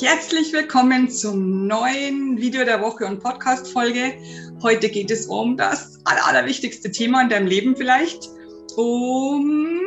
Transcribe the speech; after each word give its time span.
Herzlich 0.00 0.52
willkommen 0.52 1.10
zum 1.10 1.66
neuen 1.66 2.36
Video 2.38 2.64
der 2.64 2.80
Woche 2.80 3.04
und 3.04 3.20
Podcast-Folge. 3.20 4.14
Heute 4.62 4.90
geht 4.90 5.10
es 5.10 5.26
um 5.26 5.56
das 5.56 5.98
aller, 6.04 6.24
allerwichtigste 6.24 6.92
Thema 6.92 7.22
in 7.22 7.28
deinem 7.30 7.48
Leben 7.48 7.74
vielleicht. 7.74 8.28
Um, 8.76 9.80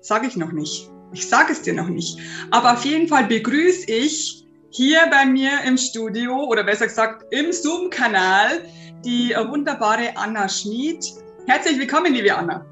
sage 0.00 0.26
ich 0.26 0.36
noch 0.36 0.50
nicht. 0.50 0.90
Ich 1.12 1.28
sage 1.28 1.52
es 1.52 1.62
dir 1.62 1.74
noch 1.74 1.88
nicht. 1.88 2.18
Aber 2.50 2.72
auf 2.72 2.84
jeden 2.84 3.06
Fall 3.06 3.24
begrüße 3.24 3.88
ich 3.88 4.44
hier 4.70 4.98
bei 5.12 5.26
mir 5.26 5.50
im 5.64 5.78
Studio 5.78 6.42
oder 6.42 6.64
besser 6.64 6.88
gesagt 6.88 7.26
im 7.30 7.52
Zoom-Kanal 7.52 8.64
die 9.04 9.32
wunderbare 9.48 10.16
Anna 10.16 10.48
Schmid. 10.48 11.06
Herzlich 11.46 11.78
willkommen, 11.78 12.14
liebe 12.14 12.34
Anna. 12.34 12.66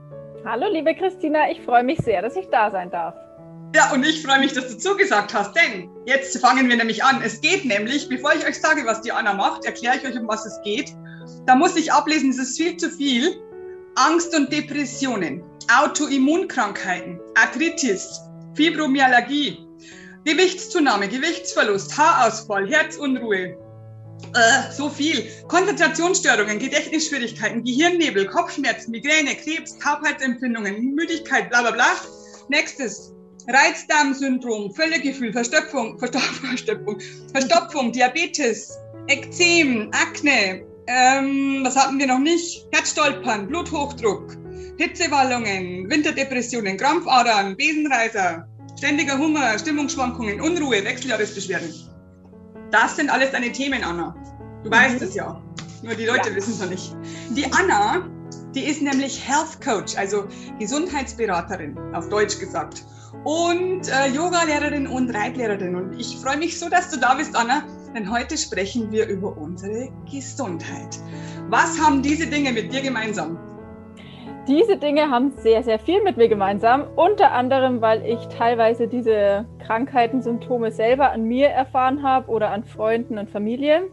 Hallo, 0.45 0.67
liebe 0.69 0.93
Christina. 0.97 1.53
Ich 1.53 1.61
freue 1.61 1.85
mich 1.85 1.99
sehr, 1.99 2.21
dass 2.21 2.35
ich 2.35 2.49
da 2.49 2.69
sein 2.73 2.91
darf. 2.91 3.15
Ja, 3.75 3.93
und 3.93 4.05
ich 4.05 4.23
freue 4.23 4.41
mich, 4.41 4.53
dass 4.53 4.69
du 4.69 4.79
zugesagt 4.79 5.33
hast, 5.33 5.55
denn 5.55 5.89
jetzt 6.05 6.37
fangen 6.39 6.69
wir 6.69 6.77
nämlich 6.77 7.05
an. 7.05 7.23
Es 7.23 7.41
geht 7.41 7.65
nämlich, 7.65 8.09
bevor 8.09 8.35
ich 8.35 8.45
euch 8.45 8.61
sage, 8.61 8.85
was 8.85 9.01
die 9.01 9.13
Anna 9.13 9.33
macht, 9.33 9.65
erkläre 9.65 9.97
ich 9.97 10.07
euch, 10.07 10.19
um 10.19 10.27
was 10.27 10.45
es 10.45 10.61
geht. 10.65 10.93
Da 11.47 11.55
muss 11.55 11.77
ich 11.77 11.93
ablesen, 11.93 12.31
es 12.31 12.39
ist 12.39 12.57
viel 12.57 12.77
zu 12.77 12.91
viel. 12.91 13.41
Angst 13.95 14.35
und 14.35 14.53
Depressionen, 14.53 15.43
Autoimmunkrankheiten, 15.73 17.21
Arthritis, 17.37 18.21
Fibromyalgie, 18.55 19.67
Gewichtszunahme, 20.25 21.09
Gewichtsverlust, 21.09 21.97
Haarausfall, 21.97 22.69
Herzunruhe, 22.69 23.57
äh, 24.35 24.73
so 24.73 24.89
viel. 24.91 25.29
Konzentrationsstörungen, 25.49 26.59
Gedächtnisschwierigkeiten, 26.59 27.65
Gehirnnebel, 27.65 28.27
Kopfschmerzen, 28.27 28.91
Migräne, 28.91 29.35
Krebs, 29.37 29.79
Taubheitsempfindungen, 29.79 30.95
Müdigkeit, 30.95 31.51
bla 31.51 31.63
bla 31.63 31.71
bla. 31.71 31.87
Nächstes, 32.49 33.13
Reizdarmsyndrom, 33.49 34.73
Völlegefühl, 34.75 35.33
Verstopfung, 35.33 35.99
Verstopfung, 35.99 36.99
Verstopfung, 37.33 37.93
Diabetes, 37.93 38.79
Ekzem, 39.09 39.91
Akne, 39.93 40.63
ähm, 40.87 41.61
was 41.63 41.77
hatten 41.77 41.99
wir 41.99 42.07
noch 42.07 42.19
nicht? 42.19 42.67
Herzstolpern, 42.73 43.47
Bluthochdruck, 43.47 44.37
Hitzewallungen, 44.79 45.89
Winterdepressionen, 45.89 46.77
Krampfadern, 46.77 47.57
Besenreißer, 47.57 48.49
ständiger 48.77 49.17
Hunger, 49.17 49.59
Stimmungsschwankungen, 49.59 50.41
Unruhe, 50.41 50.83
Wechseljahresbeschwerden. 50.85 51.73
Das 52.71 52.97
sind 52.97 53.11
alles 53.11 53.31
deine 53.31 53.53
Themen, 53.53 53.85
Anna. 53.85 54.15
Du 54.63 54.69
mhm. 54.69 54.75
weißt 54.75 55.03
es 55.03 55.15
ja. 55.15 55.41
Nur 55.83 55.95
die 55.95 56.07
Leute 56.07 56.31
ja. 56.31 56.35
wissen 56.35 56.53
es 56.55 56.61
noch 56.61 56.71
nicht. 56.71 56.95
Die 57.31 57.45
Anna, 57.53 58.09
die 58.55 58.65
ist 58.65 58.83
nämlich 58.83 59.27
Health 59.27 59.61
Coach, 59.65 59.97
also 59.97 60.27
Gesundheitsberaterin, 60.59 61.79
auf 61.95 62.09
Deutsch 62.09 62.39
gesagt 62.39 62.85
und 63.25 63.89
äh, 63.89 64.09
Yoga-Lehrerin 64.09 64.87
und 64.87 65.15
Reitlehrerin. 65.15 65.75
Und 65.75 65.99
ich 65.99 66.17
freue 66.17 66.37
mich 66.37 66.59
so, 66.59 66.69
dass 66.69 66.91
du 66.91 66.99
da 66.99 67.15
bist, 67.15 67.37
Anna, 67.37 67.63
denn 67.95 68.11
heute 68.11 68.37
sprechen 68.37 68.91
wir 68.93 69.07
über 69.07 69.37
unsere 69.37 69.89
Gesundheit. 70.11 70.99
Was 71.49 71.81
haben 71.81 72.03
diese 72.03 72.27
Dinge 72.27 72.53
mit 72.53 72.73
dir 72.73 72.83
gemeinsam? 72.83 73.39
Diese 74.49 74.77
Dinge 74.77 75.11
haben 75.11 75.33
sehr, 75.37 75.63
sehr 75.63 75.79
viel 75.79 76.03
mit 76.03 76.17
mir 76.17 76.29
gemeinsam. 76.29 76.87
Unter 76.97 77.33
anderem, 77.33 77.81
weil 77.81 78.05
ich 78.05 78.27
teilweise 78.37 78.89
diese 78.89 79.47
Krankheiten, 79.65 80.23
Symptome 80.23 80.73
selber 80.73 81.13
an 81.13 81.25
mir 81.25 81.49
erfahren 81.49 82.03
habe 82.03 82.31
oder 82.31 82.51
an 82.51 82.65
Freunden 82.65 83.19
und 83.19 83.31
Familie. 83.31 83.91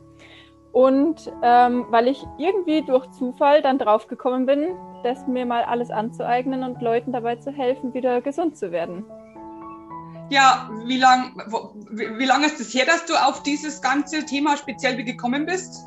Und 0.77 1.33
ähm, 1.41 1.87
weil 1.89 2.07
ich 2.07 2.23
irgendwie 2.37 2.83
durch 2.83 3.09
Zufall 3.09 3.63
dann 3.63 3.79
draufgekommen 3.79 4.45
bin, 4.45 4.75
das 5.03 5.25
mir 5.25 5.43
mal 5.43 5.63
alles 5.63 5.89
anzueignen 5.89 6.61
und 6.61 6.79
Leuten 6.83 7.11
dabei 7.11 7.37
zu 7.37 7.51
helfen, 7.51 7.95
wieder 7.95 8.21
gesund 8.21 8.55
zu 8.55 8.71
werden. 8.71 9.03
Ja, 10.29 10.69
wie 10.85 10.99
lange 10.99 11.31
wie, 11.89 12.19
wie 12.19 12.25
lang 12.25 12.43
ist 12.43 12.59
es 12.59 12.75
her, 12.75 12.85
dass 12.85 13.07
du 13.07 13.15
auf 13.15 13.41
dieses 13.41 13.81
ganze 13.81 14.23
Thema 14.23 14.55
speziell 14.55 15.03
gekommen 15.03 15.47
bist? 15.47 15.83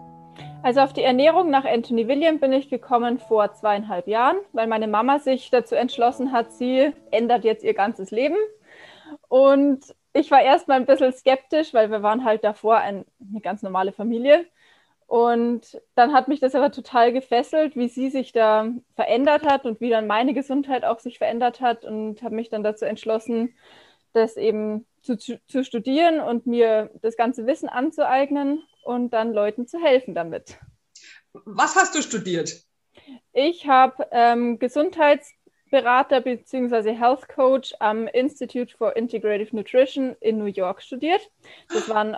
Also 0.65 0.81
auf 0.81 0.93
die 0.93 1.05
Ernährung 1.05 1.51
nach 1.51 1.65
Anthony 1.65 2.09
William 2.09 2.41
bin 2.41 2.53
ich 2.53 2.69
gekommen 2.69 3.21
vor 3.21 3.53
zweieinhalb 3.53 4.09
Jahren, 4.09 4.39
weil 4.53 4.67
meine 4.67 4.89
Mama 4.89 5.21
sich 5.21 5.51
dazu 5.51 5.77
entschlossen 5.77 6.33
hat, 6.33 6.51
sie 6.51 6.93
ändert 7.13 7.45
jetzt 7.45 7.63
ihr 7.63 7.75
ganzes 7.75 8.11
Leben. 8.11 8.39
Und 9.29 9.85
ich 10.15 10.33
war 10.33 10.43
erstmal 10.43 10.81
ein 10.81 10.87
bisschen 10.87 11.13
skeptisch, 11.13 11.73
weil 11.75 11.93
wir 11.93 12.03
waren 12.03 12.25
halt 12.25 12.43
davor 12.43 12.79
ein, 12.79 13.05
eine 13.31 13.41
ganz 13.41 13.63
normale 13.63 13.93
Familie. 13.93 14.47
Und 15.11 15.83
dann 15.97 16.13
hat 16.13 16.29
mich 16.29 16.39
das 16.39 16.55
aber 16.55 16.71
total 16.71 17.13
gefesselt, 17.13 17.75
wie 17.75 17.89
sie 17.89 18.11
sich 18.11 18.31
da 18.31 18.69
verändert 18.95 19.45
hat 19.45 19.67
und 19.67 19.81
wie 19.81 19.91
dann 19.91 20.07
meine 20.07 20.35
Gesundheit 20.35 20.85
auch 20.85 21.01
sich 21.01 21.19
verändert 21.19 21.61
hat 21.61 21.85
und 21.85 22.23
habe 22.23 22.37
mich 22.37 22.49
dann 22.49 22.63
dazu 22.63 22.85
entschlossen, 22.85 23.57
das 24.13 24.37
eben 24.37 24.87
zu, 25.03 25.19
zu 25.19 25.65
studieren 25.65 26.21
und 26.21 26.47
mir 26.47 26.93
das 27.03 27.17
ganze 27.17 27.45
Wissen 27.49 27.69
anzueignen 27.69 28.63
und 28.85 29.11
dann 29.11 29.33
Leuten 29.33 29.67
zu 29.67 29.81
helfen 29.81 30.15
damit. 30.15 30.61
Was 31.33 31.75
hast 31.75 31.97
du 31.97 32.03
studiert? 32.03 32.63
Ich 33.33 33.67
habe 33.67 34.07
ähm, 34.13 34.61
Gesundheitsberater 34.61 36.21
bzw. 36.21 36.95
Health 36.95 37.29
Coach 37.29 37.75
am 37.81 38.07
Institute 38.07 38.77
for 38.77 38.95
Integrative 38.95 39.57
Nutrition 39.57 40.15
in 40.21 40.39
New 40.39 40.45
York 40.45 40.81
studiert. 40.83 41.33
Das 41.69 41.89
waren 41.89 42.17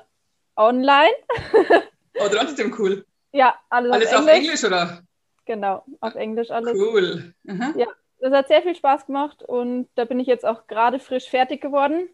online. 0.57 1.15
Aber 2.19 2.31
trotzdem 2.31 2.75
cool. 2.79 3.05
Ja, 3.33 3.59
alles, 3.71 3.93
alles 3.93 4.13
auf, 4.13 4.27
Englisch. 4.27 4.29
auf 4.29 4.39
Englisch. 4.39 4.65
oder? 4.65 5.03
Genau, 5.45 5.85
auf 6.01 6.15
Englisch 6.15 6.51
alles. 6.51 6.79
Cool. 6.79 7.35
Mhm. 7.43 7.75
Ja, 7.77 7.87
das 8.21 8.33
hat 8.33 8.49
sehr 8.49 8.63
viel 8.63 8.75
Spaß 8.75 9.07
gemacht 9.07 9.43
und 9.43 9.89
da 9.95 10.05
bin 10.05 10.21
ich 10.21 10.27
jetzt 10.27 10.45
auch 10.45 10.67
gerade 10.67 11.01
frisch 11.01 11.29
fertig 11.29 11.61
geworden. 11.61 12.09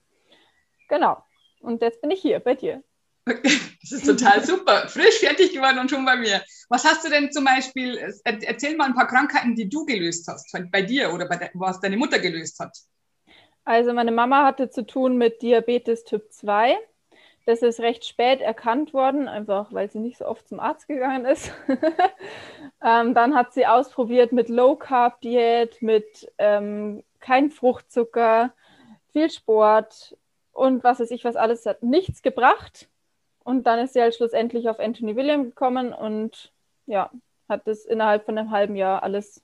Genau. 0.89 1.23
Und 1.61 1.83
jetzt 1.83 2.01
bin 2.01 2.11
ich 2.11 2.21
hier 2.21 2.41
bei 2.41 2.55
dir. 2.55 2.83
Das 3.27 3.93
ist 3.93 4.07
total 4.07 4.45
super. 4.45 4.89
Frisch 4.89 5.19
fertig 5.19 5.53
geworden 5.53 5.79
und 5.79 5.91
schon 5.91 6.05
bei 6.05 6.17
mir. 6.17 6.43
Was 6.71 6.85
hast 6.85 7.05
du 7.05 7.11
denn 7.11 7.31
zum 7.31 7.45
Beispiel, 7.45 7.99
erzähl 8.25 8.77
mal 8.77 8.87
ein 8.87 8.95
paar 8.95 9.07
Krankheiten, 9.07 9.55
die 9.55 9.69
du 9.69 9.85
gelöst 9.85 10.27
hast, 10.29 10.51
bei 10.71 10.83
dir 10.83 11.13
oder 11.13 11.29
bei 11.29 11.37
der, 11.37 11.51
was 11.55 11.81
deine 11.81 11.97
Mutter 11.97 12.19
gelöst 12.19 12.59
hat. 12.59 12.77
Also 13.65 13.93
meine 13.93 14.13
Mama 14.13 14.47
hatte 14.47 14.71
zu 14.71 14.87
tun 14.87 15.19
mit 15.19 15.43
Diabetes 15.43 16.05
Typ 16.05 16.33
2. 16.33 16.79
Das 17.49 17.63
ist 17.63 17.81
recht 17.81 18.05
spät 18.05 18.43
erkannt 18.43 18.93
worden, 18.93 19.27
einfach 19.27 19.73
weil 19.73 19.91
sie 19.91 20.01
nicht 20.01 20.19
so 20.19 20.27
oft 20.27 20.47
zum 20.47 20.61
Arzt 20.61 20.87
gegangen 20.87 21.25
ist. 21.25 21.51
ähm, 22.85 23.15
dann 23.15 23.35
hat 23.35 23.55
sie 23.55 23.65
ausprobiert 23.65 24.33
mit 24.33 24.51
Low 24.51 24.77
Carb 24.77 25.23
Diät, 25.23 25.81
mit 25.81 26.31
ähm, 26.37 27.03
kein 27.21 27.51
Fruchtzucker, 27.51 28.53
viel 29.15 29.31
Sport 29.31 30.15
und 30.53 30.85
was 30.85 31.01
weiß 31.01 31.11
ich, 31.11 31.25
was 31.25 31.37
alles 31.37 31.65
hat 31.65 31.83
nichts 31.83 32.21
gebracht. 32.21 32.91
Und 33.45 33.67
dann 33.67 33.79
ist 33.79 33.95
sie 33.95 34.03
halt 34.03 34.15
schlussendlich 34.15 34.69
auf 34.69 34.79
Anthony 34.79 35.17
William 35.17 35.45
gekommen 35.45 35.95
und 35.95 36.53
ja, 36.85 37.11
hat 37.49 37.67
das 37.67 37.87
innerhalb 37.87 38.27
von 38.27 38.37
einem 38.37 38.51
halben 38.51 38.77
Jahr 38.77 39.03
alles 39.03 39.43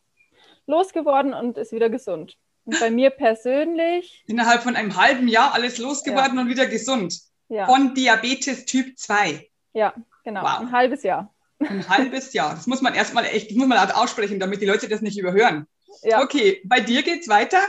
losgeworden 0.67 1.33
und 1.33 1.57
ist 1.57 1.73
wieder 1.73 1.89
gesund. 1.89 2.37
Und 2.67 2.79
bei 2.81 2.91
mir 2.91 3.09
persönlich. 3.09 4.25
Innerhalb 4.27 4.63
von 4.63 4.77
einem 4.77 4.95
halben 4.95 5.27
Jahr 5.27 5.55
alles 5.55 5.79
losgeworden 5.79 6.37
ja. 6.37 6.43
und 6.43 6.49
wieder 6.51 6.67
gesund 6.67 7.33
ja. 7.49 7.67
von 7.67 7.95
Diabetes 7.95 8.65
Typ 8.65 8.99
2. 8.99 9.49
Ja, 9.73 9.95
genau. 10.25 10.43
Wow. 10.43 10.61
Ein 10.61 10.73
halbes 10.73 11.03
Jahr. 11.03 11.35
Ein 11.59 11.89
halbes 11.89 12.33
Jahr. 12.33 12.55
Das 12.55 12.67
muss 12.67 12.83
man 12.83 12.95
erstmal 12.95 13.25
echt, 13.25 13.51
das 13.51 13.57
muss 13.57 13.67
man 13.67 13.79
laut 13.79 13.95
aussprechen, 13.95 14.41
damit 14.41 14.61
die 14.61 14.67
Leute 14.67 14.89
das 14.89 15.01
nicht 15.01 15.19
überhören. 15.19 15.67
Ja. 16.03 16.23
Okay, 16.23 16.61
bei 16.65 16.81
dir 16.81 17.03
geht's 17.03 17.29
weiter? 17.29 17.61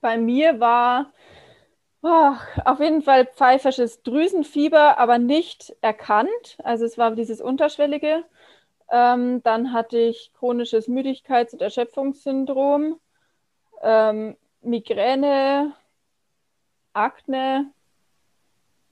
Bei 0.00 0.16
mir 0.16 0.58
war 0.58 1.12
oh, 2.02 2.32
auf 2.64 2.80
jeden 2.80 3.02
Fall 3.02 3.26
pfeifersches 3.26 4.02
Drüsenfieber, 4.02 4.98
aber 4.98 5.18
nicht 5.18 5.74
erkannt. 5.80 6.58
Also 6.62 6.84
es 6.84 6.98
war 6.98 7.12
dieses 7.14 7.40
unterschwellige. 7.40 8.24
Ähm, 8.90 9.42
dann 9.42 9.72
hatte 9.72 9.98
ich 9.98 10.32
chronisches 10.34 10.88
Müdigkeits- 10.88 11.52
und 11.52 11.62
Erschöpfungssyndrom, 11.62 13.00
ähm, 13.82 14.36
Migräne, 14.60 15.72
Akne, 16.92 17.72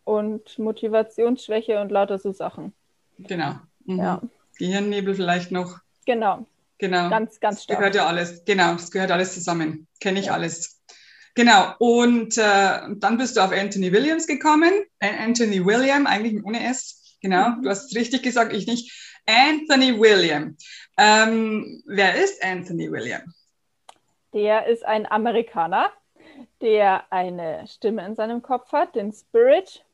und 0.04 0.58
Motivationsschwäche 0.58 1.80
und 1.80 1.90
lauter 1.90 2.18
so 2.18 2.32
Sachen. 2.32 2.72
Genau. 3.18 3.54
Mhm. 3.84 3.98
Ja. 3.98 4.22
Gehirnnebel 4.58 5.14
vielleicht 5.14 5.52
noch. 5.52 5.78
Genau. 6.06 6.46
Genau. 6.78 7.10
Ganz, 7.10 7.40
ganz 7.40 7.62
stark. 7.62 7.78
Das 7.78 7.78
gehört 7.78 7.94
ja 7.94 8.06
alles. 8.06 8.44
Genau, 8.44 8.74
es 8.74 8.90
gehört 8.90 9.10
alles 9.10 9.34
zusammen. 9.34 9.86
Kenne 10.00 10.20
ich 10.20 10.26
ja. 10.26 10.32
alles. 10.32 10.80
Genau. 11.34 11.74
Und 11.78 12.38
äh, 12.38 12.80
dann 12.96 13.18
bist 13.18 13.36
du 13.36 13.40
auf 13.40 13.52
Anthony 13.52 13.92
Williams 13.92 14.26
gekommen. 14.26 14.72
Anthony 14.98 15.64
William, 15.64 16.06
eigentlich 16.06 16.42
ohne 16.44 16.64
S. 16.68 17.16
Genau. 17.20 17.50
Mhm. 17.50 17.62
Du 17.62 17.70
hast 17.70 17.90
es 17.90 17.96
richtig 17.96 18.22
gesagt, 18.22 18.52
ich 18.52 18.66
nicht. 18.66 18.92
Anthony 19.26 19.98
William. 20.00 20.56
Ähm, 20.96 21.82
wer 21.86 22.14
ist 22.14 22.42
Anthony 22.44 22.90
William? 22.90 23.22
Der 24.32 24.66
ist 24.66 24.84
ein 24.84 25.10
Amerikaner, 25.10 25.90
der 26.60 27.04
eine 27.12 27.66
Stimme 27.66 28.04
in 28.06 28.14
seinem 28.14 28.42
Kopf 28.42 28.72
hat, 28.72 28.94
den 28.94 29.12
Spirit, 29.12 29.84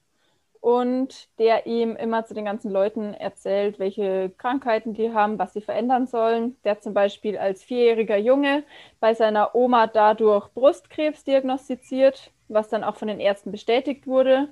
und 0.67 1.29
der 1.39 1.67
ihm 1.67 1.95
immer 1.95 2.27
zu 2.27 2.35
den 2.35 2.45
ganzen 2.45 2.73
Leuten 2.73 3.15
erzählt, 3.15 3.79
welche 3.79 4.33
Krankheiten 4.37 4.95
die 4.95 5.13
haben, 5.13 5.39
was 5.39 5.53
sie 5.53 5.61
verändern 5.61 6.09
sollen. 6.09 6.57
Der 6.65 6.81
zum 6.81 6.93
Beispiel 6.93 7.39
als 7.39 7.63
vierjähriger 7.63 8.17
Junge 8.17 8.65
bei 8.99 9.15
seiner 9.15 9.55
Oma 9.55 9.87
dadurch 9.87 10.49
Brustkrebs 10.55 11.23
diagnostiziert, 11.23 12.33
was 12.49 12.69
dann 12.69 12.83
auch 12.83 12.97
von 12.97 13.07
den 13.07 13.21
Ärzten 13.21 13.53
bestätigt 13.53 14.09
wurde. 14.09 14.49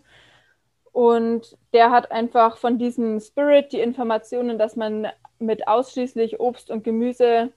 Und 0.92 1.58
der 1.72 1.90
hat 1.90 2.12
einfach 2.12 2.58
von 2.58 2.78
diesem 2.78 3.18
Spirit 3.18 3.72
die 3.72 3.80
Informationen, 3.80 4.56
dass 4.56 4.76
man 4.76 5.08
mit 5.40 5.66
ausschließlich 5.66 6.38
Obst 6.38 6.70
und 6.70 6.84
Gemüse 6.84 7.52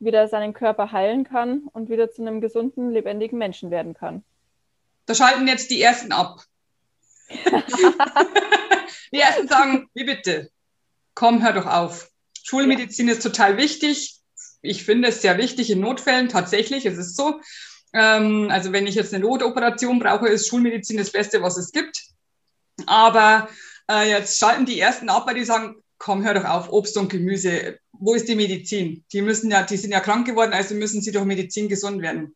wieder 0.00 0.28
seinen 0.28 0.52
Körper 0.52 0.92
heilen 0.92 1.24
kann 1.24 1.62
und 1.72 1.88
wieder 1.88 2.10
zu 2.10 2.20
einem 2.20 2.42
gesunden, 2.42 2.90
lebendigen 2.90 3.38
Menschen 3.38 3.70
werden 3.70 3.94
kann. 3.94 4.22
Da 5.06 5.14
schalten 5.14 5.48
jetzt 5.48 5.70
die 5.70 5.80
Ersten 5.80 6.12
ab. 6.12 6.44
Die 9.12 9.20
Ersten 9.20 9.48
sagen, 9.48 9.88
wie 9.94 10.04
bitte, 10.04 10.50
komm, 11.14 11.42
hör 11.42 11.52
doch 11.52 11.66
auf. 11.66 12.10
Schulmedizin 12.42 13.08
ist 13.08 13.22
total 13.22 13.56
wichtig. 13.56 14.16
Ich 14.62 14.84
finde 14.84 15.08
es 15.08 15.22
sehr 15.22 15.38
wichtig 15.38 15.70
in 15.70 15.80
Notfällen, 15.80 16.28
tatsächlich, 16.28 16.86
es 16.86 16.98
ist 16.98 17.16
so. 17.16 17.40
Ähm, 17.92 18.48
also 18.50 18.72
wenn 18.72 18.86
ich 18.86 18.94
jetzt 18.94 19.12
eine 19.12 19.24
Notoperation 19.24 19.98
brauche, 19.98 20.28
ist 20.28 20.48
Schulmedizin 20.48 20.96
das 20.96 21.12
Beste, 21.12 21.42
was 21.42 21.56
es 21.56 21.72
gibt. 21.72 22.00
Aber 22.86 23.48
äh, 23.90 24.08
jetzt 24.08 24.38
schalten 24.38 24.66
die 24.66 24.80
Ersten 24.80 25.08
ab, 25.08 25.26
weil 25.26 25.34
die 25.34 25.44
sagen, 25.44 25.76
komm, 25.98 26.24
hör 26.24 26.34
doch 26.34 26.44
auf, 26.44 26.72
Obst 26.72 26.96
und 26.96 27.10
Gemüse, 27.10 27.78
wo 27.92 28.14
ist 28.14 28.28
die 28.28 28.34
Medizin? 28.34 29.04
Die 29.12 29.22
müssen 29.22 29.50
ja, 29.50 29.62
die 29.62 29.76
sind 29.76 29.92
ja 29.92 30.00
krank 30.00 30.26
geworden, 30.26 30.52
also 30.52 30.74
müssen 30.74 31.00
sie 31.00 31.12
durch 31.12 31.24
Medizin 31.24 31.68
gesund 31.68 32.02
werden. 32.02 32.34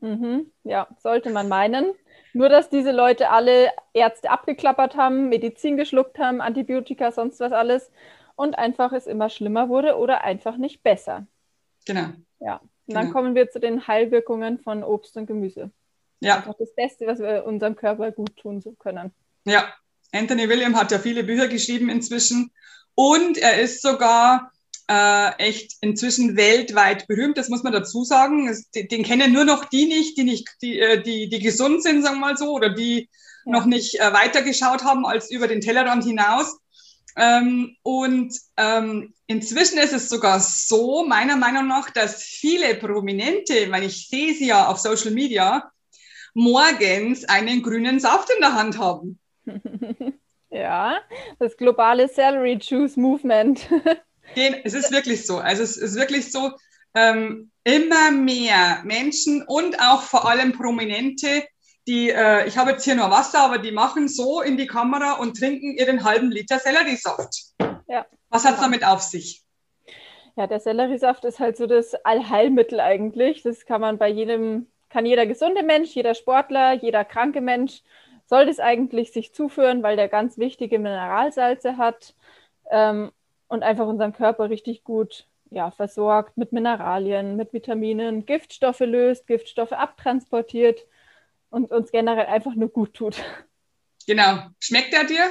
Mhm, 0.00 0.52
ja, 0.62 0.86
sollte 1.02 1.30
man 1.30 1.48
meinen. 1.48 1.92
Nur, 2.38 2.48
dass 2.48 2.70
diese 2.70 2.92
Leute 2.92 3.30
alle 3.30 3.72
Ärzte 3.92 4.30
abgeklappert 4.30 4.94
haben, 4.94 5.28
Medizin 5.28 5.76
geschluckt 5.76 6.20
haben, 6.20 6.40
Antibiotika, 6.40 7.10
sonst 7.10 7.40
was 7.40 7.50
alles 7.50 7.90
und 8.36 8.56
einfach 8.56 8.92
es 8.92 9.08
immer 9.08 9.28
schlimmer 9.28 9.68
wurde 9.68 9.96
oder 9.96 10.22
einfach 10.22 10.56
nicht 10.56 10.84
besser. 10.84 11.26
Genau. 11.84 12.10
Ja, 12.38 12.60
und 12.86 12.94
dann 12.94 13.06
genau. 13.06 13.12
kommen 13.12 13.34
wir 13.34 13.50
zu 13.50 13.58
den 13.58 13.88
Heilwirkungen 13.88 14.60
von 14.60 14.84
Obst 14.84 15.16
und 15.16 15.26
Gemüse. 15.26 15.72
Ja. 16.20 16.36
Einfach 16.36 16.54
das 16.56 16.72
Beste, 16.76 17.08
was 17.08 17.18
wir 17.18 17.44
unserem 17.44 17.74
Körper 17.74 18.12
gut 18.12 18.36
tun 18.36 18.62
können. 18.78 19.12
Ja, 19.44 19.74
Anthony 20.12 20.48
William 20.48 20.76
hat 20.76 20.92
ja 20.92 21.00
viele 21.00 21.24
Bücher 21.24 21.48
geschrieben 21.48 21.88
inzwischen 21.88 22.52
und 22.94 23.36
er 23.38 23.60
ist 23.60 23.82
sogar 23.82 24.52
äh, 24.88 25.36
echt 25.38 25.74
inzwischen 25.80 26.36
weltweit 26.36 27.06
berühmt, 27.06 27.36
das 27.36 27.48
muss 27.48 27.62
man 27.62 27.72
dazu 27.72 28.04
sagen. 28.04 28.48
Es, 28.48 28.70
den 28.70 29.04
kennen 29.04 29.32
nur 29.32 29.44
noch 29.44 29.66
die 29.66 29.86
nicht, 29.86 30.16
die 30.16 30.24
nicht, 30.24 30.48
die, 30.62 30.78
äh, 30.78 31.02
die, 31.02 31.28
die 31.28 31.38
gesund 31.40 31.82
sind, 31.82 32.02
sagen 32.02 32.16
wir 32.16 32.28
mal 32.28 32.36
so, 32.36 32.52
oder 32.52 32.70
die 32.70 33.08
ja. 33.44 33.52
noch 33.52 33.66
nicht 33.66 34.00
äh, 34.00 34.12
weitergeschaut 34.12 34.84
haben 34.84 35.04
als 35.04 35.30
über 35.30 35.46
den 35.46 35.60
Tellerrand 35.60 36.04
hinaus. 36.04 36.58
Ähm, 37.16 37.76
und 37.82 38.32
ähm, 38.56 39.12
inzwischen 39.26 39.78
ist 39.78 39.92
es 39.92 40.08
sogar 40.08 40.40
so, 40.40 41.04
meiner 41.04 41.36
Meinung 41.36 41.66
nach, 41.66 41.90
dass 41.90 42.22
viele 42.22 42.74
Prominente, 42.76 43.70
weil 43.70 43.84
ich 43.84 44.08
sehe 44.08 44.34
sie 44.34 44.46
ja 44.46 44.68
auf 44.68 44.78
Social 44.78 45.10
Media, 45.10 45.70
morgens 46.32 47.24
einen 47.24 47.62
grünen 47.62 48.00
Saft 48.00 48.30
in 48.30 48.40
der 48.40 48.54
Hand 48.54 48.78
haben. 48.78 49.18
Ja, 50.50 51.00
das 51.38 51.58
globale 51.58 52.08
Salary 52.08 52.58
Juice 52.58 52.96
Movement. 52.96 53.68
es 54.34 54.74
ist 54.74 54.92
wirklich 54.92 55.26
so. 55.26 55.38
Also 55.38 55.62
es 55.62 55.76
ist 55.76 55.96
wirklich 55.96 56.30
so, 56.30 56.52
ähm, 56.94 57.50
immer 57.64 58.10
mehr 58.10 58.80
Menschen 58.84 59.42
und 59.46 59.78
auch 59.80 60.02
vor 60.02 60.28
allem 60.28 60.52
Prominente, 60.52 61.44
die, 61.86 62.10
äh, 62.10 62.46
ich 62.46 62.56
habe 62.56 62.72
jetzt 62.72 62.84
hier 62.84 62.94
nur 62.94 63.10
Wasser, 63.10 63.40
aber 63.40 63.58
die 63.58 63.72
machen 63.72 64.08
so 64.08 64.40
in 64.40 64.56
die 64.56 64.66
Kamera 64.66 65.12
und 65.14 65.38
trinken 65.38 65.76
ihren 65.76 66.04
halben 66.04 66.30
Liter 66.30 66.58
Selleriesaft. 66.58 67.54
Ja. 67.86 68.06
Was 68.30 68.44
hat 68.44 68.54
es 68.54 68.60
damit 68.60 68.84
auf 68.84 69.02
sich? 69.02 69.42
Ja, 70.36 70.46
der 70.46 70.60
Selleriesaft 70.60 71.24
ist 71.24 71.40
halt 71.40 71.56
so 71.56 71.66
das 71.66 71.94
Allheilmittel 72.04 72.80
eigentlich. 72.80 73.42
Das 73.42 73.66
kann 73.66 73.80
man 73.80 73.98
bei 73.98 74.08
jedem, 74.08 74.66
kann 74.88 75.06
jeder 75.06 75.26
gesunde 75.26 75.62
Mensch, 75.62 75.90
jeder 75.94 76.14
Sportler, 76.14 76.74
jeder 76.74 77.04
kranke 77.04 77.40
Mensch 77.40 77.82
soll 78.26 78.46
das 78.46 78.60
eigentlich 78.60 79.12
sich 79.12 79.34
zuführen, 79.34 79.82
weil 79.82 79.96
der 79.96 80.08
ganz 80.08 80.36
wichtige 80.36 80.78
Mineralsalze 80.78 81.78
hat 81.78 82.14
ähm, 82.70 83.10
und 83.48 83.62
einfach 83.62 83.86
unseren 83.86 84.12
Körper 84.12 84.50
richtig 84.50 84.84
gut 84.84 85.26
ja, 85.50 85.70
versorgt 85.70 86.36
mit 86.36 86.52
Mineralien, 86.52 87.36
mit 87.36 87.52
Vitaminen, 87.52 88.26
Giftstoffe 88.26 88.80
löst, 88.80 89.26
Giftstoffe 89.26 89.72
abtransportiert 89.72 90.86
und 91.50 91.70
uns 91.70 91.90
generell 91.90 92.26
einfach 92.26 92.54
nur 92.54 92.68
gut 92.68 92.94
tut. 92.94 93.22
Genau. 94.06 94.38
Schmeckt 94.60 94.94
er 94.94 95.04
dir? 95.04 95.30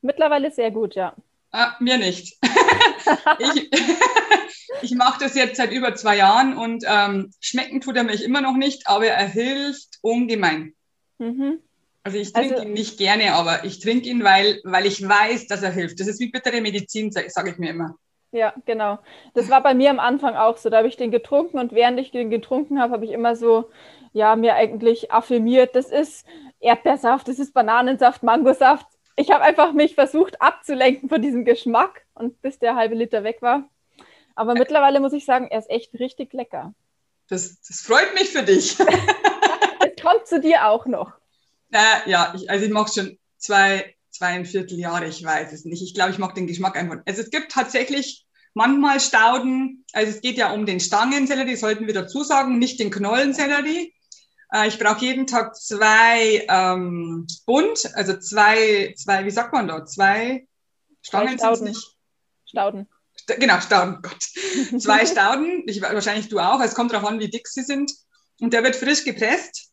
Mittlerweile 0.00 0.50
sehr 0.50 0.70
gut, 0.70 0.94
ja. 0.94 1.14
Ah, 1.50 1.74
mir 1.78 1.98
nicht. 1.98 2.36
ich, 3.38 3.70
ich 4.82 4.94
mache 4.94 5.20
das 5.20 5.34
jetzt 5.34 5.56
seit 5.56 5.72
über 5.72 5.94
zwei 5.94 6.16
Jahren 6.16 6.56
und 6.56 6.84
ähm, 6.86 7.30
schmecken 7.40 7.80
tut 7.80 7.96
er 7.96 8.04
mich 8.04 8.24
immer 8.24 8.40
noch 8.40 8.56
nicht, 8.56 8.88
aber 8.88 9.06
er 9.06 9.28
hilft 9.28 9.98
ungemein. 10.02 10.74
Mhm. 11.18 11.60
Also 12.04 12.18
ich 12.18 12.34
trinke 12.34 12.56
also, 12.56 12.66
ihn 12.66 12.74
nicht 12.74 12.98
gerne, 12.98 13.32
aber 13.32 13.64
ich 13.64 13.80
trinke 13.80 14.08
ihn, 14.08 14.22
weil, 14.22 14.60
weil 14.64 14.84
ich 14.84 15.06
weiß, 15.06 15.46
dass 15.46 15.62
er 15.62 15.70
hilft. 15.70 15.98
Das 16.00 16.06
ist 16.06 16.20
wie 16.20 16.30
bittere 16.30 16.60
Medizin, 16.60 17.10
sage 17.10 17.50
ich 17.50 17.58
mir 17.58 17.70
immer. 17.70 17.96
Ja, 18.30 18.52
genau. 18.66 18.98
Das 19.32 19.48
war 19.48 19.62
bei 19.62 19.74
mir 19.74 19.90
am 19.90 20.00
Anfang 20.00 20.36
auch 20.36 20.58
so. 20.58 20.68
Da 20.68 20.78
habe 20.78 20.88
ich 20.88 20.98
den 20.98 21.10
getrunken 21.10 21.58
und 21.58 21.72
während 21.72 21.98
ich 21.98 22.10
den 22.10 22.28
getrunken 22.28 22.78
habe, 22.78 22.92
habe 22.92 23.04
ich 23.06 23.12
immer 23.12 23.36
so, 23.36 23.70
ja, 24.12 24.36
mir 24.36 24.54
eigentlich 24.54 25.12
affirmiert, 25.12 25.74
das 25.74 25.90
ist 25.90 26.26
Erdbeersaft, 26.60 27.26
das 27.26 27.38
ist 27.38 27.54
Bananensaft, 27.54 28.22
Mangosaft. 28.22 28.86
Ich 29.16 29.30
habe 29.30 29.44
einfach 29.44 29.72
mich 29.72 29.94
versucht 29.94 30.42
abzulenken 30.42 31.08
von 31.08 31.22
diesem 31.22 31.44
Geschmack 31.44 32.04
und 32.14 32.42
bis 32.42 32.58
der 32.58 32.74
halbe 32.74 32.96
Liter 32.96 33.24
weg 33.24 33.40
war. 33.40 33.70
Aber 34.34 34.54
mittlerweile 34.54 35.00
muss 35.00 35.12
ich 35.12 35.24
sagen, 35.24 35.48
er 35.50 35.60
ist 35.60 35.70
echt 35.70 35.94
richtig 35.94 36.32
lecker. 36.32 36.74
Das, 37.28 37.60
das 37.62 37.80
freut 37.80 38.12
mich 38.14 38.30
für 38.30 38.42
dich. 38.42 38.76
Es 39.86 40.02
kommt 40.02 40.26
zu 40.26 40.40
dir 40.40 40.66
auch 40.66 40.86
noch. 40.86 41.12
Äh, 41.72 42.10
ja, 42.10 42.34
ich, 42.36 42.48
also 42.50 42.64
ich 42.64 42.72
mache 42.72 42.92
schon 42.92 43.18
zwei, 43.38 43.94
zweieinviertel 44.10 44.78
Jahre, 44.78 45.06
ich 45.06 45.22
weiß 45.22 45.52
es 45.52 45.64
nicht. 45.64 45.82
Ich 45.82 45.94
glaube, 45.94 46.10
ich 46.10 46.18
mag 46.18 46.34
den 46.34 46.46
Geschmack 46.46 46.76
einfach. 46.76 46.98
Also 47.06 47.22
es 47.22 47.30
gibt 47.30 47.52
tatsächlich 47.52 48.26
manchmal 48.54 49.00
Stauden, 49.00 49.84
also 49.92 50.10
es 50.10 50.20
geht 50.20 50.36
ja 50.36 50.52
um 50.52 50.66
den 50.66 50.80
Stangensellerie, 50.80 51.56
sollten 51.56 51.86
wir 51.86 51.94
dazu 51.94 52.22
sagen, 52.22 52.58
nicht 52.58 52.80
den 52.80 52.90
Knollensellerie. 52.90 53.92
Äh, 54.52 54.68
ich 54.68 54.78
brauche 54.78 55.04
jeden 55.04 55.26
Tag 55.26 55.56
zwei 55.56 56.46
ähm, 56.48 57.26
Bund, 57.46 57.90
also 57.94 58.16
zwei, 58.18 58.94
zwei, 58.96 59.24
wie 59.24 59.30
sagt 59.30 59.52
man 59.52 59.68
da, 59.68 59.84
zwei 59.84 60.46
Stangen 61.02 61.38
Stauden. 61.38 61.64
nicht. 61.64 61.96
Stauden. 62.46 62.88
Genau, 63.26 63.60
Stauden, 63.60 64.00
Gott. 64.02 64.22
Zwei 64.80 65.06
Stauden, 65.06 65.64
ich, 65.66 65.80
wahrscheinlich 65.82 66.28
du 66.28 66.38
auch, 66.40 66.60
es 66.60 66.74
kommt 66.74 66.92
darauf 66.92 67.08
an, 67.08 67.20
wie 67.20 67.30
dick 67.30 67.48
sie 67.48 67.62
sind. 67.62 67.90
Und 68.40 68.52
der 68.52 68.62
wird 68.64 68.76
frisch 68.76 69.04
gepresst 69.04 69.63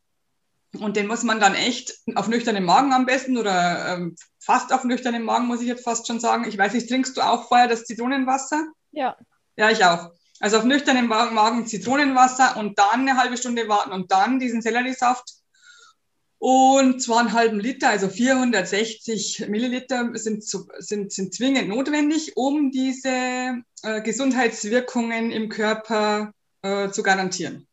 und 0.84 0.98
den 0.98 1.08
muss 1.08 1.24
man 1.24 1.40
dann 1.40 1.56
echt 1.56 2.00
auf 2.16 2.28
nüchternen 2.28 2.66
Magen 2.66 2.94
am 2.94 3.06
besten 3.06 3.38
oder 3.38 3.96
ähm, 3.96 4.16
fast 4.40 4.74
auf 4.74 4.84
nüchternen 4.84 5.24
Magen, 5.24 5.48
muss 5.48 5.62
ich 5.62 5.68
jetzt 5.68 5.84
fast 5.84 6.08
schon 6.08 6.20
sagen. 6.20 6.46
Ich 6.48 6.58
weiß 6.58 6.74
nicht, 6.74 6.90
trinkst 6.90 7.16
du 7.16 7.22
auch 7.22 7.48
vorher 7.48 7.68
das 7.68 7.86
Zitronenwasser? 7.86 8.66
Ja. 8.92 9.16
Ja, 9.58 9.70
ich 9.70 9.84
auch. 9.86 10.12
Also 10.40 10.58
auf 10.58 10.64
nüchternen 10.64 11.08
Magen 11.08 11.68
Zitronenwasser 11.68 12.58
und 12.58 12.80
dann 12.80 13.02
eine 13.02 13.18
halbe 13.18 13.38
Stunde 13.38 13.68
warten 13.68 13.92
und 13.92 14.12
dann 14.12 14.40
diesen 14.40 14.62
Selleriesaft. 14.62 15.42
Und 16.40 17.04
zwar 17.04 17.20
einen 17.20 17.34
halben 17.34 17.60
Liter, 17.60 17.90
also 17.90 18.10
460 18.10 19.46
Milliliter 19.48 20.10
sind, 20.16 20.44
sind, 20.44 21.14
sind 21.14 21.34
zwingend 21.36 21.70
notwendig, 21.70 22.36
um 22.36 22.72
diese 22.72 23.62
äh, 23.84 24.02
Gesundheitswirkungen 24.02 25.30
im 25.30 25.50
Körper 25.50 26.34
äh, 26.64 26.90
zu 26.90 27.04
garantieren. 27.04 27.68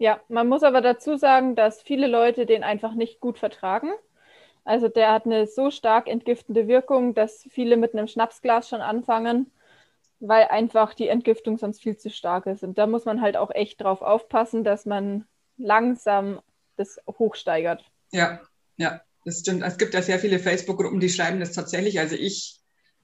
Ja, 0.00 0.18
man 0.28 0.48
muss 0.48 0.62
aber 0.62 0.80
dazu 0.80 1.18
sagen, 1.18 1.54
dass 1.56 1.82
viele 1.82 2.06
Leute 2.06 2.46
den 2.46 2.64
einfach 2.64 2.94
nicht 2.94 3.20
gut 3.20 3.38
vertragen. 3.38 3.90
Also 4.64 4.88
der 4.88 5.12
hat 5.12 5.26
eine 5.26 5.46
so 5.46 5.70
stark 5.70 6.08
entgiftende 6.08 6.68
Wirkung, 6.68 7.12
dass 7.12 7.46
viele 7.50 7.76
mit 7.76 7.92
einem 7.92 8.08
Schnapsglas 8.08 8.66
schon 8.70 8.80
anfangen, 8.80 9.50
weil 10.18 10.44
einfach 10.46 10.94
die 10.94 11.08
Entgiftung 11.08 11.58
sonst 11.58 11.82
viel 11.82 11.98
zu 11.98 12.08
stark 12.08 12.46
ist. 12.46 12.64
Und 12.64 12.78
da 12.78 12.86
muss 12.86 13.04
man 13.04 13.20
halt 13.20 13.36
auch 13.36 13.50
echt 13.50 13.82
drauf 13.82 14.00
aufpassen, 14.00 14.64
dass 14.64 14.86
man 14.86 15.26
langsam 15.58 16.40
das 16.76 16.98
hochsteigert. 17.06 17.84
Ja, 18.10 18.40
ja, 18.78 19.02
das 19.26 19.40
stimmt. 19.40 19.62
Es 19.62 19.76
gibt 19.76 19.92
ja 19.92 20.00
sehr 20.00 20.18
viele 20.18 20.38
Facebook-Gruppen, 20.38 21.00
die 21.00 21.10
schreiben 21.10 21.40
das 21.40 21.52
tatsächlich. 21.52 22.00
Also 22.00 22.16
ich 22.16 22.59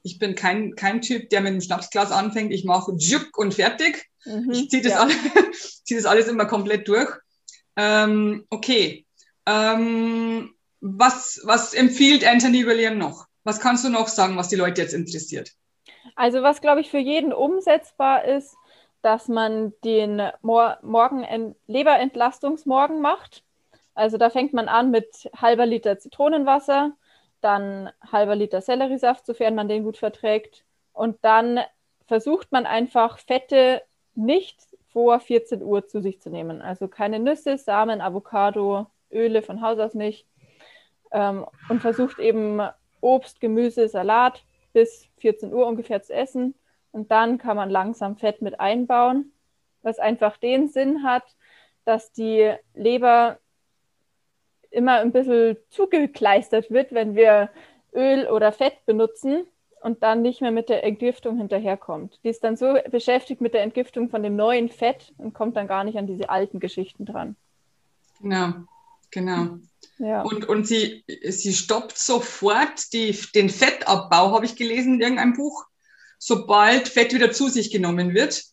ich 0.07 0.21
bin 0.21 0.37
kein, 0.37 0.77
kein 0.77 1.03
Typ, 1.03 1.31
der 1.31 1.41
mit 1.41 1.51
einem 1.51 1.61
Schnapsglas 1.61 2.13
anfängt. 2.13 2.53
Ich 2.53 2.65
mache 2.65 2.93
und 3.37 3.55
fertig. 3.55 4.07
Mhm, 4.25 4.53
ich 4.53 4.71
ziehe 4.71 4.83
das, 4.83 4.93
ja. 4.93 5.09
zieh 5.85 5.97
das 5.97 6.07
alles 6.07 6.29
immer 6.29 6.47
komplett 6.47 6.87
durch. 6.87 7.11
Ähm, 7.77 8.47
okay. 8.49 9.05
Ähm, 9.47 10.55
was, 10.81 11.41
was 11.45 11.75
empfiehlt 11.75 12.25
Anthony 12.25 12.65
William 12.67 12.99
noch? 12.99 13.27
Was 13.43 13.59
kannst 13.61 13.85
du 13.85 13.89
noch 13.89 14.07
sagen, 14.07 14.37
was 14.37 14.49
die 14.49 14.57
Leute 14.57 14.81
jetzt 14.81 14.95
interessiert? 14.95 15.53
Also 16.15 16.43
was, 16.43 16.61
glaube 16.61 16.81
ich, 16.81 16.91
für 16.91 16.99
jeden 16.99 17.33
umsetzbar 17.33 18.25
ist, 18.25 18.57
dass 19.03 19.27
man 19.27 19.73
den 19.85 20.23
Mor 20.41 20.79
Morgen 20.83 21.55
Leberentlastungsmorgen 21.67 23.01
macht. 23.01 23.43
Also 23.95 24.19
da 24.19 24.31
fängt 24.31 24.53
man 24.53 24.69
an 24.69 24.93
mit 24.93 25.31
halber 25.37 25.67
Liter 25.67 25.99
Zitronenwasser, 25.99 26.93
dann 27.47 27.91
halber 28.13 28.35
Liter 28.35 28.61
Selleriesaft, 28.61 29.25
sofern 29.25 29.55
man 29.55 29.69
den 29.69 29.85
gut 29.85 29.97
verträgt. 29.97 30.65
Und 30.93 31.19
dann 31.23 31.61
versucht 32.07 32.51
man 32.51 32.67
einfach 32.67 33.19
Fette 33.19 33.83
nicht 34.17 34.59
vor 34.93 35.21
14 35.21 35.63
Uhr 35.63 35.87
zu 35.87 36.01
sich 36.03 36.21
zu 36.21 36.29
nehmen. 36.29 36.61
Also 36.61 36.89
keine 36.89 37.21
Nüsse, 37.21 37.57
Samen, 37.57 38.01
Avocado, 38.01 38.87
Öle 39.13 39.43
von 39.43 39.61
Haus 39.61 39.79
aus 39.79 39.95
nicht. 39.95 40.27
ähm, 41.13 41.47
und 41.69 41.81
versucht 41.81 42.19
eben 42.19 42.61
Obst, 43.01 43.41
Gemüse, 43.41 43.89
Salat 43.89 44.45
bis 44.73 45.09
14 45.19 45.53
Uhr 45.53 45.67
ungefähr 45.67 46.03
zu 46.03 46.13
essen. 46.13 46.55
Und 46.91 47.13
dann 47.13 47.39
kann 47.39 47.57
man 47.57 47.71
langsam 47.71 48.17
Fett 48.17 48.43
mit 48.43 48.59
einbauen, 48.59 49.33
was 49.83 50.01
einfach 50.01 50.37
den 50.37 50.69
Sinn 50.69 51.05
hat, 51.05 51.37
dass 51.85 52.11
die 52.11 52.53
Leber 52.75 53.39
immer 54.77 54.99
ein 55.01 55.13
bisschen 55.13 55.57
zugekleistert 55.71 56.71
wird, 56.71 56.93
wenn 56.93 57.17
wir 57.17 57.51
Öl 57.95 58.29
oder 58.29 58.53
Fett 58.53 58.85
benutzen 58.85 59.47
und 59.81 60.03
dann 60.03 60.23
nicht 60.23 60.41
mehr 60.41 60.51
mit 60.51 60.69
der 60.69 60.85
Entgiftung 60.85 61.39
hinterherkommt. 61.39 62.21
Die 62.25 62.29
ist 62.29 62.45
dann 62.45 62.57
so 62.57 62.75
beschäftigt 62.91 63.41
mit 63.41 63.55
der 63.55 63.63
Entgiftung 63.63 64.11
von 64.11 64.23
dem 64.23 64.37
neuen 64.37 64.69
Fett 64.69 65.15
und 65.19 65.33
kommt 65.33 65.57
dann 65.57 65.67
gar 65.67 65.85
nicht 65.85 65.97
an 65.97 66.07
diese 66.07 66.29
alten 66.29 66.61
Geschichten 66.61 67.05
dran. 67.07 67.37
Genau, 68.21 68.53
genau. 69.11 69.59
Ja. 69.99 70.23
Und, 70.23 70.49
und 70.49 70.67
sie, 70.67 71.05
sie 71.23 71.55
stoppt 71.55 71.97
sofort 71.97 72.93
die, 72.93 73.17
den 73.35 73.49
Fettabbau, 73.49 74.33
habe 74.33 74.45
ich 74.45 74.57
gelesen 74.57 74.95
in 74.95 75.01
irgendeinem 75.01 75.35
Buch, 75.35 75.65
sobald 76.19 76.89
Fett 76.89 77.15
wieder 77.15 77.33
zu 77.33 77.49
sich 77.49 77.71
genommen 77.71 78.15
wird. 78.15 78.45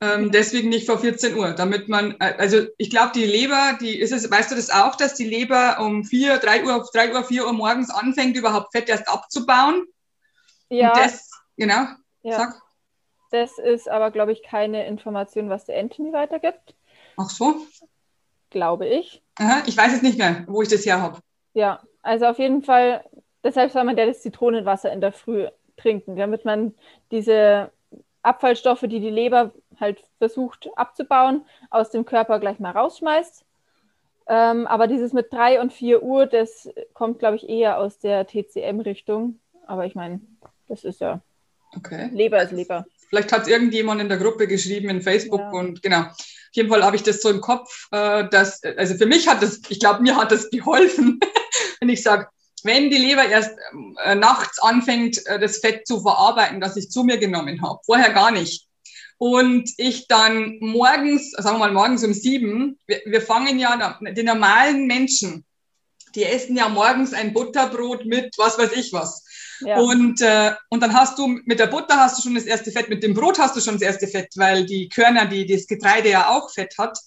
Ähm, 0.00 0.30
deswegen 0.30 0.68
nicht 0.68 0.86
vor 0.86 0.98
14 0.98 1.36
Uhr, 1.36 1.52
damit 1.52 1.88
man, 1.88 2.16
äh, 2.20 2.34
also 2.36 2.66
ich 2.76 2.90
glaube, 2.90 3.12
die 3.14 3.24
Leber, 3.24 3.78
die 3.80 3.98
ist 3.98 4.12
es, 4.12 4.30
weißt 4.30 4.50
du 4.50 4.54
das 4.54 4.68
auch, 4.68 4.94
dass 4.96 5.14
die 5.14 5.24
Leber 5.24 5.78
um 5.80 6.04
4, 6.04 6.36
3 6.36 6.64
Uhr, 6.64 6.86
3 6.92 7.14
Uhr, 7.14 7.24
4 7.24 7.46
Uhr 7.46 7.52
morgens 7.54 7.88
anfängt, 7.88 8.36
überhaupt 8.36 8.72
Fett 8.72 8.90
erst 8.90 9.08
abzubauen? 9.08 9.86
Ja. 10.68 10.92
Das, 10.92 11.30
genau, 11.56 11.86
ja. 12.22 12.36
sag. 12.36 12.62
Das 13.30 13.58
ist 13.58 13.88
aber, 13.88 14.10
glaube 14.10 14.32
ich, 14.32 14.42
keine 14.42 14.86
Information, 14.86 15.48
was 15.48 15.64
der 15.64 15.78
Anthony 15.78 16.12
weitergibt. 16.12 16.74
Ach 17.16 17.30
so? 17.30 17.66
Glaube 18.50 18.86
ich. 18.86 19.22
Aha, 19.38 19.62
ich 19.66 19.76
weiß 19.76 19.92
jetzt 19.92 20.02
nicht 20.02 20.18
mehr, 20.18 20.44
wo 20.46 20.60
ich 20.60 20.68
das 20.68 20.84
her 20.84 21.00
habe. 21.00 21.20
Ja, 21.54 21.80
also 22.02 22.26
auf 22.26 22.38
jeden 22.38 22.62
Fall, 22.62 23.02
deshalb 23.42 23.72
soll 23.72 23.84
man 23.84 23.96
ja 23.96 24.04
das 24.04 24.20
Zitronenwasser 24.20 24.92
in 24.92 25.00
der 25.00 25.12
Früh 25.12 25.48
trinken, 25.78 26.16
damit 26.16 26.44
man 26.44 26.74
diese 27.10 27.70
Abfallstoffe, 28.22 28.80
die 28.82 29.00
die 29.00 29.10
Leber 29.10 29.52
halt 29.80 30.02
versucht 30.18 30.68
abzubauen, 30.76 31.44
aus 31.70 31.90
dem 31.90 32.04
Körper 32.04 32.40
gleich 32.40 32.58
mal 32.58 32.72
rausschmeißt. 32.72 33.44
Ähm, 34.28 34.66
aber 34.66 34.86
dieses 34.88 35.12
mit 35.12 35.32
3 35.32 35.60
und 35.60 35.72
4 35.72 36.02
Uhr, 36.02 36.26
das 36.26 36.68
kommt, 36.94 37.20
glaube 37.20 37.36
ich, 37.36 37.48
eher 37.48 37.78
aus 37.78 37.98
der 37.98 38.26
TCM-Richtung. 38.26 39.38
Aber 39.66 39.86
ich 39.86 39.94
meine, 39.94 40.20
das 40.68 40.84
ist 40.84 41.00
ja. 41.00 41.20
Okay. 41.76 42.08
Leber 42.12 42.42
ist 42.42 42.52
Leber. 42.52 42.86
Vielleicht 43.08 43.32
hat 43.32 43.42
es 43.42 43.48
irgendjemand 43.48 44.00
in 44.00 44.08
der 44.08 44.18
Gruppe 44.18 44.48
geschrieben, 44.48 44.88
in 44.88 45.00
Facebook 45.00 45.40
ja. 45.40 45.50
und 45.50 45.82
genau. 45.82 46.00
Auf 46.00 46.58
jeden 46.58 46.68
Fall 46.68 46.82
habe 46.84 46.96
ich 46.96 47.02
das 47.02 47.20
so 47.20 47.28
im 47.28 47.40
Kopf, 47.40 47.86
äh, 47.92 48.28
dass, 48.28 48.62
also 48.64 48.94
für 48.94 49.06
mich 49.06 49.28
hat 49.28 49.42
das, 49.42 49.60
ich 49.68 49.78
glaube, 49.78 50.02
mir 50.02 50.16
hat 50.16 50.32
das 50.32 50.50
geholfen, 50.50 51.20
wenn 51.80 51.88
ich 51.88 52.02
sage, 52.02 52.28
wenn 52.64 52.90
die 52.90 52.98
Leber 52.98 53.26
erst 53.26 53.56
äh, 54.04 54.14
nachts 54.14 54.58
anfängt, 54.60 55.24
äh, 55.26 55.38
das 55.38 55.58
Fett 55.58 55.86
zu 55.86 56.00
verarbeiten, 56.00 56.60
das 56.60 56.76
ich 56.76 56.90
zu 56.90 57.04
mir 57.04 57.18
genommen 57.18 57.62
habe, 57.62 57.78
vorher 57.84 58.12
gar 58.12 58.32
nicht. 58.32 58.65
Und 59.18 59.70
ich 59.78 60.08
dann 60.08 60.58
morgens, 60.60 61.30
sagen 61.32 61.56
wir 61.56 61.68
mal 61.68 61.72
morgens 61.72 62.04
um 62.04 62.12
sieben, 62.12 62.78
wir, 62.86 63.00
wir 63.06 63.22
fangen 63.22 63.58
ja, 63.58 63.98
die 64.00 64.22
normalen 64.22 64.86
Menschen, 64.86 65.44
die 66.14 66.24
essen 66.24 66.56
ja 66.56 66.68
morgens 66.68 67.12
ein 67.12 67.32
Butterbrot 67.32 68.04
mit 68.04 68.34
was 68.36 68.58
weiß 68.58 68.72
ich 68.72 68.92
was. 68.92 69.24
Ja. 69.60 69.78
Und, 69.78 70.20
äh, 70.20 70.52
und 70.68 70.82
dann 70.82 70.92
hast 70.92 71.18
du 71.18 71.28
mit 71.28 71.58
der 71.58 71.66
Butter 71.66 71.96
hast 71.96 72.18
du 72.18 72.22
schon 72.22 72.34
das 72.34 72.44
erste 72.44 72.70
Fett, 72.70 72.88
mit 72.88 73.02
dem 73.02 73.14
Brot 73.14 73.38
hast 73.38 73.56
du 73.56 73.60
schon 73.60 73.74
das 73.74 73.82
erste 73.82 74.06
Fett, 74.06 74.28
weil 74.36 74.66
die 74.66 74.88
Körner, 74.88 75.26
die 75.26 75.46
das 75.46 75.66
Getreide 75.66 76.10
ja 76.10 76.28
auch 76.28 76.50
Fett 76.52 76.74
hat. 76.78 76.98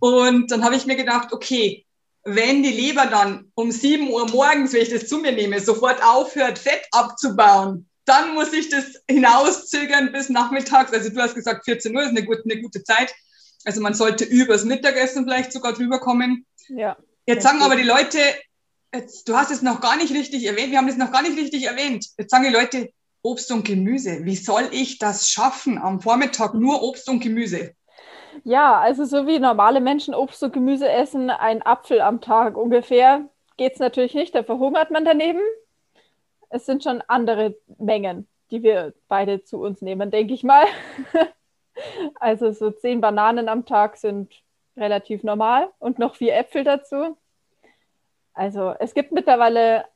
Und 0.00 0.50
dann 0.50 0.64
habe 0.64 0.76
ich 0.76 0.86
mir 0.86 0.96
gedacht, 0.96 1.32
okay, 1.32 1.86
wenn 2.24 2.62
die 2.62 2.72
Leber 2.72 3.06
dann 3.06 3.52
um 3.54 3.70
7 3.70 4.10
Uhr 4.10 4.28
morgens, 4.30 4.72
wenn 4.72 4.82
ich 4.82 4.90
das 4.90 5.06
zu 5.06 5.18
mir 5.18 5.32
nehme, 5.32 5.60
sofort 5.60 6.02
aufhört, 6.02 6.58
Fett 6.58 6.82
abzubauen, 6.90 7.88
dann 8.06 8.34
muss 8.34 8.52
ich 8.52 8.70
das 8.70 9.02
hinauszögern 9.08 10.12
bis 10.12 10.28
nachmittags. 10.28 10.92
Also 10.92 11.10
du 11.10 11.20
hast 11.20 11.34
gesagt, 11.34 11.64
14 11.64 11.94
Uhr 11.94 12.02
ist 12.02 12.10
eine 12.10 12.24
gute, 12.24 12.42
eine 12.44 12.60
gute 12.62 12.82
Zeit. 12.82 13.12
Also 13.64 13.80
man 13.80 13.94
sollte 13.94 14.24
übers 14.24 14.64
Mittagessen 14.64 15.24
vielleicht 15.24 15.52
sogar 15.52 15.72
drüber 15.72 15.98
kommen. 15.98 16.46
Ja. 16.68 16.96
Jetzt 17.26 17.42
sagen 17.42 17.60
aber 17.62 17.76
die 17.76 17.82
Leute, 17.82 18.18
jetzt, 18.94 19.28
du 19.28 19.36
hast 19.36 19.50
es 19.50 19.62
noch 19.62 19.80
gar 19.80 19.96
nicht 19.96 20.14
richtig 20.14 20.44
erwähnt, 20.46 20.70
wir 20.70 20.78
haben 20.78 20.88
es 20.88 20.96
noch 20.96 21.10
gar 21.10 21.22
nicht 21.22 21.36
richtig 21.36 21.64
erwähnt. 21.64 22.06
Jetzt 22.16 22.30
sagen 22.30 22.44
die 22.44 22.54
Leute, 22.54 22.90
Obst 23.22 23.50
und 23.50 23.64
Gemüse. 23.64 24.24
Wie 24.24 24.36
soll 24.36 24.68
ich 24.70 24.98
das 24.98 25.28
schaffen 25.28 25.78
am 25.78 26.00
Vormittag 26.00 26.54
nur 26.54 26.82
Obst 26.82 27.08
und 27.08 27.20
Gemüse? 27.20 27.74
Ja, 28.44 28.78
also 28.78 29.04
so 29.04 29.26
wie 29.26 29.40
normale 29.40 29.80
Menschen 29.80 30.14
Obst 30.14 30.42
und 30.44 30.52
Gemüse 30.52 30.88
essen, 30.88 31.30
ein 31.30 31.62
Apfel 31.62 32.00
am 32.00 32.20
Tag 32.20 32.56
ungefähr, 32.56 33.28
geht 33.56 33.72
es 33.72 33.78
natürlich 33.80 34.14
nicht, 34.14 34.34
da 34.34 34.44
verhungert 34.44 34.92
man 34.92 35.04
daneben. 35.04 35.40
Es 36.48 36.66
sind 36.66 36.82
schon 36.82 37.02
andere 37.08 37.56
Mengen, 37.78 38.28
die 38.50 38.62
wir 38.62 38.94
beide 39.08 39.42
zu 39.42 39.60
uns 39.60 39.82
nehmen, 39.82 40.10
denke 40.10 40.34
ich 40.34 40.42
mal. 40.42 40.64
also 42.16 42.52
so 42.52 42.70
zehn 42.70 43.00
Bananen 43.00 43.48
am 43.48 43.66
Tag 43.66 43.96
sind 43.96 44.42
relativ 44.76 45.22
normal 45.22 45.70
und 45.78 45.98
noch 45.98 46.16
vier 46.16 46.36
Äpfel 46.36 46.64
dazu. 46.64 47.16
Also 48.34 48.74
es 48.78 48.94
gibt 48.94 49.12
mittlerweile 49.12 49.86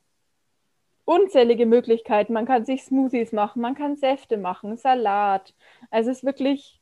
unzählige 1.05 1.65
Möglichkeiten. 1.65 2.33
Man 2.33 2.45
kann 2.45 2.65
sich 2.65 2.83
Smoothies 2.83 3.31
machen, 3.31 3.61
man 3.61 3.75
kann 3.75 3.95
Säfte 3.95 4.37
machen, 4.37 4.77
Salat. 4.77 5.53
Also 5.89 6.09
es 6.09 6.17
ist 6.17 6.23
wirklich 6.23 6.79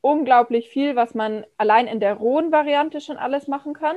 unglaublich 0.00 0.68
viel, 0.68 0.94
was 0.94 1.14
man 1.14 1.44
allein 1.56 1.88
in 1.88 2.00
der 2.00 2.14
rohen 2.14 2.52
Variante 2.52 3.00
schon 3.00 3.16
alles 3.16 3.48
machen 3.48 3.74
kann. 3.74 3.96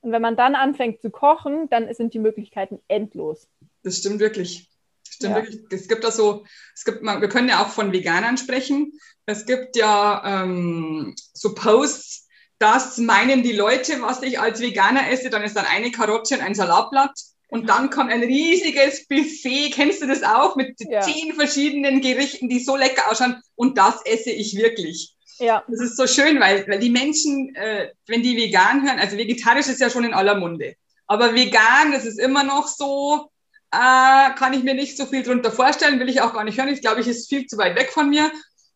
Und 0.00 0.12
wenn 0.12 0.22
man 0.22 0.36
dann 0.36 0.54
anfängt 0.54 1.02
zu 1.02 1.10
kochen, 1.10 1.68
dann 1.68 1.92
sind 1.92 2.14
die 2.14 2.18
Möglichkeiten 2.18 2.80
endlos. 2.88 3.48
Das 3.82 3.98
stimmt 3.98 4.20
wirklich. 4.20 4.68
stimmt 5.08 5.36
ja. 5.36 5.42
wirklich. 5.42 5.60
Es 5.70 5.88
gibt 5.88 6.04
da 6.04 6.10
so, 6.10 6.44
es 6.74 6.84
gibt, 6.84 7.02
wir 7.02 7.28
können 7.28 7.48
ja 7.48 7.62
auch 7.62 7.70
von 7.70 7.92
Veganern 7.92 8.38
sprechen. 8.38 8.92
Es 9.26 9.46
gibt 9.46 9.76
ja 9.76 10.42
ähm, 10.42 11.14
so 11.34 11.54
Posts, 11.54 12.28
das 12.58 12.98
meinen 12.98 13.42
die 13.42 13.52
Leute, 13.52 14.00
was 14.00 14.22
ich 14.22 14.40
als 14.40 14.60
Veganer 14.60 15.10
esse, 15.10 15.30
dann 15.30 15.42
ist 15.42 15.56
dann 15.56 15.66
eine 15.66 15.92
Karotte 15.92 16.34
und 16.34 16.40
ein 16.40 16.54
Salatblatt. 16.54 17.12
Und 17.50 17.68
dann 17.68 17.88
kommt 17.88 18.12
ein 18.12 18.22
riesiges 18.22 19.06
Buffet, 19.06 19.70
kennst 19.70 20.02
du 20.02 20.06
das 20.06 20.22
auch, 20.22 20.54
mit 20.56 20.74
ja. 20.80 21.00
zehn 21.00 21.34
verschiedenen 21.34 22.02
Gerichten, 22.02 22.48
die 22.48 22.60
so 22.60 22.76
lecker 22.76 23.10
ausschauen. 23.10 23.40
Und 23.54 23.78
das 23.78 24.04
esse 24.04 24.30
ich 24.30 24.56
wirklich. 24.56 25.14
Ja. 25.38 25.64
Das 25.68 25.80
ist 25.80 25.96
so 25.96 26.06
schön, 26.06 26.40
weil, 26.40 26.66
weil 26.68 26.78
die 26.78 26.90
Menschen, 26.90 27.54
äh, 27.54 27.90
wenn 28.06 28.22
die 28.22 28.36
vegan 28.36 28.86
hören, 28.86 28.98
also 28.98 29.16
vegetarisch 29.16 29.68
ist 29.68 29.80
ja 29.80 29.88
schon 29.88 30.04
in 30.04 30.14
aller 30.14 30.34
Munde. 30.34 30.74
Aber 31.06 31.34
vegan, 31.34 31.92
das 31.92 32.04
ist 32.04 32.18
immer 32.18 32.44
noch 32.44 32.66
so, 32.66 33.30
äh, 33.70 34.34
kann 34.34 34.52
ich 34.52 34.62
mir 34.62 34.74
nicht 34.74 34.96
so 34.96 35.06
viel 35.06 35.22
drunter 35.22 35.50
vorstellen, 35.50 36.00
will 36.00 36.08
ich 36.08 36.20
auch 36.20 36.32
gar 36.32 36.44
nicht 36.44 36.58
hören. 36.58 36.68
Ich 36.68 36.80
glaube, 36.80 37.00
ich 37.00 37.08
ist 37.08 37.28
viel 37.28 37.46
zu 37.46 37.58
weit 37.58 37.76
weg 37.76 37.90
von 37.90 38.08
mir. 38.10 38.30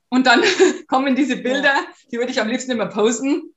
Und 0.08 0.26
dann 0.26 0.42
kommen 0.88 1.16
diese 1.16 1.36
Bilder, 1.36 1.74
die 2.10 2.18
würde 2.18 2.32
ich 2.32 2.40
am 2.40 2.48
liebsten 2.48 2.72
immer 2.72 2.86
posten. 2.86 3.54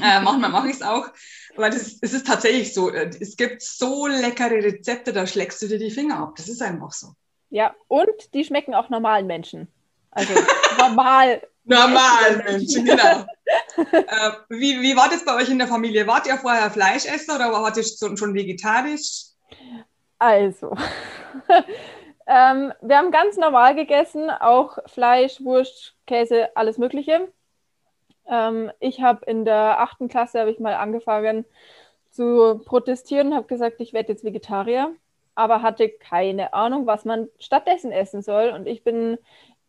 Äh, 0.00 0.20
manchmal 0.20 0.50
mache 0.50 0.68
ich 0.68 0.76
es 0.76 0.82
auch. 0.82 1.08
Aber 1.54 1.68
das, 1.68 1.98
es 2.00 2.14
ist 2.14 2.26
tatsächlich 2.26 2.72
so. 2.72 2.90
Äh, 2.90 3.10
es 3.20 3.36
gibt 3.36 3.60
so 3.62 4.06
leckere 4.06 4.64
Rezepte, 4.64 5.12
da 5.12 5.26
schlägst 5.26 5.60
du 5.60 5.68
dir 5.68 5.78
die 5.78 5.90
Finger 5.90 6.18
ab. 6.18 6.34
Das 6.36 6.48
ist 6.48 6.62
einfach 6.62 6.92
so. 6.92 7.08
Ja, 7.50 7.74
und 7.88 8.32
die 8.32 8.44
schmecken 8.44 8.74
auch 8.74 8.88
normalen 8.88 9.26
Menschen. 9.26 9.68
Also 10.10 10.32
normal 10.78 11.42
Normal 11.64 12.42
Menschen, 12.44 12.84
genau. 12.84 13.24
äh, 13.92 14.30
wie, 14.48 14.80
wie 14.80 14.96
war 14.96 15.08
das 15.08 15.24
bei 15.24 15.36
euch 15.36 15.48
in 15.48 15.58
der 15.58 15.68
Familie? 15.68 16.06
Wart 16.06 16.26
ihr 16.26 16.36
vorher 16.36 16.70
Fleischesser 16.70 17.36
oder 17.36 17.52
wart 17.52 17.76
ihr 17.76 17.84
schon 17.84 18.34
vegetarisch? 18.34 19.26
Also, 20.22 20.76
ähm, 22.28 22.72
wir 22.80 22.96
haben 22.96 23.10
ganz 23.10 23.36
normal 23.36 23.74
gegessen, 23.74 24.30
auch 24.30 24.78
Fleisch, 24.86 25.42
Wurst, 25.42 25.96
Käse, 26.06 26.56
alles 26.56 26.78
Mögliche. 26.78 27.28
Ähm, 28.28 28.70
ich 28.78 29.00
habe 29.02 29.26
in 29.26 29.44
der 29.44 29.80
achten 29.80 30.06
Klasse 30.06 30.38
habe 30.38 30.52
ich 30.52 30.60
mal 30.60 30.74
angefangen 30.74 31.44
zu 32.12 32.60
protestieren, 32.64 33.34
habe 33.34 33.48
gesagt, 33.48 33.80
ich 33.80 33.92
werde 33.94 34.12
jetzt 34.12 34.22
Vegetarier, 34.22 34.94
aber 35.34 35.60
hatte 35.60 35.88
keine 35.88 36.54
Ahnung, 36.54 36.86
was 36.86 37.04
man 37.04 37.28
stattdessen 37.40 37.90
essen 37.90 38.22
soll. 38.22 38.50
Und 38.50 38.68
ich 38.68 38.84
bin 38.84 39.18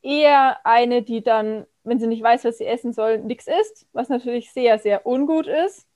eher 0.03 0.63
eine, 0.67 1.01
die 1.01 1.23
dann 1.23 1.65
wenn 1.83 1.99
sie 1.99 2.07
nicht 2.07 2.21
weiß, 2.23 2.45
was 2.45 2.59
sie 2.59 2.65
essen 2.65 2.93
soll, 2.93 3.17
nichts 3.19 3.47
isst, 3.47 3.87
was 3.91 4.09
natürlich 4.09 4.51
sehr, 4.51 4.77
sehr 4.79 5.07
ungut 5.07 5.47
ist. 5.47 5.87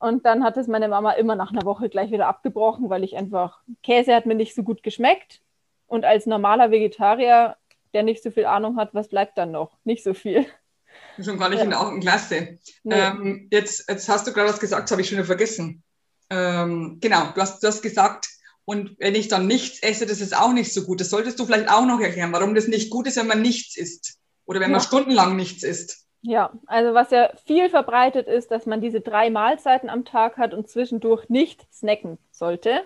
Und 0.00 0.24
dann 0.24 0.42
hat 0.42 0.56
es 0.56 0.66
meine 0.66 0.88
Mama 0.88 1.12
immer 1.12 1.36
nach 1.36 1.52
einer 1.52 1.64
Woche 1.64 1.90
gleich 1.90 2.10
wieder 2.10 2.26
abgebrochen, 2.26 2.88
weil 2.88 3.04
ich 3.04 3.16
einfach, 3.16 3.60
Käse 3.82 4.14
hat 4.14 4.24
mir 4.24 4.34
nicht 4.34 4.54
so 4.54 4.62
gut 4.62 4.82
geschmeckt. 4.82 5.42
Und 5.86 6.06
als 6.06 6.24
normaler 6.24 6.70
Vegetarier, 6.70 7.56
der 7.92 8.02
nicht 8.02 8.22
so 8.22 8.30
viel 8.30 8.46
Ahnung 8.46 8.76
hat, 8.76 8.94
was 8.94 9.08
bleibt 9.08 9.36
dann 9.36 9.50
noch? 9.50 9.76
Nicht 9.84 10.02
so 10.02 10.14
viel. 10.14 10.46
Schon 11.22 11.38
gar 11.38 11.50
nicht 11.50 11.58
ja. 11.58 11.64
in 11.64 11.70
der 11.70 11.80
achten 11.80 12.00
Klasse. 12.00 12.58
Nee. 12.82 12.94
Ähm, 12.94 13.48
jetzt, 13.50 13.90
jetzt 13.90 14.08
hast 14.08 14.26
du 14.26 14.32
gerade 14.32 14.48
was 14.48 14.58
gesagt, 14.58 14.84
das 14.84 14.90
habe 14.90 15.02
ich 15.02 15.08
schon 15.08 15.18
wieder 15.18 15.26
vergessen. 15.26 15.82
Ähm, 16.30 16.98
genau, 17.00 17.32
du 17.34 17.40
hast, 17.40 17.62
du 17.62 17.66
hast 17.66 17.82
gesagt, 17.82 18.26
und 18.64 18.96
wenn 18.98 19.14
ich 19.14 19.28
dann 19.28 19.46
nichts 19.46 19.82
esse, 19.82 20.06
das 20.06 20.22
ist 20.22 20.34
auch 20.34 20.52
nicht 20.52 20.72
so 20.72 20.84
gut. 20.84 21.00
Das 21.00 21.10
solltest 21.10 21.38
du 21.38 21.44
vielleicht 21.44 21.68
auch 21.70 21.84
noch 21.84 22.00
erklären, 22.00 22.32
warum 22.32 22.54
das 22.54 22.68
nicht 22.68 22.88
gut 22.88 23.06
ist, 23.06 23.16
wenn 23.16 23.26
man 23.26 23.42
nichts 23.42 23.76
isst. 23.76 24.18
Oder 24.46 24.60
wenn 24.60 24.70
man 24.70 24.80
stundenlang 24.80 25.36
nichts 25.36 25.62
isst. 25.62 26.06
Ja, 26.22 26.52
also 26.66 26.92
was 26.92 27.10
ja 27.10 27.30
viel 27.46 27.70
verbreitet 27.70 28.26
ist, 28.28 28.50
dass 28.50 28.66
man 28.66 28.80
diese 28.82 29.00
drei 29.00 29.30
Mahlzeiten 29.30 29.88
am 29.88 30.04
Tag 30.04 30.36
hat 30.36 30.52
und 30.52 30.68
zwischendurch 30.68 31.28
nicht 31.30 31.66
snacken 31.72 32.18
sollte. 32.30 32.82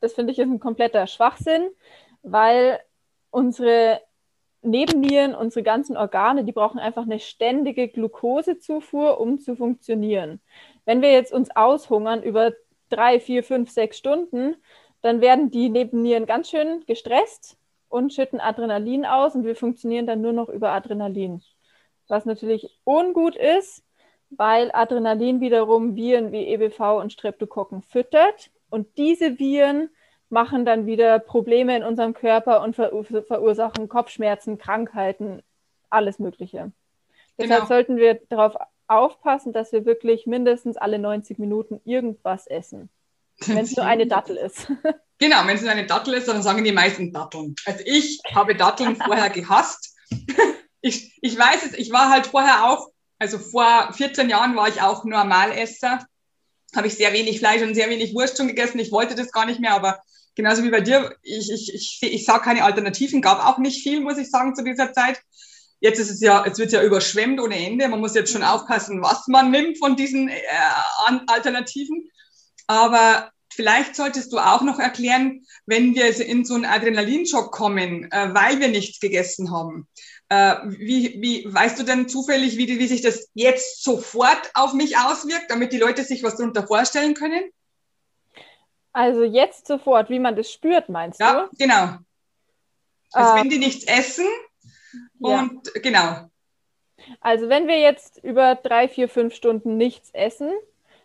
Das 0.00 0.14
finde 0.14 0.32
ich 0.32 0.38
ist 0.38 0.48
ein 0.48 0.60
kompletter 0.60 1.06
Schwachsinn, 1.06 1.68
weil 2.22 2.80
unsere 3.30 4.00
Nebennieren, 4.62 5.34
unsere 5.34 5.62
ganzen 5.62 5.96
Organe, 5.96 6.44
die 6.44 6.52
brauchen 6.52 6.78
einfach 6.80 7.02
eine 7.02 7.20
ständige 7.20 7.88
Glukosezufuhr, 7.88 9.20
um 9.20 9.38
zu 9.40 9.56
funktionieren. 9.56 10.40
Wenn 10.86 11.02
wir 11.02 11.12
jetzt 11.12 11.32
uns 11.34 11.54
aushungern 11.54 12.22
über 12.22 12.52
drei, 12.88 13.20
vier, 13.20 13.44
fünf, 13.44 13.70
sechs 13.70 13.98
Stunden, 13.98 14.56
dann 15.02 15.20
werden 15.20 15.50
die 15.50 15.68
Nebennieren 15.68 16.24
ganz 16.26 16.48
schön 16.50 16.82
gestresst 16.86 17.58
und 17.88 18.14
schütten 18.14 18.40
Adrenalin 18.40 19.04
aus 19.04 19.34
und 19.34 19.44
wir 19.44 19.56
funktionieren 19.56 20.06
dann 20.06 20.22
nur 20.22 20.32
noch 20.32 20.48
über 20.48 20.70
Adrenalin 20.72 21.42
was 22.08 22.24
natürlich 22.24 22.68
ungut 22.84 23.36
ist, 23.36 23.82
weil 24.30 24.70
Adrenalin 24.72 25.40
wiederum 25.40 25.96
Viren 25.96 26.32
wie 26.32 26.46
EBV 26.46 27.00
und 27.00 27.12
Streptokokken 27.12 27.82
füttert. 27.82 28.50
Und 28.70 28.96
diese 28.96 29.38
Viren 29.38 29.90
machen 30.28 30.64
dann 30.64 30.86
wieder 30.86 31.18
Probleme 31.18 31.76
in 31.76 31.84
unserem 31.84 32.14
Körper 32.14 32.62
und 32.62 32.74
ver 32.74 32.90
verursachen 33.26 33.88
Kopfschmerzen, 33.88 34.58
Krankheiten, 34.58 35.42
alles 35.90 36.18
Mögliche. 36.18 36.58
Genau. 36.58 36.72
Deshalb 37.38 37.66
sollten 37.68 37.96
wir 37.96 38.20
darauf 38.28 38.56
aufpassen, 38.86 39.52
dass 39.52 39.72
wir 39.72 39.84
wirklich 39.84 40.26
mindestens 40.26 40.76
alle 40.76 40.98
90 40.98 41.38
Minuten 41.38 41.80
irgendwas 41.84 42.46
essen. 42.46 42.90
Wenn 43.46 43.58
es 43.58 43.76
nur 43.76 43.86
eine 43.86 44.06
Dattel 44.06 44.36
ist. 44.36 44.70
Genau, 45.18 45.46
wenn 45.46 45.54
es 45.54 45.62
nur 45.62 45.70
eine 45.70 45.86
Dattel 45.86 46.14
ist, 46.14 46.26
dann 46.26 46.42
sagen 46.42 46.64
die 46.64 46.72
meisten 46.72 47.12
Datteln. 47.12 47.54
Also 47.66 47.84
ich 47.86 48.20
habe 48.34 48.56
Datteln 48.56 48.96
vorher 48.96 49.30
gehasst 49.30 49.96
ich, 50.84 51.18
ich 51.22 51.38
weiß 51.38 51.64
es, 51.64 51.72
ich 51.78 51.90
war 51.92 52.10
halt 52.10 52.26
vorher 52.26 52.66
auch, 52.66 52.90
also 53.18 53.38
vor 53.38 53.90
14 53.94 54.28
Jahren 54.28 54.54
war 54.54 54.68
ich 54.68 54.82
auch 54.82 55.04
Normalesser. 55.04 56.04
Habe 56.76 56.88
ich 56.88 56.94
sehr 56.94 57.14
wenig 57.14 57.38
Fleisch 57.38 57.62
und 57.62 57.74
sehr 57.74 57.88
wenig 57.88 58.14
Wurst 58.14 58.36
schon 58.36 58.48
gegessen. 58.48 58.78
Ich 58.80 58.92
wollte 58.92 59.14
das 59.14 59.32
gar 59.32 59.46
nicht 59.46 59.60
mehr, 59.60 59.72
aber 59.72 59.98
genauso 60.34 60.62
wie 60.62 60.70
bei 60.70 60.82
dir, 60.82 61.16
ich, 61.22 61.50
ich, 61.50 61.72
ich, 61.72 61.98
ich 62.02 62.24
sah 62.26 62.38
keine 62.38 62.64
Alternativen, 62.64 63.22
gab 63.22 63.42
auch 63.46 63.56
nicht 63.56 63.82
viel, 63.82 64.00
muss 64.00 64.18
ich 64.18 64.30
sagen, 64.30 64.54
zu 64.54 64.62
dieser 64.62 64.92
Zeit. 64.92 65.22
Jetzt 65.80 66.00
ist 66.00 66.10
es 66.10 66.20
ja, 66.20 66.44
jetzt 66.44 66.58
wird 66.58 66.72
ja 66.72 66.82
überschwemmt 66.82 67.40
ohne 67.40 67.56
Ende. 67.56 67.88
Man 67.88 68.00
muss 68.00 68.14
jetzt 68.14 68.32
schon 68.32 68.42
aufpassen, 68.42 69.00
was 69.00 69.26
man 69.26 69.50
nimmt 69.50 69.78
von 69.78 69.96
diesen 69.96 70.28
äh, 70.28 70.42
Alternativen. 71.28 72.10
Aber 72.66 73.30
vielleicht 73.54 73.96
solltest 73.96 74.32
du 74.32 74.38
auch 74.38 74.62
noch 74.62 74.78
erklären, 74.78 75.44
wenn 75.66 75.94
wir 75.94 76.14
in 76.20 76.44
so 76.44 76.54
einen 76.54 76.64
Adrenalinschock 76.64 77.52
kommen, 77.52 78.10
äh, 78.10 78.34
weil 78.34 78.60
wir 78.60 78.68
nichts 78.68 79.00
gegessen 79.00 79.50
haben. 79.50 79.88
Äh, 80.28 80.56
wie, 80.66 81.20
wie, 81.20 81.52
weißt 81.52 81.78
du 81.78 81.84
denn 81.84 82.08
zufällig, 82.08 82.56
wie, 82.56 82.68
wie 82.78 82.86
sich 82.86 83.02
das 83.02 83.30
jetzt 83.34 83.82
sofort 83.82 84.50
auf 84.54 84.72
mich 84.72 84.96
auswirkt, 84.96 85.50
damit 85.50 85.72
die 85.72 85.78
Leute 85.78 86.04
sich 86.04 86.22
was 86.22 86.36
darunter 86.36 86.66
vorstellen 86.66 87.14
können? 87.14 87.42
Also 88.92 89.24
jetzt 89.24 89.66
sofort, 89.66 90.08
wie 90.08 90.20
man 90.20 90.36
das 90.36 90.52
spürt, 90.52 90.88
meinst 90.88 91.20
ja, 91.20 91.32
du? 91.32 91.38
Ja, 91.38 91.48
genau. 91.58 91.98
Also 93.12 93.32
äh, 93.32 93.40
wenn 93.40 93.50
die 93.50 93.58
nichts 93.58 93.84
essen 93.84 94.26
und 95.20 95.66
ja. 95.74 95.80
genau. 95.82 96.30
Also 97.20 97.48
wenn 97.48 97.66
wir 97.66 97.78
jetzt 97.80 98.22
über 98.22 98.54
drei, 98.54 98.88
vier, 98.88 99.08
fünf 99.08 99.34
Stunden 99.34 99.76
nichts 99.76 100.10
essen, 100.12 100.52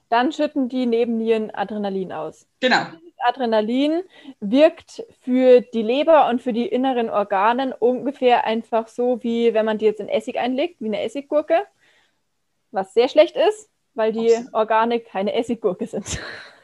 dann 0.09 0.31
schütten 0.31 0.69
die 0.69 0.85
Nebennieren 0.85 1.51
Adrenalin 1.53 2.11
aus. 2.11 2.47
Genau. 2.59 2.85
Adrenalin 3.27 4.03
wirkt 4.39 5.03
für 5.21 5.61
die 5.61 5.81
Leber 5.81 6.27
und 6.29 6.41
für 6.41 6.53
die 6.53 6.67
inneren 6.67 7.09
Organen 7.09 7.73
ungefähr 7.73 8.45
einfach 8.45 8.87
so, 8.87 9.21
wie 9.23 9.53
wenn 9.53 9.65
man 9.65 9.77
die 9.77 9.85
jetzt 9.85 9.99
in 9.99 10.07
Essig 10.09 10.37
einlegt, 10.37 10.79
wie 10.79 10.87
eine 10.87 11.01
Essiggurke. 11.01 11.63
Was 12.71 12.93
sehr 12.93 13.09
schlecht 13.09 13.35
ist, 13.35 13.69
weil 13.93 14.11
die 14.11 14.33
Organe 14.53 14.99
keine 14.99 15.33
Essiggurke 15.33 15.87
sind. 15.87 16.19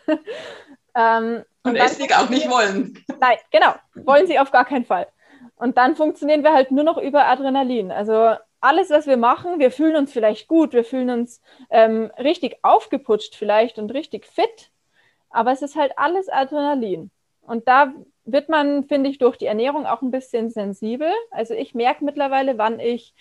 ähm, 0.96 1.44
und, 1.64 1.72
und 1.72 1.76
Essig 1.76 2.16
auch 2.16 2.30
nicht 2.30 2.50
wollen. 2.50 3.04
Nein, 3.20 3.38
genau. 3.52 3.74
Wollen 3.96 4.28
sie 4.28 4.40
auf 4.40 4.52
gar 4.52 4.66
keinen 4.66 4.86
Fall. 4.86 5.08
Und 5.56 5.78
dann 5.78 5.96
funktionieren 5.96 6.44
wir 6.44 6.54
halt 6.54 6.72
nur 6.72 6.84
noch 6.84 6.98
über 6.98 7.26
Adrenalin. 7.26 7.92
Also 7.92 8.36
alles, 8.62 8.90
was 8.90 9.08
wir 9.08 9.18
machen, 9.18 9.60
wir 9.60 9.72
fühlen 9.72 9.96
uns 9.96 10.12
vielleicht 10.12 10.48
gut, 10.48 10.74
wir 10.74 10.84
fühlen 10.84 11.10
uns 11.10 11.42
ähm, 11.70 12.12
richtig 12.18 12.58
aufgeputscht 12.64 13.36
vielleicht 13.36 13.78
und 13.78 13.94
richtig 13.94 14.26
fit, 14.26 14.72
aber 15.30 15.52
es 15.52 15.62
ist 15.62 15.76
halt 15.76 15.94
alles 15.98 16.30
Adrenalin. 16.30 17.12
Und 17.42 17.68
da 17.68 17.94
wird 18.24 18.50
man, 18.50 18.86
finde 18.86 19.10
ich, 19.10 19.20
durch 19.20 19.38
die 19.38 19.46
Ernährung 19.46 19.86
auch 19.86 20.02
ein 20.02 20.10
bisschen 20.10 20.50
sensibel. 20.50 21.12
Also 21.30 21.54
ich 21.54 21.76
merke 21.76 22.04
mittlerweile, 22.04 22.58
wann 22.58 22.80
ich 22.80 23.14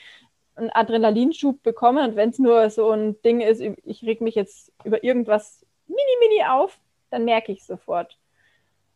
einen 0.57 0.71
Adrenalinschub 0.71 1.63
bekomme 1.63 2.05
und 2.05 2.17
wenn 2.17 2.31
es 2.31 2.39
nur 2.39 2.71
so 2.71 2.91
ein 2.91 3.21
Ding 3.23 3.41
ist, 3.41 3.61
ich 3.61 4.03
reg 4.05 4.21
mich 4.21 4.35
jetzt 4.35 4.73
über 4.85 5.03
irgendwas 5.03 5.67
mini, 5.87 6.01
mini 6.21 6.45
auf, 6.45 6.79
dann 7.11 7.25
merke 7.25 7.53
ich 7.53 7.65
sofort. 7.65 8.17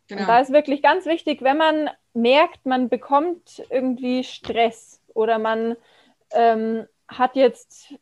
Genau. 0.07 0.23
Und 0.23 0.29
da 0.29 0.41
ist 0.41 0.53
wirklich 0.53 0.83
ganz 0.83 1.05
wichtig, 1.05 1.43
wenn 1.43 1.59
man 1.59 1.91
merkt, 2.15 2.65
man 2.65 2.89
bekommt 2.89 3.63
irgendwie 3.71 4.25
Stress 4.25 5.03
oder 5.15 5.39
man 5.39 5.77
ähm, 6.33 6.87
hat 7.07 7.37
jetzt 7.37 7.95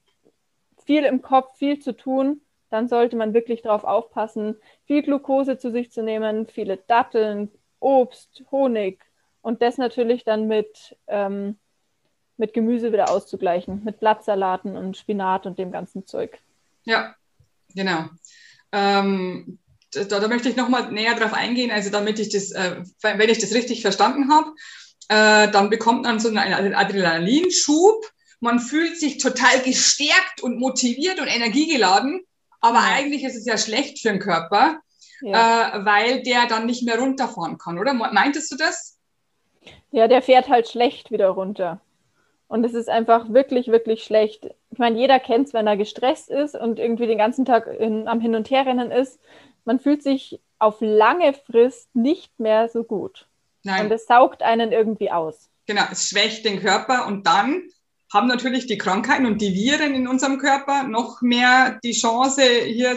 viel 0.84 1.04
im 1.04 1.22
Kopf, 1.22 1.56
viel 1.58 1.78
zu 1.78 1.96
tun, 1.96 2.40
dann 2.70 2.88
sollte 2.88 3.16
man 3.16 3.34
wirklich 3.34 3.62
darauf 3.62 3.84
aufpassen, 3.84 4.56
viel 4.86 5.02
Glucose 5.02 5.58
zu 5.58 5.70
sich 5.70 5.90
zu 5.90 6.02
nehmen, 6.02 6.46
viele 6.46 6.76
Datteln, 6.76 7.50
Obst, 7.80 8.44
Honig 8.50 9.00
und 9.42 9.62
das 9.62 9.78
natürlich 9.78 10.24
dann 10.24 10.48
mit, 10.48 10.96
ähm, 11.06 11.56
mit 12.36 12.52
Gemüse 12.52 12.92
wieder 12.92 13.10
auszugleichen, 13.10 13.84
mit 13.84 14.00
Blattsalaten 14.00 14.76
und 14.76 14.96
Spinat 14.96 15.46
und 15.46 15.58
dem 15.58 15.70
ganzen 15.70 16.06
Zeug. 16.06 16.38
Ja, 16.84 17.14
genau. 17.74 18.06
Ähm, 18.72 19.58
da, 19.92 20.04
da, 20.04 20.28
möchte 20.28 20.48
ich 20.48 20.56
nochmal 20.56 20.90
näher 20.92 21.14
drauf 21.14 21.32
eingehen, 21.32 21.70
also 21.70 21.90
damit 21.90 22.18
ich 22.18 22.30
das, 22.30 22.50
äh, 22.52 22.82
wenn 23.02 23.30
ich 23.30 23.38
das 23.38 23.54
richtig 23.54 23.82
verstanden 23.82 24.30
habe, 24.30 24.52
äh, 25.08 25.50
dann 25.50 25.70
bekommt 25.70 26.02
man 26.02 26.18
so 26.18 26.28
einen 26.28 26.74
Adrenalinschub 26.74 28.04
man 28.40 28.60
fühlt 28.60 28.98
sich 28.98 29.18
total 29.18 29.60
gestärkt 29.62 30.42
und 30.42 30.58
motiviert 30.58 31.20
und 31.20 31.28
energiegeladen, 31.28 32.22
aber 32.60 32.78
ja. 32.78 32.94
eigentlich 32.94 33.24
ist 33.24 33.36
es 33.36 33.46
ja 33.46 33.58
schlecht 33.58 34.00
für 34.00 34.08
den 34.08 34.20
Körper, 34.20 34.80
ja. 35.20 35.78
äh, 35.78 35.84
weil 35.84 36.22
der 36.22 36.46
dann 36.46 36.66
nicht 36.66 36.84
mehr 36.84 36.98
runterfahren 36.98 37.58
kann, 37.58 37.78
oder? 37.78 37.94
Meintest 37.94 38.52
du 38.52 38.56
das? 38.56 38.98
Ja, 39.90 40.08
der 40.08 40.22
fährt 40.22 40.48
halt 40.48 40.68
schlecht 40.68 41.10
wieder 41.10 41.28
runter. 41.28 41.80
Und 42.48 42.64
es 42.64 42.74
ist 42.74 42.88
einfach 42.88 43.32
wirklich, 43.32 43.68
wirklich 43.68 44.04
schlecht. 44.04 44.48
Ich 44.70 44.78
meine, 44.78 44.98
jeder 44.98 45.18
kennt 45.18 45.48
es, 45.48 45.54
wenn 45.54 45.66
er 45.66 45.76
gestresst 45.76 46.30
ist 46.30 46.54
und 46.54 46.78
irgendwie 46.78 47.06
den 47.06 47.18
ganzen 47.18 47.44
Tag 47.44 47.66
in, 47.66 48.06
am 48.06 48.20
Hin- 48.20 48.36
und 48.36 48.50
Herrennen 48.50 48.92
ist. 48.92 49.18
Man 49.64 49.80
fühlt 49.80 50.02
sich 50.02 50.40
auf 50.58 50.76
lange 50.80 51.32
Frist 51.32 51.94
nicht 51.94 52.38
mehr 52.38 52.68
so 52.68 52.84
gut. 52.84 53.26
Nein. 53.64 53.86
Und 53.86 53.92
es 53.92 54.06
saugt 54.06 54.42
einen 54.42 54.70
irgendwie 54.70 55.10
aus. 55.10 55.50
Genau, 55.66 55.82
es 55.90 56.08
schwächt 56.08 56.44
den 56.44 56.60
Körper 56.60 57.06
und 57.06 57.26
dann 57.26 57.62
haben 58.12 58.28
natürlich 58.28 58.66
die 58.66 58.78
Krankheiten 58.78 59.26
und 59.26 59.40
die 59.40 59.54
Viren 59.54 59.94
in 59.94 60.08
unserem 60.08 60.38
Körper 60.38 60.84
noch 60.84 61.22
mehr 61.22 61.78
die 61.82 61.92
Chance, 61.92 62.42
hier 62.42 62.96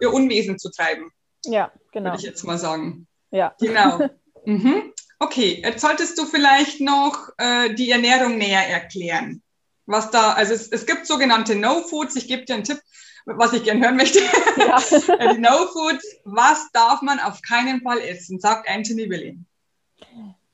ihr 0.00 0.12
Unwesen 0.12 0.58
zu 0.58 0.70
treiben. 0.70 1.10
Ja, 1.44 1.72
genau. 1.92 2.10
Würde 2.10 2.18
ich 2.18 2.26
jetzt 2.26 2.44
mal 2.44 2.58
sagen. 2.58 3.06
Ja. 3.30 3.54
Genau. 3.60 4.08
mhm. 4.44 4.92
Okay, 5.18 5.62
jetzt 5.64 5.80
solltest 5.80 6.18
du 6.18 6.24
vielleicht 6.24 6.80
noch 6.80 7.30
äh, 7.38 7.74
die 7.74 7.90
Ernährung 7.90 8.38
näher 8.38 8.66
erklären. 8.66 9.42
Was 9.86 10.10
da, 10.10 10.32
also 10.32 10.54
es, 10.54 10.68
es 10.68 10.86
gibt 10.86 11.06
sogenannte 11.06 11.56
No-Foods. 11.56 12.16
Ich 12.16 12.28
gebe 12.28 12.44
dir 12.44 12.54
einen 12.54 12.64
Tipp, 12.64 12.80
was 13.26 13.52
ich 13.52 13.64
gerne 13.64 13.84
hören 13.84 13.96
möchte. 13.96 14.20
Ja. 14.56 14.78
Äh, 15.18 15.34
die 15.34 15.40
No-Foods, 15.40 16.04
was 16.24 16.70
darf 16.72 17.02
man 17.02 17.18
auf 17.18 17.40
keinen 17.42 17.80
Fall 17.82 18.00
essen, 18.00 18.40
sagt 18.40 18.68
Anthony 18.68 19.08
Willing. 19.08 19.46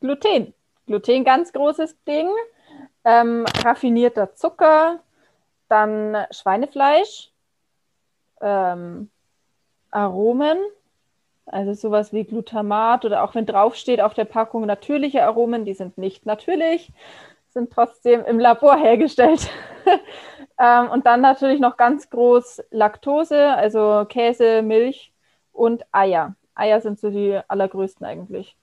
Gluten. 0.01 0.55
Gluten, 0.87 1.25
ganz 1.25 1.53
großes 1.53 1.97
Ding 2.07 2.29
ähm, 3.07 3.47
raffinierter 3.65 4.35
Zucker, 4.35 4.99
dann 5.69 6.27
Schweinefleisch, 6.33 7.31
ähm, 8.41 9.09
Aromen, 9.93 10.59
also 11.47 11.73
sowas 11.73 12.13
wie 12.13 12.25
Glutamat 12.25 13.05
oder 13.05 13.23
auch 13.23 13.37
wenn 13.37 13.47
draufsteht 13.47 14.01
auf 14.01 14.15
der 14.15 14.25
Packung 14.25 14.67
natürliche 14.67 15.23
Aromen, 15.23 15.65
die 15.65 15.75
sind 15.75 15.97
nicht 15.97 16.27
natürlich, 16.27 16.93
sind 17.51 17.73
trotzdem 17.73 18.25
im 18.25 18.41
Labor 18.41 18.77
hergestellt. 18.77 19.49
ähm, 20.59 20.91
und 20.91 21.07
dann 21.07 21.21
natürlich 21.21 21.61
noch 21.61 21.77
ganz 21.77 22.11
groß 22.11 22.65
Laktose, 22.71 23.55
also 23.55 24.05
Käse, 24.09 24.63
Milch 24.63 25.13
und 25.53 25.85
Eier. 25.93 26.35
Eier 26.57 26.81
sind 26.81 26.99
so 26.99 27.11
die 27.11 27.39
allergrößten 27.47 28.05
eigentlich. 28.05 28.57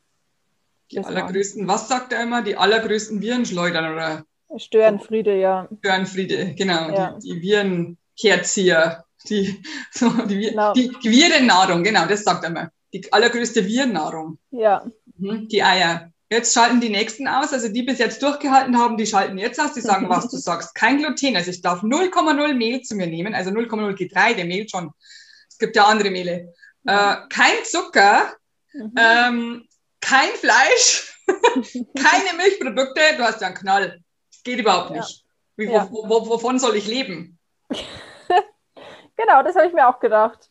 Die 0.92 1.00
allergrößten, 1.00 1.66
was 1.66 1.88
sagt 1.88 2.12
er 2.12 2.24
immer? 2.24 2.42
Die 2.42 2.58
allergrößten 2.58 3.22
Virenschleudern 3.22 3.94
oder? 3.94 4.26
Störenfriede, 4.58 5.40
ja. 5.40 5.68
Störenfriede, 5.80 6.54
genau. 6.56 6.90
Ja. 6.90 7.20
Die, 7.22 7.30
die 7.30 7.42
Virenherzieher, 7.42 9.06
die, 9.30 9.64
so, 9.92 10.10
die, 10.10 10.50
genau. 10.50 10.74
die, 10.74 10.92
die 11.04 11.12
Virennahrung, 11.12 11.84
genau, 11.84 12.06
das 12.06 12.24
sagt 12.24 12.44
er 12.44 12.50
mal. 12.50 12.70
Die 12.94 13.12
allergrößte 13.12 13.66
Virennahrung. 13.66 14.38
Ja. 14.52 14.86
Mhm, 15.18 15.48
die 15.48 15.64
Eier. 15.64 16.12
Jetzt 16.30 16.54
schalten 16.54 16.82
die 16.82 16.90
nächsten 16.90 17.28
aus. 17.28 17.54
Also 17.54 17.70
die 17.70 17.84
bis 17.84 18.00
jetzt 18.00 18.22
durchgehalten 18.24 18.78
haben, 18.78 18.98
die 18.98 19.06
schalten 19.06 19.38
jetzt 19.38 19.60
aus. 19.60 19.74
Die 19.74 19.82
sagen, 19.82 20.10
was 20.10 20.30
du 20.30 20.38
sagst. 20.50 20.74
Kein 20.74 20.98
Gluten. 20.98 21.36
Also 21.36 21.52
ich 21.52 21.62
darf 21.62 21.84
0,0 21.84 22.54
Mehl 22.54 22.82
zu 22.82 22.96
mir 22.96 23.08
nehmen, 23.08 23.36
also 23.36 23.52
0,0 23.52 23.94
Getreide, 23.94 24.44
Mehl 24.44 24.68
schon. 24.68 24.92
Es 25.48 25.58
gibt 25.60 25.76
ja 25.76 25.86
andere 25.86 26.10
Mehle. 26.10 26.54
Äh, 26.86 27.16
kein 27.30 27.64
Zucker, 27.64 28.34
mhm. 28.74 28.94
ähm, 28.98 29.68
kein 30.02 30.30
Fleisch, 30.30 31.18
keine 31.28 32.38
Milchprodukte. 32.38 33.02
Du 33.16 33.24
hast 33.24 33.42
ja 33.42 33.48
einen 33.48 33.56
Knall. 33.56 34.03
Geht 34.44 34.60
überhaupt 34.60 34.92
nicht. 34.92 35.24
Wie, 35.56 35.66
ja. 35.66 35.88
wo, 35.92 36.10
wo, 36.10 36.28
wovon 36.28 36.60
soll 36.60 36.76
ich 36.76 36.88
leben? 36.88 37.38
genau, 37.70 39.44
das 39.44 39.56
habe 39.56 39.68
ich 39.68 39.74
mir 39.74 39.88
auch 39.88 40.00
gedacht. 40.00 40.50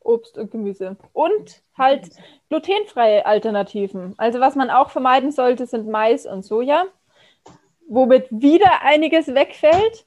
Obst 0.00 0.38
und 0.38 0.50
Gemüse. 0.50 0.96
Und 1.12 1.62
halt 1.76 2.10
glutenfreie 2.48 3.24
Alternativen. 3.26 4.14
Also 4.16 4.40
was 4.40 4.56
man 4.56 4.70
auch 4.70 4.90
vermeiden 4.90 5.30
sollte, 5.30 5.66
sind 5.66 5.88
Mais 5.88 6.26
und 6.26 6.42
Soja, 6.42 6.86
womit 7.88 8.26
wieder 8.30 8.82
einiges 8.82 9.28
wegfällt. 9.28 10.06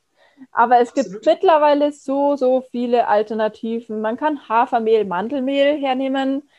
Aber 0.51 0.79
es 0.79 0.89
Absolut. 0.89 1.11
gibt 1.13 1.25
mittlerweile 1.25 1.91
so, 1.91 2.35
so 2.35 2.61
viele 2.71 3.07
Alternativen. 3.07 4.01
Man 4.01 4.17
kann 4.17 4.49
Hafermehl, 4.49 5.05
Mandelmehl 5.05 5.77
hernehmen. 5.77 6.49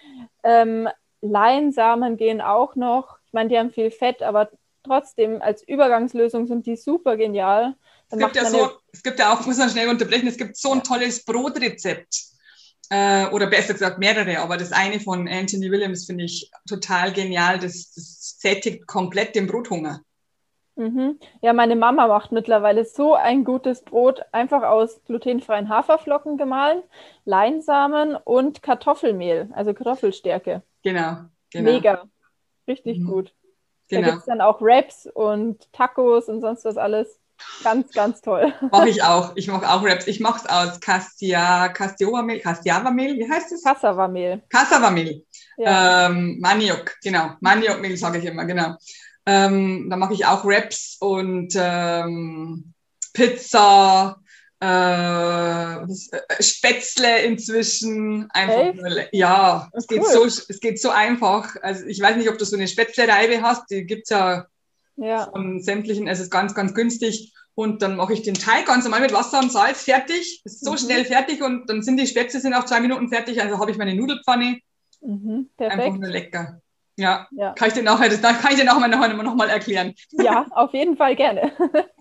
Ähm, 0.42 0.88
Leinsamen 1.20 2.16
gehen 2.16 2.40
auch 2.40 2.74
noch. 2.74 3.18
Ich 3.26 3.32
meine, 3.32 3.50
die 3.50 3.58
haben 3.58 3.70
viel 3.70 3.90
Fett, 3.90 4.22
aber 4.22 4.48
trotzdem 4.86 5.42
als 5.42 5.66
Übergangslösung 5.66 6.46
sind 6.46 6.66
die 6.66 6.76
super 6.76 7.16
genial. 7.16 7.74
Es 8.08 8.18
gibt, 8.18 8.36
ja 8.36 8.44
so, 8.44 8.70
es 8.92 9.02
gibt 9.02 9.18
ja 9.18 9.32
auch, 9.32 9.44
muss 9.46 9.58
man 9.58 9.68
schnell 9.68 9.88
unterbrechen, 9.88 10.28
es 10.28 10.36
gibt 10.36 10.56
so 10.56 10.72
ein 10.72 10.82
tolles 10.82 11.24
Brotrezept 11.24 12.26
äh, 12.90 13.26
oder 13.26 13.48
besser 13.48 13.72
gesagt 13.72 13.98
mehrere, 13.98 14.38
aber 14.38 14.56
das 14.56 14.72
eine 14.72 15.00
von 15.00 15.28
Anthony 15.28 15.70
Williams 15.70 16.06
finde 16.06 16.24
ich 16.24 16.50
total 16.68 17.12
genial. 17.12 17.58
Das, 17.58 17.92
das 17.92 18.36
sättigt 18.38 18.86
komplett 18.86 19.34
den 19.34 19.46
Brothunger. 19.46 20.00
Mhm. 20.76 21.18
Ja, 21.40 21.54
meine 21.54 21.74
Mama 21.74 22.06
macht 22.06 22.32
mittlerweile 22.32 22.84
so 22.84 23.14
ein 23.14 23.44
gutes 23.44 23.82
Brot, 23.82 24.20
einfach 24.32 24.62
aus 24.62 25.02
glutenfreien 25.06 25.70
Haferflocken 25.70 26.36
gemahlen, 26.36 26.82
Leinsamen 27.24 28.14
und 28.14 28.62
Kartoffelmehl, 28.62 29.48
also 29.52 29.72
Kartoffelstärke. 29.72 30.62
Genau. 30.82 31.16
genau. 31.50 31.72
Mega. 31.72 32.04
Richtig 32.68 32.98
mhm. 32.98 33.06
gut. 33.06 33.34
Genau. 33.88 34.02
Da 34.02 34.10
gibt 34.10 34.20
es 34.20 34.26
dann 34.26 34.40
auch 34.40 34.60
Wraps 34.60 35.08
und 35.14 35.72
Tacos 35.72 36.28
und 36.28 36.40
sonst 36.40 36.64
was 36.64 36.76
alles. 36.76 37.18
Ganz, 37.62 37.92
ganz 37.92 38.20
toll. 38.22 38.52
Mache 38.72 38.88
ich 38.88 39.02
auch. 39.02 39.32
Ich 39.36 39.48
mache 39.48 39.68
auch 39.68 39.84
Raps. 39.84 40.06
Ich 40.06 40.20
mache 40.20 40.40
es 40.42 40.50
aus 40.50 40.80
Castia, 40.80 41.68
Castiova-Mehl, 41.68 42.40
Castiava-Mehl, 42.40 43.18
wie 43.18 43.30
heißt 43.30 43.52
es? 43.52 43.62
Cassava-Mehl. 43.62 44.42
Cassava-Mehl. 44.48 45.24
Ja. 45.58 46.06
Ähm, 46.06 46.38
Maniok, 46.40 46.94
genau. 47.02 47.32
Maniok-Mehl 47.40 47.96
sage 47.96 48.18
ich 48.18 48.24
immer, 48.24 48.44
genau. 48.44 48.76
Ähm, 49.26 49.88
da 49.90 49.96
mache 49.96 50.14
ich 50.14 50.24
auch 50.24 50.44
Raps 50.44 50.96
und 51.00 51.52
ähm, 51.56 52.72
Pizza, 53.12 54.16
äh, 54.62 55.82
äh, 55.82 55.86
Spätzle 56.40 57.22
inzwischen. 57.22 58.28
Einfach 58.30 58.74
nur, 58.74 58.88
ja, 59.12 59.68
es 59.72 59.86
geht, 59.86 60.02
cool. 60.02 60.10
so, 60.10 60.24
es 60.24 60.60
geht 60.60 60.80
so 60.80 60.90
einfach. 60.90 61.56
Also 61.62 61.84
ich 61.86 62.00
weiß 62.00 62.16
nicht, 62.16 62.28
ob 62.28 62.38
du 62.38 62.44
so 62.44 62.56
eine 62.56 62.68
Spätzle-Reibe 62.68 63.42
hast, 63.42 63.70
die 63.70 63.84
gibt 63.84 64.04
es 64.04 64.10
ja 64.10 64.46
ja. 64.96 65.28
Von 65.30 65.60
sämtlichen, 65.60 66.08
es 66.08 66.20
ist 66.20 66.30
ganz, 66.30 66.54
ganz 66.54 66.74
günstig. 66.74 67.32
Und 67.54 67.80
dann 67.80 67.96
mache 67.96 68.12
ich 68.12 68.22
den 68.22 68.34
Teig 68.34 68.66
ganz 68.66 68.84
normal 68.84 69.00
mit 69.00 69.12
Wasser 69.12 69.38
und 69.38 69.50
Salz 69.50 69.82
fertig. 69.84 70.42
Ist 70.44 70.64
so 70.64 70.72
mhm. 70.72 70.78
schnell 70.78 71.04
fertig 71.04 71.42
und 71.42 71.70
dann 71.70 71.82
sind 71.82 71.98
die 71.98 72.06
Spätzle 72.06 72.40
sind 72.40 72.54
auch 72.54 72.64
zwei 72.64 72.80
Minuten 72.80 73.08
fertig. 73.08 73.40
Also 73.40 73.58
habe 73.58 73.70
ich 73.70 73.78
meine 73.78 73.94
Nudelpfanne. 73.94 74.58
Mhm, 75.00 75.50
Einfach 75.58 75.96
nur 75.96 76.08
lecker. 76.08 76.60
Ja. 76.96 77.26
ja. 77.30 77.52
Kann 77.52 77.68
ich 77.68 77.74
dir 77.74 77.82
nachher, 77.82 78.08
das 78.08 78.20
kann 78.20 78.52
ich 78.52 78.58
dir 78.58 78.64
nachher 78.64 78.88
noch, 78.88 79.22
noch 79.22 79.34
mal 79.34 79.48
erklären. 79.48 79.94
Ja, 80.12 80.46
auf 80.50 80.72
jeden 80.72 80.96
Fall 80.96 81.14
gerne. 81.14 81.52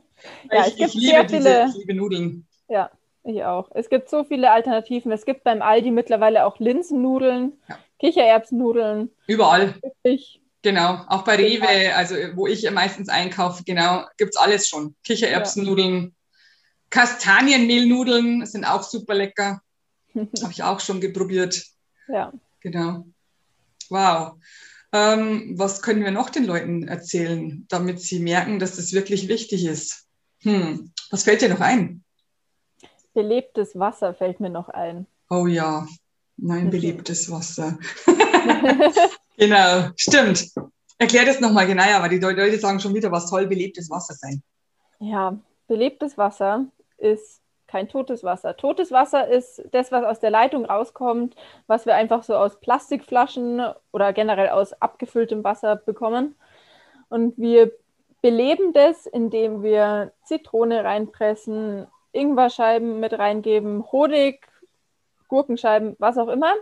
ja, 0.52 0.68
ich, 0.68 0.80
ich 0.80 0.94
liebe 0.94 1.26
diese, 1.26 1.66
ich 1.70 1.78
liebe 1.78 1.94
Nudeln. 1.94 2.48
Ja, 2.68 2.90
ich 3.24 3.44
auch. 3.44 3.70
Es 3.74 3.90
gibt 3.90 4.10
so 4.10 4.24
viele 4.24 4.52
Alternativen. 4.52 5.12
Es 5.12 5.26
gibt 5.26 5.44
beim 5.44 5.62
Aldi 5.62 5.92
mittlerweile 5.92 6.46
auch 6.46 6.60
Linsennudeln, 6.60 7.54
ja. 7.68 7.78
Kichererbsennudeln. 8.00 9.12
Überall. 9.28 9.76
Wirklich 9.82 10.42
Genau, 10.66 11.06
auch 11.10 11.24
bei 11.24 11.36
Rewe, 11.36 11.96
also 11.96 12.16
wo 12.34 12.48
ich 12.48 12.68
meistens 12.72 13.08
einkaufe, 13.08 13.64
genau, 13.64 14.04
gibt 14.18 14.32
es 14.34 14.42
alles 14.42 14.68
schon. 14.68 14.96
Kichererbsennudeln, 15.04 16.06
ja. 16.06 16.10
Kastanienmehlnudeln 16.90 18.48
sind 18.48 18.66
auch 18.66 18.82
super 18.82 19.14
lecker. 19.14 19.62
Habe 20.16 20.52
ich 20.52 20.64
auch 20.64 20.80
schon 20.80 21.02
geprobiert. 21.02 21.64
Ja. 22.08 22.34
Genau. 22.62 23.06
Wow. 23.92 24.40
Ähm, 24.92 25.54
was 25.56 25.84
können 25.84 26.04
wir 26.04 26.10
noch 26.10 26.32
den 26.32 26.46
Leuten 26.46 26.88
erzählen, 26.88 27.68
damit 27.70 28.02
sie 28.02 28.18
merken, 28.18 28.58
dass 28.58 28.78
das 28.78 28.92
wirklich 28.92 29.28
wichtig 29.28 29.66
ist? 29.66 30.05
Hm. 30.46 30.92
Was 31.10 31.24
fällt 31.24 31.42
dir 31.42 31.50
noch 31.50 31.60
ein? 31.60 32.04
Belebtes 33.14 33.78
Wasser 33.78 34.14
fällt 34.14 34.40
mir 34.40 34.50
noch 34.50 34.70
ein. 34.70 35.08
Oh 35.30 35.48
ja, 35.48 35.88
mein 36.38 36.70
belebtes 36.70 37.30
Wasser. 37.32 37.78
Genau, 39.38 39.90
stimmt. 39.98 40.50
Erklär 40.98 41.26
das 41.26 41.42
nochmal 41.42 41.68
genauer, 41.68 42.02
weil 42.02 42.10
die 42.10 42.20
Leute 42.20 42.58
sagen 42.58 42.80
schon 42.80 42.94
wieder, 42.94 43.12
was 43.12 43.30
soll 43.30 43.48
belebtes 43.48 43.90
Wasser 43.90 44.14
sein? 44.14 44.42
Ja, 45.00 45.38
belebtes 45.68 46.18
Wasser 46.18 46.68
ist 46.98 47.42
kein 47.68 47.90
totes 47.90 48.24
Wasser. 48.24 48.56
Totes 48.56 48.92
Wasser 48.92 49.28
ist 49.28 49.62
das, 49.72 49.92
was 49.92 50.06
aus 50.06 50.20
der 50.22 50.30
Leitung 50.30 50.64
rauskommt, 50.64 51.36
was 51.68 51.86
wir 51.86 51.96
einfach 51.96 52.24
so 52.24 52.36
aus 52.36 52.62
Plastikflaschen 52.62 53.62
oder 53.92 54.14
generell 54.14 54.50
aus 54.50 54.72
abgefülltem 54.82 55.44
Wasser 55.44 55.76
bekommen. 55.76 56.36
Und 57.10 57.38
wir 57.38 57.74
beleben 58.26 58.74
das, 58.74 59.06
indem 59.06 59.62
wir 59.62 60.12
Zitrone 60.24 60.84
reinpressen, 60.84 61.86
Ingwerscheiben 62.12 63.00
mit 63.00 63.14
reingeben, 63.14 63.86
Honig, 63.92 64.48
Gurkenscheiben, 65.28 65.96
was 66.00 66.18
auch 66.18 66.30
immer 66.30 66.56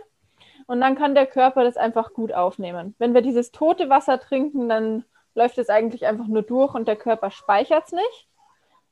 und 0.66 0.80
dann 0.80 0.94
kann 0.94 1.14
der 1.14 1.26
Körper 1.26 1.64
das 1.64 1.76
einfach 1.76 2.12
gut 2.12 2.32
aufnehmen. 2.32 2.94
Wenn 2.98 3.14
wir 3.14 3.22
dieses 3.22 3.50
tote 3.50 3.88
Wasser 3.88 4.20
trinken, 4.20 4.68
dann 4.68 5.04
läuft 5.34 5.58
es 5.58 5.68
eigentlich 5.68 6.06
einfach 6.06 6.26
nur 6.26 6.42
durch 6.42 6.74
und 6.74 6.88
der 6.88 6.96
Körper 6.96 7.30
speichert 7.30 7.84
es 7.86 7.92
nicht. 7.92 8.28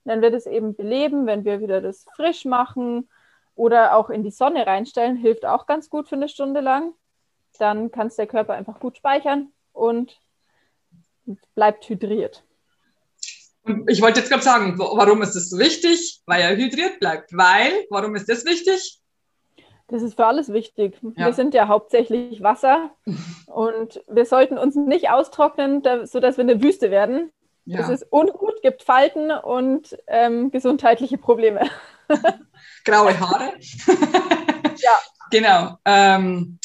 Wenn 0.04 0.22
wir 0.22 0.30
das 0.30 0.46
eben 0.46 0.74
beleben, 0.74 1.26
wenn 1.26 1.44
wir 1.44 1.60
wieder 1.60 1.80
das 1.80 2.06
frisch 2.14 2.44
machen 2.44 3.08
oder 3.54 3.96
auch 3.96 4.10
in 4.10 4.22
die 4.22 4.30
Sonne 4.30 4.66
reinstellen, 4.66 5.16
hilft 5.16 5.44
auch 5.44 5.66
ganz 5.66 5.88
gut 5.88 6.08
für 6.08 6.16
eine 6.16 6.28
Stunde 6.28 6.60
lang. 6.60 6.94
Dann 7.58 7.90
kann 7.90 8.08
es 8.08 8.16
der 8.16 8.26
Körper 8.26 8.54
einfach 8.54 8.80
gut 8.80 8.96
speichern 8.96 9.52
und 9.72 10.18
bleibt 11.54 11.88
hydriert. 11.88 12.42
Und 13.64 13.88
ich 13.90 14.02
wollte 14.02 14.20
jetzt 14.20 14.28
gerade 14.28 14.42
sagen, 14.42 14.78
warum 14.78 15.22
ist 15.22 15.34
das 15.34 15.50
so 15.50 15.58
wichtig? 15.58 16.20
Weil 16.26 16.40
er 16.42 16.56
hydriert 16.56 16.98
bleibt. 16.98 17.32
Weil, 17.32 17.72
warum 17.90 18.16
ist 18.16 18.28
das 18.28 18.44
wichtig? 18.44 19.00
Das 19.88 20.02
ist 20.02 20.14
für 20.16 20.26
alles 20.26 20.52
wichtig. 20.52 20.98
Ja. 21.02 21.26
Wir 21.26 21.32
sind 21.32 21.54
ja 21.54 21.68
hauptsächlich 21.68 22.42
Wasser 22.42 22.90
und 23.46 24.02
wir 24.08 24.24
sollten 24.24 24.58
uns 24.58 24.74
nicht 24.74 25.10
austrocknen, 25.10 25.82
sodass 26.04 26.38
wir 26.38 26.44
eine 26.44 26.62
Wüste 26.62 26.90
werden. 26.90 27.30
Ja. 27.64 27.78
Das 27.78 27.90
ist 27.90 28.06
ungut, 28.10 28.60
gibt 28.62 28.82
Falten 28.82 29.30
und 29.30 29.96
ähm, 30.08 30.50
gesundheitliche 30.50 31.18
Probleme. 31.18 31.70
Graue 32.84 33.18
Haare. 33.20 33.52
ja. 34.76 34.98
Genau. 35.30 35.78
Ähm, 35.84 36.58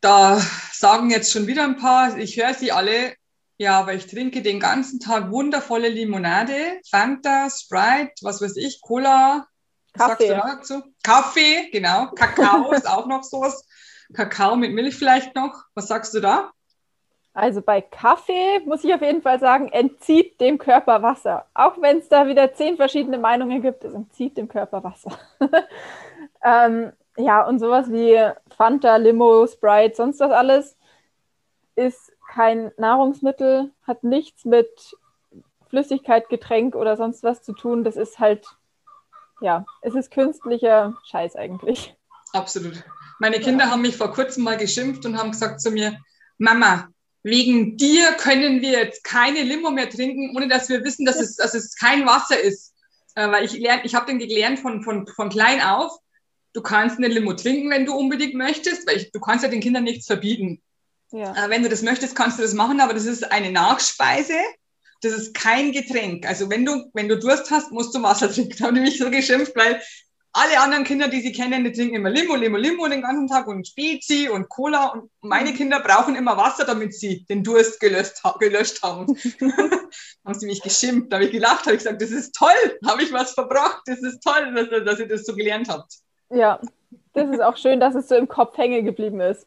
da 0.00 0.40
sagen 0.72 1.10
jetzt 1.10 1.32
schon 1.32 1.48
wieder 1.48 1.64
ein 1.64 1.76
paar, 1.76 2.16
ich 2.16 2.36
höre 2.36 2.54
sie 2.54 2.70
alle, 2.70 3.14
ja, 3.58 3.78
aber 3.80 3.94
ich 3.94 4.06
trinke 4.06 4.42
den 4.42 4.60
ganzen 4.60 5.00
Tag 5.00 5.30
wundervolle 5.30 5.88
Limonade, 5.88 6.80
Fanta, 6.88 7.48
Sprite, 7.50 8.14
was 8.22 8.42
weiß 8.42 8.56
ich, 8.56 8.80
Cola, 8.82 9.46
Kaffee. 9.96 10.28
sagst 10.28 10.72
du 10.72 10.78
dazu? 10.78 10.94
Kaffee, 11.02 11.70
genau. 11.70 12.08
Kakao 12.14 12.72
ist 12.72 12.88
auch 12.88 13.06
noch 13.06 13.22
sowas. 13.22 13.66
Kakao 14.12 14.56
mit 14.56 14.72
Milch 14.72 14.96
vielleicht 14.96 15.34
noch. 15.34 15.64
Was 15.74 15.88
sagst 15.88 16.14
du 16.14 16.20
da? 16.20 16.52
Also 17.32 17.60
bei 17.60 17.82
Kaffee 17.82 18.60
muss 18.64 18.84
ich 18.84 18.94
auf 18.94 19.02
jeden 19.02 19.20
Fall 19.20 19.38
sagen, 19.38 19.68
entzieht 19.68 20.40
dem 20.40 20.56
Körper 20.56 21.02
Wasser. 21.02 21.44
Auch 21.52 21.80
wenn 21.80 21.98
es 21.98 22.08
da 22.08 22.26
wieder 22.26 22.54
zehn 22.54 22.76
verschiedene 22.76 23.18
Meinungen 23.18 23.60
gibt, 23.60 23.84
es 23.84 23.92
entzieht 23.92 24.38
dem 24.38 24.48
Körper 24.48 24.82
Wasser. 24.82 25.18
ähm, 26.44 26.92
ja, 27.18 27.46
und 27.46 27.58
sowas 27.58 27.90
wie 27.90 28.18
Fanta, 28.56 28.96
Limo, 28.96 29.46
Sprite, 29.46 29.96
sonst 29.96 30.20
was 30.20 30.30
alles 30.30 30.76
ist 31.74 32.15
kein 32.36 32.70
Nahrungsmittel, 32.76 33.72
hat 33.86 34.04
nichts 34.04 34.44
mit 34.44 34.68
Flüssigkeit, 35.68 36.28
Getränk 36.28 36.74
oder 36.74 36.96
sonst 36.96 37.22
was 37.22 37.42
zu 37.42 37.54
tun. 37.54 37.82
Das 37.82 37.96
ist 37.96 38.18
halt 38.18 38.46
ja, 39.40 39.66
es 39.82 39.94
ist 39.94 40.10
künstlicher 40.10 40.96
Scheiß 41.10 41.36
eigentlich. 41.36 41.94
Absolut. 42.32 42.82
Meine 43.18 43.40
Kinder 43.40 43.66
ja. 43.66 43.70
haben 43.70 43.82
mich 43.82 43.96
vor 43.96 44.12
kurzem 44.12 44.44
mal 44.44 44.56
geschimpft 44.56 45.04
und 45.06 45.18
haben 45.18 45.30
gesagt 45.30 45.60
zu 45.60 45.70
mir, 45.70 45.98
Mama, 46.38 46.88
wegen 47.22 47.76
dir 47.76 48.12
können 48.12 48.60
wir 48.60 48.72
jetzt 48.72 49.04
keine 49.04 49.42
Limo 49.42 49.70
mehr 49.70 49.90
trinken, 49.90 50.36
ohne 50.36 50.48
dass 50.48 50.68
wir 50.68 50.84
wissen, 50.84 51.06
dass 51.06 51.20
es, 51.20 51.36
dass 51.36 51.54
es 51.54 51.74
kein 51.76 52.06
Wasser 52.06 52.38
ist. 52.38 52.74
Äh, 53.14 53.30
weil 53.30 53.44
ich 53.44 53.54
ich 53.56 53.94
habe 53.94 54.06
den 54.06 54.18
gelernt 54.18 54.60
von, 54.60 54.82
von, 54.82 55.06
von 55.06 55.28
klein 55.30 55.60
auf, 55.60 55.98
du 56.52 56.62
kannst 56.62 56.98
eine 56.98 57.08
Limo 57.08 57.32
trinken, 57.34 57.70
wenn 57.70 57.86
du 57.86 57.94
unbedingt 57.94 58.34
möchtest, 58.34 58.86
weil 58.86 58.98
ich, 58.98 59.12
du 59.12 59.20
kannst 59.20 59.44
ja 59.44 59.50
den 59.50 59.60
Kindern 59.60 59.84
nichts 59.84 60.06
verbieten. 60.06 60.62
Ja. 61.12 61.32
Äh, 61.32 61.50
wenn 61.50 61.62
du 61.62 61.68
das 61.68 61.82
möchtest, 61.82 62.16
kannst 62.16 62.38
du 62.38 62.42
das 62.42 62.54
machen, 62.54 62.80
aber 62.80 62.94
das 62.94 63.06
ist 63.06 63.30
eine 63.30 63.50
Nachspeise. 63.50 64.38
Das 65.02 65.12
ist 65.12 65.34
kein 65.34 65.72
Getränk. 65.72 66.26
Also 66.26 66.50
wenn 66.50 66.64
du, 66.64 66.90
wenn 66.94 67.08
du 67.08 67.18
Durst 67.18 67.50
hast, 67.50 67.70
musst 67.70 67.94
du 67.94 68.02
Wasser 68.02 68.30
trinken. 68.32 68.56
Da 68.58 68.66
haben 68.66 68.74
die 68.74 68.80
mich 68.80 68.98
so 68.98 69.10
geschimpft, 69.10 69.54
weil 69.56 69.80
alle 70.32 70.60
anderen 70.60 70.84
Kinder, 70.84 71.08
die 71.08 71.22
sie 71.22 71.32
kennen, 71.32 71.64
die 71.64 71.72
trinken 71.72 71.96
immer 71.96 72.10
Limo, 72.10 72.34
Limo, 72.34 72.58
Limo 72.58 72.86
den 72.88 73.00
ganzen 73.00 73.26
Tag 73.26 73.46
und 73.46 73.66
Spezi 73.66 74.28
und 74.28 74.50
Cola. 74.50 74.88
Und 74.88 75.10
meine 75.22 75.50
mhm. 75.50 75.56
Kinder 75.56 75.80
brauchen 75.80 76.14
immer 76.14 76.36
Wasser, 76.36 76.66
damit 76.66 76.94
sie 76.94 77.24
den 77.24 77.42
Durst 77.42 77.80
gelöscht, 77.80 78.20
gelöscht 78.38 78.82
haben. 78.82 79.06
haben 80.26 80.34
sie 80.34 80.46
mich 80.46 80.60
geschimpft, 80.60 81.10
da 81.10 81.16
habe 81.16 81.24
ich 81.26 81.32
gelacht, 81.32 81.60
habe 81.60 81.72
ich 81.72 81.78
gesagt, 81.78 82.02
das 82.02 82.10
ist 82.10 82.34
toll, 82.34 82.78
habe 82.86 83.02
ich 83.02 83.12
was 83.12 83.32
verbracht, 83.32 83.80
das 83.86 84.00
ist 84.00 84.22
toll, 84.22 84.52
dass, 84.54 84.84
dass 84.84 84.98
ihr 84.98 85.08
das 85.08 85.24
so 85.24 85.34
gelernt 85.34 85.70
habt. 85.70 85.94
Ja, 86.28 86.60
das 87.14 87.30
ist 87.30 87.40
auch 87.40 87.56
schön, 87.56 87.80
dass 87.80 87.94
es 87.94 88.08
so 88.08 88.14
im 88.14 88.28
Kopf 88.28 88.58
hängen 88.58 88.84
geblieben 88.84 89.20
ist. 89.20 89.46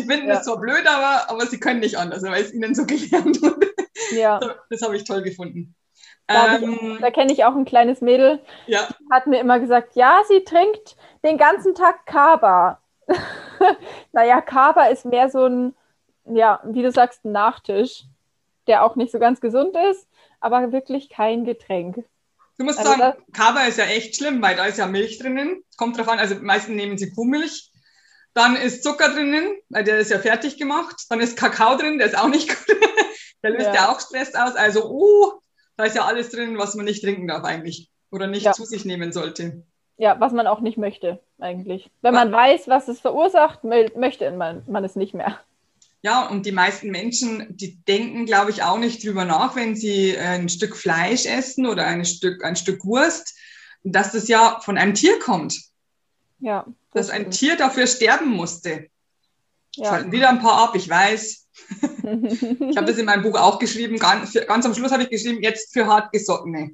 Sie 0.00 0.08
finden 0.08 0.28
ja. 0.28 0.34
das 0.34 0.44
zwar 0.44 0.58
blöd, 0.58 0.86
aber, 0.86 1.30
aber 1.30 1.46
sie 1.46 1.60
können 1.60 1.80
nicht 1.80 1.98
anders, 1.98 2.22
weil 2.22 2.42
es 2.42 2.52
ihnen 2.52 2.74
so 2.74 2.84
gelernt 2.86 3.42
wurde. 3.42 3.68
Ja. 4.12 4.40
Das 4.70 4.82
habe 4.82 4.96
ich 4.96 5.04
toll 5.04 5.22
gefunden. 5.22 5.74
Da, 6.26 6.58
ähm, 6.58 6.98
da 7.00 7.10
kenne 7.10 7.32
ich 7.32 7.44
auch 7.44 7.56
ein 7.56 7.64
kleines 7.64 8.00
Mädel. 8.00 8.40
Ja. 8.66 8.88
Hat 9.10 9.26
mir 9.26 9.40
immer 9.40 9.58
gesagt, 9.58 9.96
ja, 9.96 10.20
sie 10.28 10.44
trinkt 10.44 10.96
den 11.24 11.38
ganzen 11.38 11.74
Tag 11.74 12.06
Kaba. 12.06 12.80
naja, 14.12 14.40
Kaba 14.40 14.84
ist 14.86 15.04
mehr 15.04 15.28
so 15.28 15.44
ein, 15.46 15.74
ja, 16.26 16.60
wie 16.64 16.82
du 16.82 16.92
sagst, 16.92 17.24
ein 17.24 17.32
Nachtisch, 17.32 18.04
der 18.68 18.84
auch 18.84 18.94
nicht 18.94 19.10
so 19.10 19.18
ganz 19.18 19.40
gesund 19.40 19.76
ist, 19.90 20.06
aber 20.38 20.70
wirklich 20.70 21.08
kein 21.08 21.44
Getränk. 21.44 22.04
Du 22.58 22.64
musst 22.64 22.78
also 22.78 22.92
sagen, 22.92 23.18
Kaba 23.32 23.62
ist 23.62 23.78
ja 23.78 23.86
echt 23.86 24.16
schlimm, 24.16 24.40
weil 24.40 24.54
da 24.54 24.66
ist 24.66 24.78
ja 24.78 24.86
Milch 24.86 25.18
drinnen. 25.18 25.64
Kommt 25.76 25.98
drauf 25.98 26.08
an, 26.08 26.18
also 26.18 26.36
meistens 26.40 26.76
nehmen 26.76 26.96
sie 26.96 27.10
Kuhmilch. 27.10 27.69
Dann 28.34 28.56
ist 28.56 28.84
Zucker 28.84 29.12
drinnen, 29.12 29.56
weil 29.68 29.84
der 29.84 29.98
ist 29.98 30.10
ja 30.10 30.18
fertig 30.18 30.56
gemacht. 30.56 31.04
Dann 31.08 31.20
ist 31.20 31.36
Kakao 31.36 31.76
drin, 31.76 31.98
der 31.98 32.06
ist 32.06 32.18
auch 32.18 32.28
nicht 32.28 32.48
gut. 32.66 32.76
der 33.42 33.50
löst 33.50 33.66
ja. 33.66 33.74
ja 33.74 33.88
auch 33.90 34.00
Stress 34.00 34.34
aus. 34.34 34.54
Also, 34.54 34.88
uh, 34.90 35.32
da 35.76 35.84
ist 35.84 35.96
ja 35.96 36.04
alles 36.04 36.30
drin, 36.30 36.58
was 36.58 36.74
man 36.74 36.84
nicht 36.84 37.02
trinken 37.02 37.26
darf 37.26 37.44
eigentlich 37.44 37.90
oder 38.10 38.26
nicht 38.26 38.44
ja. 38.44 38.52
zu 38.52 38.64
sich 38.64 38.84
nehmen 38.84 39.12
sollte. 39.12 39.64
Ja, 39.96 40.18
was 40.18 40.32
man 40.32 40.46
auch 40.46 40.60
nicht 40.60 40.78
möchte 40.78 41.20
eigentlich. 41.38 41.90
Wenn 42.00 42.14
man 42.14 42.32
weiß, 42.32 42.68
was 42.68 42.88
es 42.88 43.00
verursacht, 43.00 43.64
möchte 43.64 44.30
man, 44.30 44.62
man 44.66 44.84
es 44.84 44.96
nicht 44.96 45.14
mehr. 45.14 45.38
Ja, 46.02 46.26
und 46.28 46.46
die 46.46 46.52
meisten 46.52 46.90
Menschen, 46.90 47.46
die 47.50 47.76
denken, 47.84 48.24
glaube 48.24 48.50
ich, 48.50 48.62
auch 48.62 48.78
nicht 48.78 49.04
drüber 49.04 49.26
nach, 49.26 49.54
wenn 49.56 49.76
sie 49.76 50.16
ein 50.16 50.48
Stück 50.48 50.74
Fleisch 50.74 51.26
essen 51.26 51.66
oder 51.66 51.86
ein 51.86 52.06
Stück, 52.06 52.42
ein 52.42 52.56
Stück 52.56 52.84
Wurst, 52.86 53.36
dass 53.84 54.12
das 54.12 54.28
ja 54.28 54.60
von 54.60 54.78
einem 54.78 54.94
Tier 54.94 55.18
kommt. 55.18 55.60
Ja. 56.38 56.66
Das 56.92 57.06
dass 57.06 57.16
ein 57.16 57.30
Tier 57.30 57.56
dafür 57.56 57.86
sterben 57.86 58.30
musste. 58.30 58.88
Ja. 59.76 59.90
Schalten 59.90 60.12
wieder 60.12 60.28
ein 60.28 60.40
paar 60.40 60.64
ab, 60.64 60.74
ich 60.74 60.88
weiß 60.88 61.40
ich 62.02 62.76
habe 62.76 62.86
das 62.86 62.98
in 62.98 63.06
meinem 63.06 63.22
Buch 63.22 63.38
auch 63.38 63.58
geschrieben. 63.58 63.98
Ganz, 63.98 64.32
ganz 64.46 64.66
am 64.66 64.74
Schluss 64.74 64.92
habe 64.92 65.02
ich 65.02 65.10
geschrieben, 65.10 65.42
jetzt 65.42 65.72
für 65.72 65.86
Hartgesottene. 65.86 66.70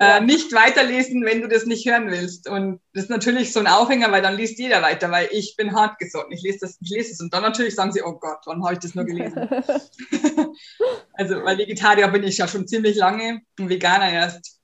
Äh, 0.00 0.22
nicht 0.22 0.52
weiterlesen, 0.52 1.24
wenn 1.24 1.40
du 1.40 1.48
das 1.48 1.66
nicht 1.66 1.88
hören 1.88 2.10
willst. 2.10 2.48
Und 2.48 2.80
das 2.92 3.04
ist 3.04 3.10
natürlich 3.10 3.52
so 3.52 3.60
ein 3.60 3.68
Aufhänger, 3.68 4.10
weil 4.10 4.22
dann 4.22 4.36
liest 4.36 4.58
jeder 4.58 4.82
weiter, 4.82 5.10
weil 5.10 5.28
ich 5.30 5.54
bin 5.56 5.74
hartgesotten. 5.74 6.32
Ich 6.32 6.42
lese 6.42 6.58
das, 6.62 6.78
ich 6.80 6.90
lese 6.90 7.12
es. 7.12 7.20
Und 7.20 7.32
dann 7.32 7.42
natürlich 7.42 7.76
sagen 7.76 7.92
sie, 7.92 8.02
oh 8.02 8.14
Gott, 8.14 8.38
wann 8.46 8.64
habe 8.64 8.74
ich 8.74 8.80
das 8.80 8.96
nur 8.96 9.04
gelesen? 9.04 9.48
also, 11.12 11.44
weil 11.44 11.58
Vegetarier 11.58 12.08
bin 12.08 12.24
ich 12.24 12.38
ja 12.38 12.48
schon 12.48 12.66
ziemlich 12.66 12.96
lange 12.96 13.42
und 13.58 13.68
Veganer 13.68 14.10
erst 14.10 14.60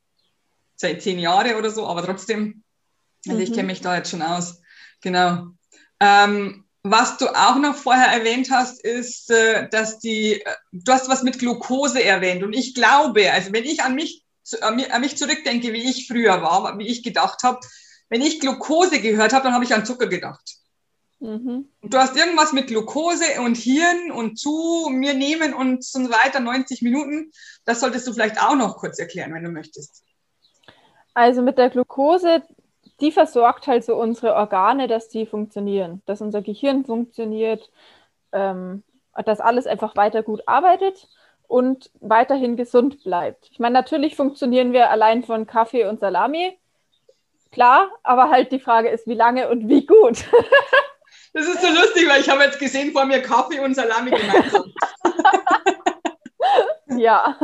seit 0.74 1.00
zehn 1.00 1.18
Jahren 1.18 1.54
oder 1.54 1.70
so, 1.70 1.86
aber 1.86 2.02
trotzdem, 2.02 2.64
also 3.26 3.38
mhm. 3.38 3.44
ich 3.44 3.52
kenne 3.52 3.68
mich 3.68 3.82
da 3.82 3.96
jetzt 3.96 4.10
schon 4.10 4.22
aus. 4.22 4.60
Genau. 5.00 5.48
Ähm, 6.00 6.64
was 6.82 7.18
du 7.18 7.28
auch 7.28 7.56
noch 7.56 7.74
vorher 7.74 8.08
erwähnt 8.08 8.50
hast, 8.50 8.82
ist, 8.82 9.30
äh, 9.30 9.68
dass 9.68 9.98
die, 9.98 10.40
äh, 10.40 10.54
du 10.72 10.92
hast 10.92 11.08
was 11.08 11.22
mit 11.22 11.38
Glucose 11.38 12.02
erwähnt. 12.02 12.42
Und 12.42 12.54
ich 12.54 12.74
glaube, 12.74 13.30
also 13.32 13.52
wenn 13.52 13.64
ich 13.64 13.82
an 13.82 13.94
mich, 13.94 14.24
an 14.62 15.00
mich 15.00 15.16
zurückdenke, 15.16 15.72
wie 15.72 15.88
ich 15.88 16.08
früher 16.08 16.42
war, 16.42 16.78
wie 16.78 16.88
ich 16.88 17.02
gedacht 17.02 17.42
habe, 17.42 17.60
wenn 18.08 18.22
ich 18.22 18.40
Glucose 18.40 19.00
gehört 19.00 19.32
habe, 19.32 19.44
dann 19.44 19.54
habe 19.54 19.64
ich 19.64 19.74
an 19.74 19.84
Zucker 19.84 20.06
gedacht. 20.06 20.60
Mhm. 21.20 21.68
Du 21.82 21.98
hast 21.98 22.16
irgendwas 22.16 22.52
mit 22.52 22.68
Glucose 22.68 23.40
und 23.42 23.56
Hirn 23.56 24.10
und 24.10 24.38
zu 24.38 24.88
mir 24.90 25.12
nehmen 25.12 25.52
und 25.52 25.84
so 25.84 26.00
weiter, 26.10 26.40
90 26.40 26.80
Minuten. 26.80 27.30
Das 27.66 27.80
solltest 27.80 28.06
du 28.08 28.14
vielleicht 28.14 28.40
auch 28.42 28.56
noch 28.56 28.78
kurz 28.78 28.98
erklären, 28.98 29.34
wenn 29.34 29.44
du 29.44 29.50
möchtest. 29.50 30.02
Also 31.12 31.42
mit 31.42 31.58
der 31.58 31.68
Glucose, 31.68 32.42
die 33.00 33.12
versorgt 33.12 33.66
halt 33.66 33.84
so 33.84 33.96
unsere 33.96 34.34
Organe, 34.34 34.88
dass 34.88 35.08
die 35.08 35.26
funktionieren, 35.26 36.02
dass 36.06 36.20
unser 36.20 36.42
Gehirn 36.42 36.84
funktioniert, 36.84 37.70
ähm, 38.32 38.82
dass 39.24 39.40
alles 39.40 39.66
einfach 39.66 39.96
weiter 39.96 40.22
gut 40.22 40.42
arbeitet 40.46 41.08
und 41.48 41.90
weiterhin 42.00 42.56
gesund 42.56 43.02
bleibt. 43.02 43.48
Ich 43.50 43.58
meine, 43.58 43.74
natürlich 43.74 44.16
funktionieren 44.16 44.72
wir 44.72 44.90
allein 44.90 45.24
von 45.24 45.46
Kaffee 45.46 45.84
und 45.84 46.00
Salami, 46.00 46.58
klar, 47.50 47.90
aber 48.02 48.30
halt 48.30 48.52
die 48.52 48.60
Frage 48.60 48.88
ist, 48.88 49.06
wie 49.06 49.14
lange 49.14 49.48
und 49.48 49.68
wie 49.68 49.84
gut. 49.84 50.24
das 51.32 51.46
ist 51.46 51.60
so 51.60 51.68
lustig, 51.68 52.08
weil 52.08 52.20
ich 52.20 52.28
habe 52.28 52.44
jetzt 52.44 52.58
gesehen 52.58 52.92
vor 52.92 53.04
mir 53.04 53.20
Kaffee 53.20 53.60
und 53.60 53.74
Salami 53.74 54.10
gemeinsam. 54.10 54.72
ja. 56.98 57.36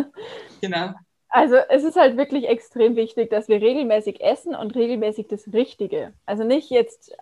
Genau. 0.61 0.95
Also 1.37 1.57
es 1.69 1.85
ist 1.85 1.97
halt 1.97 2.17
wirklich 2.17 2.49
extrem 2.49 2.97
wichtig, 2.97 3.29
dass 3.29 3.47
wir 3.47 3.61
regelmäßig 3.61 4.23
essen 4.23 4.55
und 4.55 4.75
regelmäßig 4.75 5.29
das 5.29 5.53
Richtige. 5.53 6.15
Also 6.25 6.45
nicht 6.45 6.71
jetzt 6.71 7.15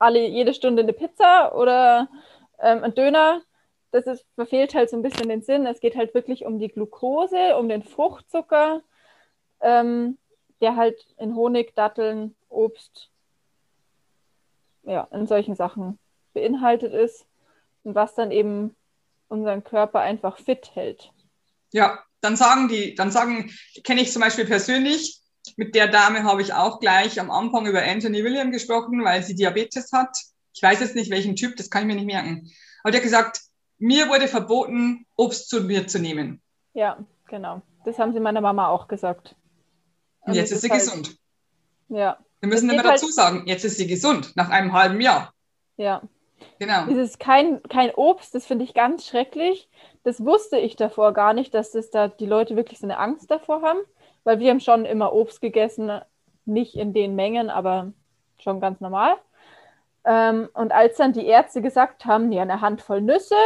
alle 0.00 0.26
jede 0.26 0.54
Stunde 0.54 0.82
eine 0.82 0.92
Pizza 0.92 1.54
oder 1.54 2.08
ähm, 2.58 2.82
ein 2.82 2.96
Döner. 2.96 3.42
Das 3.92 4.08
ist, 4.08 4.26
verfehlt 4.34 4.74
halt 4.74 4.90
so 4.90 4.96
ein 4.96 5.02
bisschen 5.02 5.28
den 5.28 5.42
Sinn. 5.42 5.66
Es 5.66 5.78
geht 5.78 5.94
halt 5.94 6.14
wirklich 6.14 6.44
um 6.44 6.58
die 6.58 6.66
Glucose, 6.66 7.56
um 7.56 7.68
den 7.68 7.84
Fruchtzucker, 7.84 8.82
ähm, 9.60 10.18
der 10.60 10.74
halt 10.74 11.06
in 11.18 11.36
Honig, 11.36 11.76
Datteln, 11.76 12.34
Obst, 12.48 13.08
ja, 14.82 15.06
in 15.12 15.28
solchen 15.28 15.54
Sachen 15.54 15.96
beinhaltet 16.32 16.92
ist 16.92 17.24
und 17.84 17.94
was 17.94 18.16
dann 18.16 18.32
eben 18.32 18.74
unseren 19.28 19.62
Körper 19.62 20.00
einfach 20.00 20.38
fit 20.38 20.74
hält. 20.74 21.12
Ja, 21.70 22.00
dann 22.20 22.36
sagen 22.36 22.68
die, 22.68 22.94
dann 22.94 23.10
sagen, 23.10 23.50
kenne 23.84 24.02
ich 24.02 24.12
zum 24.12 24.22
Beispiel 24.22 24.46
persönlich, 24.46 25.20
mit 25.56 25.74
der 25.74 25.88
Dame 25.88 26.24
habe 26.24 26.42
ich 26.42 26.52
auch 26.52 26.80
gleich 26.80 27.18
am 27.20 27.30
Anfang 27.30 27.66
über 27.66 27.82
Anthony 27.82 28.22
William 28.24 28.50
gesprochen, 28.52 29.02
weil 29.04 29.22
sie 29.22 29.34
Diabetes 29.34 29.92
hat. 29.92 30.16
Ich 30.52 30.62
weiß 30.62 30.80
jetzt 30.80 30.94
nicht, 30.94 31.10
welchen 31.10 31.36
Typ, 31.36 31.56
das 31.56 31.70
kann 31.70 31.82
ich 31.82 31.86
mir 31.88 31.94
nicht 31.94 32.06
merken. 32.06 32.50
Aber 32.82 32.90
der 32.90 33.00
hat 33.00 33.04
gesagt, 33.04 33.40
mir 33.78 34.08
wurde 34.08 34.28
verboten, 34.28 35.06
Obst 35.16 35.48
zu 35.48 35.62
mir 35.62 35.86
zu 35.86 35.98
nehmen. 35.98 36.42
Ja, 36.74 36.98
genau. 37.28 37.62
Das 37.84 37.98
haben 37.98 38.12
sie 38.12 38.20
meiner 38.20 38.40
Mama 38.40 38.68
auch 38.68 38.88
gesagt. 38.88 39.34
Und 40.20 40.34
jetzt 40.34 40.52
ist 40.52 40.60
sie 40.60 40.70
halt, 40.70 40.80
gesund. 40.80 41.16
Ja. 41.88 42.18
Wir 42.40 42.48
müssen 42.48 42.70
immer 42.70 42.82
dazu 42.82 43.06
halt, 43.06 43.14
sagen, 43.14 43.42
jetzt 43.46 43.64
ist 43.64 43.78
sie 43.78 43.86
gesund, 43.86 44.36
nach 44.36 44.50
einem 44.50 44.72
halben 44.72 45.00
Jahr. 45.00 45.32
Ja. 45.76 46.02
Genau. 46.60 46.84
Dieses 46.84 47.18
kein, 47.18 47.62
kein 47.64 47.90
Obst, 47.94 48.34
das 48.34 48.46
finde 48.46 48.64
ich 48.64 48.74
ganz 48.74 49.06
schrecklich 49.06 49.68
das 50.02 50.24
wusste 50.24 50.58
ich 50.58 50.76
davor 50.76 51.12
gar 51.12 51.34
nicht, 51.34 51.54
dass 51.54 51.72
das 51.72 51.90
da 51.90 52.08
die 52.08 52.26
Leute 52.26 52.56
wirklich 52.56 52.78
so 52.78 52.86
eine 52.86 52.98
Angst 52.98 53.30
davor 53.30 53.62
haben, 53.62 53.80
weil 54.24 54.38
wir 54.38 54.50
haben 54.50 54.60
schon 54.60 54.84
immer 54.84 55.12
Obst 55.12 55.40
gegessen, 55.40 56.00
nicht 56.46 56.76
in 56.76 56.92
den 56.92 57.14
Mengen, 57.14 57.50
aber 57.50 57.92
schon 58.38 58.60
ganz 58.60 58.80
normal. 58.80 59.16
Ähm, 60.04 60.48
und 60.54 60.72
als 60.72 60.96
dann 60.96 61.12
die 61.12 61.26
Ärzte 61.26 61.60
gesagt 61.60 62.06
haben, 62.06 62.32
ja, 62.32 62.42
eine 62.42 62.62
Handvoll 62.62 63.02
Nüsse 63.02 63.36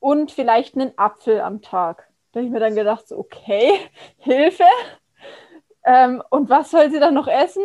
und 0.00 0.30
vielleicht 0.30 0.76
einen 0.76 0.92
Apfel 0.98 1.40
am 1.40 1.62
Tag, 1.62 2.08
da 2.32 2.40
habe 2.40 2.46
ich 2.46 2.52
mir 2.52 2.60
dann 2.60 2.74
gedacht, 2.74 3.08
so, 3.08 3.16
okay, 3.18 3.70
Hilfe. 4.18 4.64
Ähm, 5.84 6.22
und 6.30 6.50
was 6.50 6.70
soll 6.70 6.90
sie 6.90 7.00
dann 7.00 7.14
noch 7.14 7.28
essen? 7.28 7.62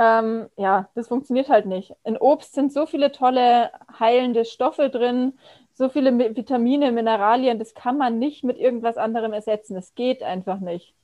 Ähm, 0.00 0.48
ja, 0.56 0.88
das 0.94 1.08
funktioniert 1.08 1.50
halt 1.50 1.66
nicht. 1.66 1.92
In 2.04 2.16
Obst 2.16 2.54
sind 2.54 2.72
so 2.72 2.86
viele 2.86 3.12
tolle 3.12 3.70
heilende 3.98 4.46
Stoffe 4.46 4.88
drin, 4.88 5.34
so 5.74 5.90
viele 5.90 6.16
Vitamine, 6.34 6.90
Mineralien, 6.90 7.58
das 7.58 7.74
kann 7.74 7.98
man 7.98 8.18
nicht 8.18 8.42
mit 8.42 8.56
irgendwas 8.56 8.96
anderem 8.96 9.34
ersetzen. 9.34 9.74
Das 9.74 9.94
geht 9.94 10.22
einfach 10.22 10.58
nicht. 10.60 10.94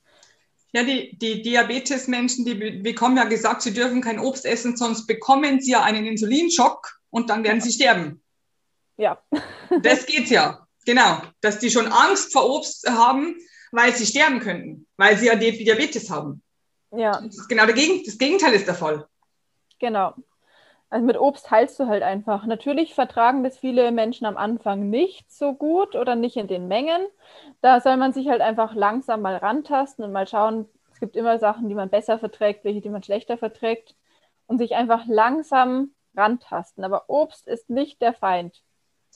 Ja, 0.73 0.81
die, 0.83 1.15
die 1.15 1.43
Diabetes-Menschen, 1.43 2.43
die 2.43 2.55
bekommen 2.55 3.17
ja 3.17 3.25
gesagt, 3.25 3.61
sie 3.61 3.73
dürfen 3.73 4.01
kein 4.01 4.17
Obst 4.17 4.47
essen, 4.47 4.75
sonst 4.75 5.05
bekommen 5.05 5.61
sie 5.61 5.73
ja 5.73 5.83
einen 5.83 6.07
Insulinschock 6.07 6.99
und 7.11 7.29
dann 7.29 7.43
werden 7.43 7.61
sie 7.61 7.71
sterben. 7.71 8.23
Ja. 8.97 9.21
das 9.83 10.07
geht's 10.07 10.31
ja. 10.31 10.65
Genau. 10.87 11.21
Dass 11.41 11.59
die 11.59 11.69
schon 11.69 11.85
Angst 11.85 12.33
vor 12.33 12.49
Obst 12.49 12.89
haben, 12.89 13.35
weil 13.71 13.95
sie 13.95 14.07
sterben 14.07 14.39
könnten, 14.39 14.87
weil 14.97 15.17
sie 15.17 15.27
ja 15.27 15.35
Diabetes 15.35 16.09
haben. 16.09 16.41
Ja. 16.97 17.21
Das 17.21 17.47
genau 17.47 17.65
das 17.65 18.17
Gegenteil 18.17 18.53
ist 18.53 18.67
der 18.67 18.75
Fall. 18.75 19.07
Genau. 19.79 20.13
Also 20.89 21.05
mit 21.05 21.19
Obst 21.19 21.51
heilst 21.51 21.79
du 21.79 21.87
halt 21.87 22.01
einfach. 22.01 22.45
Natürlich 22.45 22.95
vertragen 22.95 23.43
das 23.43 23.57
viele 23.57 23.91
Menschen 23.91 24.25
am 24.25 24.37
Anfang 24.37 24.89
nicht 24.89 25.31
so 25.31 25.53
gut 25.53 25.95
oder 25.95 26.15
nicht 26.15 26.37
in 26.37 26.47
den 26.47 26.67
Mengen. 26.67 27.05
Da 27.61 27.81
soll 27.81 27.97
man 27.97 28.13
sich 28.13 28.29
halt 28.29 28.41
einfach 28.41 28.73
langsam 28.73 29.21
mal 29.21 29.35
rantasten 29.35 30.05
und 30.05 30.11
mal 30.11 30.27
schauen, 30.27 30.67
es 30.91 30.99
gibt 30.99 31.15
immer 31.15 31.37
Sachen, 31.39 31.69
die 31.69 31.75
man 31.75 31.89
besser 31.89 32.17
verträgt, 32.17 32.63
welche, 32.63 32.81
die 32.81 32.89
man 32.89 33.03
schlechter 33.03 33.37
verträgt 33.37 33.95
und 34.47 34.57
sich 34.57 34.75
einfach 34.75 35.05
langsam 35.07 35.91
rantasten. 36.15 36.83
Aber 36.83 37.09
Obst 37.09 37.47
ist 37.47 37.69
nicht 37.69 38.01
der 38.01 38.13
Feind. 38.13 38.63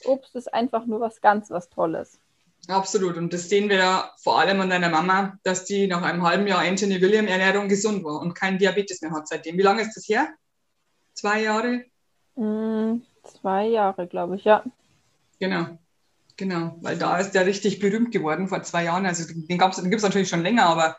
Obst 0.06 0.36
ist 0.36 0.54
einfach 0.54 0.86
nur 0.86 1.00
was 1.00 1.22
ganz 1.22 1.50
was 1.50 1.70
Tolles. 1.70 2.20
Absolut. 2.67 3.17
Und 3.17 3.34
das 3.34 3.50
sehen 3.50 3.69
wir 3.69 3.78
ja 3.78 4.12
vor 4.21 4.39
allem 4.39 4.62
an 4.62 4.69
deiner 4.69 4.89
Mama, 4.89 5.38
dass 5.43 5.65
die 5.65 5.88
nach 5.88 6.04
einem 6.04 6.24
halben 6.24 6.47
Jahr 6.47 6.60
Anthony 6.60 7.02
William 7.02 7.28
Ernährung 7.28 7.67
gesund 7.67 8.04
war 8.04 8.21
und 8.21 8.34
keinen 8.34 8.60
Diabetes 8.60 9.02
mehr 9.02 9.12
hat 9.12 9.28
seitdem. 9.28 9.58
Wie 9.58 9.63
lange 9.63 9.82
ist 9.82 9.95
das 9.95 10.08
her? 10.08 10.30
Zwei 11.13 11.41
Jahre? 11.41 11.86
Mm, 12.36 13.02
zwei 13.24 13.67
Jahre, 13.67 14.08
glaube 14.08 14.36
ich, 14.36 14.43
ja. 14.43 14.63
Genau. 15.39 15.78
Genau, 16.38 16.78
weil 16.82 16.97
da 16.97 17.19
ist 17.19 17.34
der 17.34 17.45
richtig 17.45 17.80
berühmt 17.80 18.12
geworden 18.12 18.47
vor 18.47 18.63
zwei 18.63 18.86
Jahren. 18.86 19.06
Also 19.06 19.28
den, 19.28 19.47
den 19.47 19.60
gibt 19.60 19.76
es 19.76 20.04
natürlich 20.04 20.30
schon 20.30 20.41
länger, 20.41 20.65
aber 20.65 20.97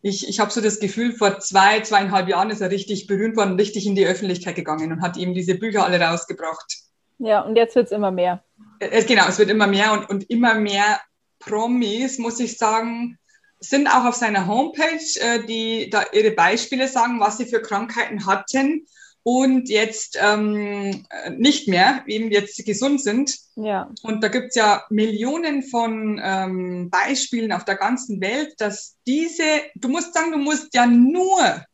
ich, 0.00 0.28
ich 0.28 0.40
habe 0.40 0.50
so 0.50 0.60
das 0.60 0.80
Gefühl, 0.80 1.12
vor 1.12 1.40
zwei, 1.40 1.80
zweieinhalb 1.80 2.28
Jahren 2.28 2.50
ist 2.50 2.62
er 2.62 2.70
richtig 2.70 3.06
berühmt 3.06 3.36
worden, 3.36 3.56
richtig 3.56 3.86
in 3.86 3.94
die 3.94 4.06
Öffentlichkeit 4.06 4.56
gegangen 4.56 4.92
und 4.92 5.02
hat 5.02 5.16
eben 5.16 5.34
diese 5.34 5.56
Bücher 5.56 5.84
alle 5.84 6.00
rausgebracht. 6.00 6.78
Ja, 7.18 7.40
und 7.40 7.56
jetzt 7.56 7.74
wird 7.74 7.86
es 7.86 7.92
immer 7.92 8.10
mehr. 8.10 8.42
Äh, 8.80 9.04
genau, 9.04 9.28
es 9.28 9.38
wird 9.38 9.50
immer 9.50 9.66
mehr 9.66 9.92
und, 9.92 10.08
und 10.08 10.30
immer 10.30 10.54
mehr 10.54 11.00
Promis, 11.38 12.18
muss 12.18 12.40
ich 12.40 12.58
sagen, 12.58 13.18
sind 13.60 13.88
auch 13.88 14.04
auf 14.04 14.14
seiner 14.14 14.46
Homepage, 14.46 15.20
äh, 15.20 15.44
die 15.44 15.90
da 15.90 16.04
ihre 16.12 16.32
Beispiele 16.32 16.88
sagen, 16.88 17.20
was 17.20 17.38
sie 17.38 17.46
für 17.46 17.60
Krankheiten 17.60 18.26
hatten 18.26 18.86
und 19.22 19.68
jetzt 19.68 20.16
ähm, 20.20 21.04
nicht 21.36 21.68
mehr, 21.68 22.02
eben 22.06 22.30
jetzt 22.30 22.64
gesund 22.64 23.02
sind. 23.02 23.36
Ja. 23.56 23.90
Und 24.02 24.22
da 24.22 24.28
gibt 24.28 24.48
es 24.48 24.54
ja 24.54 24.84
Millionen 24.90 25.62
von 25.62 26.20
ähm, 26.22 26.88
Beispielen 26.88 27.52
auf 27.52 27.64
der 27.64 27.76
ganzen 27.76 28.20
Welt, 28.20 28.54
dass 28.58 28.96
diese, 29.06 29.42
du 29.74 29.88
musst 29.88 30.14
sagen, 30.14 30.32
du 30.32 30.38
musst 30.38 30.72
ja 30.72 30.86
nur, 30.86 31.64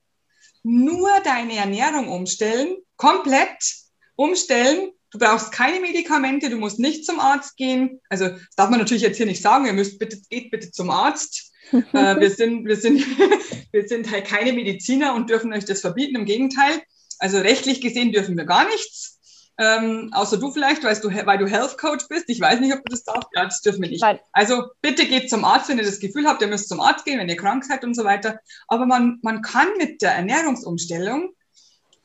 nur 0.63 1.11
deine 1.23 1.57
Ernährung 1.57 2.09
umstellen, 2.09 2.77
komplett 2.97 3.59
umstellen 4.17 4.91
Du 5.15 5.21
brauchst 5.21 5.53
keine 5.53 5.79
Medikamente, 5.79 6.51
du 6.51 6.57
musst 6.57 6.81
nicht 6.81 7.07
zum 7.07 7.21
Arzt 7.21 7.57
gehen. 7.57 8.01
Also 8.09 8.31
das 8.31 8.57
darf 8.57 8.69
man 8.69 8.81
natürlich 8.81 9.05
jetzt 9.05 9.17
hier 9.17 9.27
nicht 9.27 9.41
sagen, 9.41 9.65
ihr 9.65 9.73
müsst 9.73 10.01
bitte, 10.01 10.19
geht 10.29 10.51
bitte 10.51 10.73
zum 10.73 10.91
Arzt. 10.91 11.53
äh, 11.73 12.19
wir, 12.19 12.31
sind, 12.31 12.67
wir, 12.67 12.75
sind, 12.75 13.01
wir 13.73 13.87
sind 13.87 14.11
halt 14.11 14.27
keine 14.27 14.53
Mediziner 14.53 15.15
und 15.15 15.31
dürfen 15.31 15.53
euch 15.53 15.67
das 15.67 15.83
verbieten, 15.83 16.17
im 16.17 16.25
Gegenteil. 16.25 16.83
Also 17.21 17.39
rechtlich 17.39 17.81
gesehen 17.81 18.11
dürfen 18.11 18.37
wir 18.37 18.45
gar 18.45 18.65
nichts. 18.65 19.21
Ähm, 19.57 20.11
außer 20.13 20.37
du 20.37 20.51
vielleicht, 20.51 20.83
weil 20.83 20.97
du, 20.97 21.27
weil 21.27 21.39
du 21.39 21.47
Health 21.47 21.79
Coach 21.79 22.09
bist. 22.09 22.29
Ich 22.29 22.41
weiß 22.41 22.59
nicht, 22.59 22.75
ob 22.75 22.85
du 22.85 22.91
das 22.91 23.05
darfst. 23.05 23.29
Ja, 23.37 23.45
das 23.45 23.61
dürfen 23.61 23.83
wir 23.83 23.91
nicht. 23.91 24.03
Nein. 24.03 24.19
Also 24.33 24.65
bitte 24.83 25.07
geht 25.07 25.31
zum 25.31 25.45
Arzt, 25.45 25.69
wenn 25.69 25.79
ihr 25.79 25.85
das 25.85 26.01
Gefühl 26.01 26.27
habt, 26.27 26.43
ihr 26.43 26.49
müsst 26.49 26.69
zum 26.69 26.81
Arzt 26.81 27.05
gehen, 27.05 27.21
wenn 27.21 27.29
ihr 27.29 27.37
krank 27.37 27.65
seid 27.65 27.85
und 27.85 27.95
so 27.95 28.03
weiter. 28.03 28.41
Aber 28.67 28.85
man, 28.85 29.21
man 29.23 29.43
kann 29.43 29.69
mit 29.79 30.03
der 30.03 30.11
Ernährungsumstellung 30.11 31.35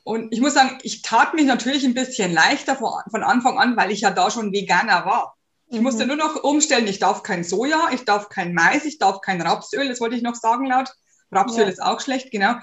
und 0.09 0.33
ich 0.33 0.41
muss 0.41 0.55
sagen, 0.55 0.79
ich 0.81 1.03
tat 1.03 1.35
mich 1.35 1.45
natürlich 1.45 1.85
ein 1.85 1.93
bisschen 1.93 2.33
leichter 2.33 2.75
von 2.75 3.21
Anfang 3.21 3.59
an, 3.59 3.77
weil 3.77 3.91
ich 3.91 4.01
ja 4.01 4.09
da 4.09 4.31
schon 4.31 4.51
Veganer 4.51 5.05
war. 5.05 5.35
Ich 5.67 5.77
mhm. 5.77 5.83
musste 5.83 6.07
nur 6.07 6.15
noch 6.15 6.43
umstellen, 6.43 6.87
ich 6.87 6.97
darf 6.97 7.21
kein 7.21 7.43
Soja, 7.43 7.89
ich 7.93 8.05
darf 8.05 8.27
kein 8.27 8.55
Mais, 8.55 8.85
ich 8.85 8.97
darf 8.97 9.21
kein 9.21 9.39
Rapsöl, 9.39 9.87
das 9.87 10.01
wollte 10.01 10.15
ich 10.15 10.23
noch 10.23 10.33
sagen 10.33 10.65
laut. 10.65 10.91
Rapsöl 11.31 11.65
ja. 11.65 11.69
ist 11.69 11.79
auch 11.79 12.01
schlecht, 12.01 12.31
genau. 12.31 12.55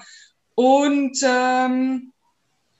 Und 0.55 1.19
ähm, 1.23 2.11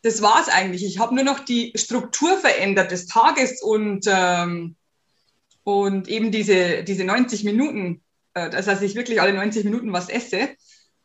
das 0.02 0.22
war 0.22 0.42
es 0.42 0.50
eigentlich. 0.50 0.84
Ich 0.84 1.00
habe 1.00 1.16
nur 1.16 1.24
noch 1.24 1.40
die 1.40 1.72
Struktur 1.76 2.38
verändert 2.38 2.92
des 2.92 3.06
Tages 3.06 3.62
und, 3.62 4.04
ähm, 4.10 4.76
und 5.64 6.10
eben 6.10 6.30
diese, 6.30 6.84
diese 6.84 7.06
90 7.06 7.46
Minuten, 7.46 8.04
äh, 8.34 8.50
das 8.50 8.68
heißt, 8.68 8.82
ich 8.82 8.96
wirklich 8.96 9.22
alle 9.22 9.32
90 9.32 9.64
Minuten 9.64 9.94
was 9.94 10.10
esse. 10.10 10.50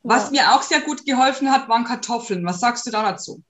Was 0.03 0.25
ja. 0.25 0.31
mir 0.31 0.53
auch 0.57 0.63
sehr 0.63 0.81
gut 0.81 1.07
geholfen 1.07 1.53
hat, 1.53 1.69
waren 1.69 1.85
Kartoffeln. 1.85 2.45
Was 2.45 2.59
sagst 2.59 2.89
du 2.89 2.91
da 2.91 3.09
dazu? 3.09 3.41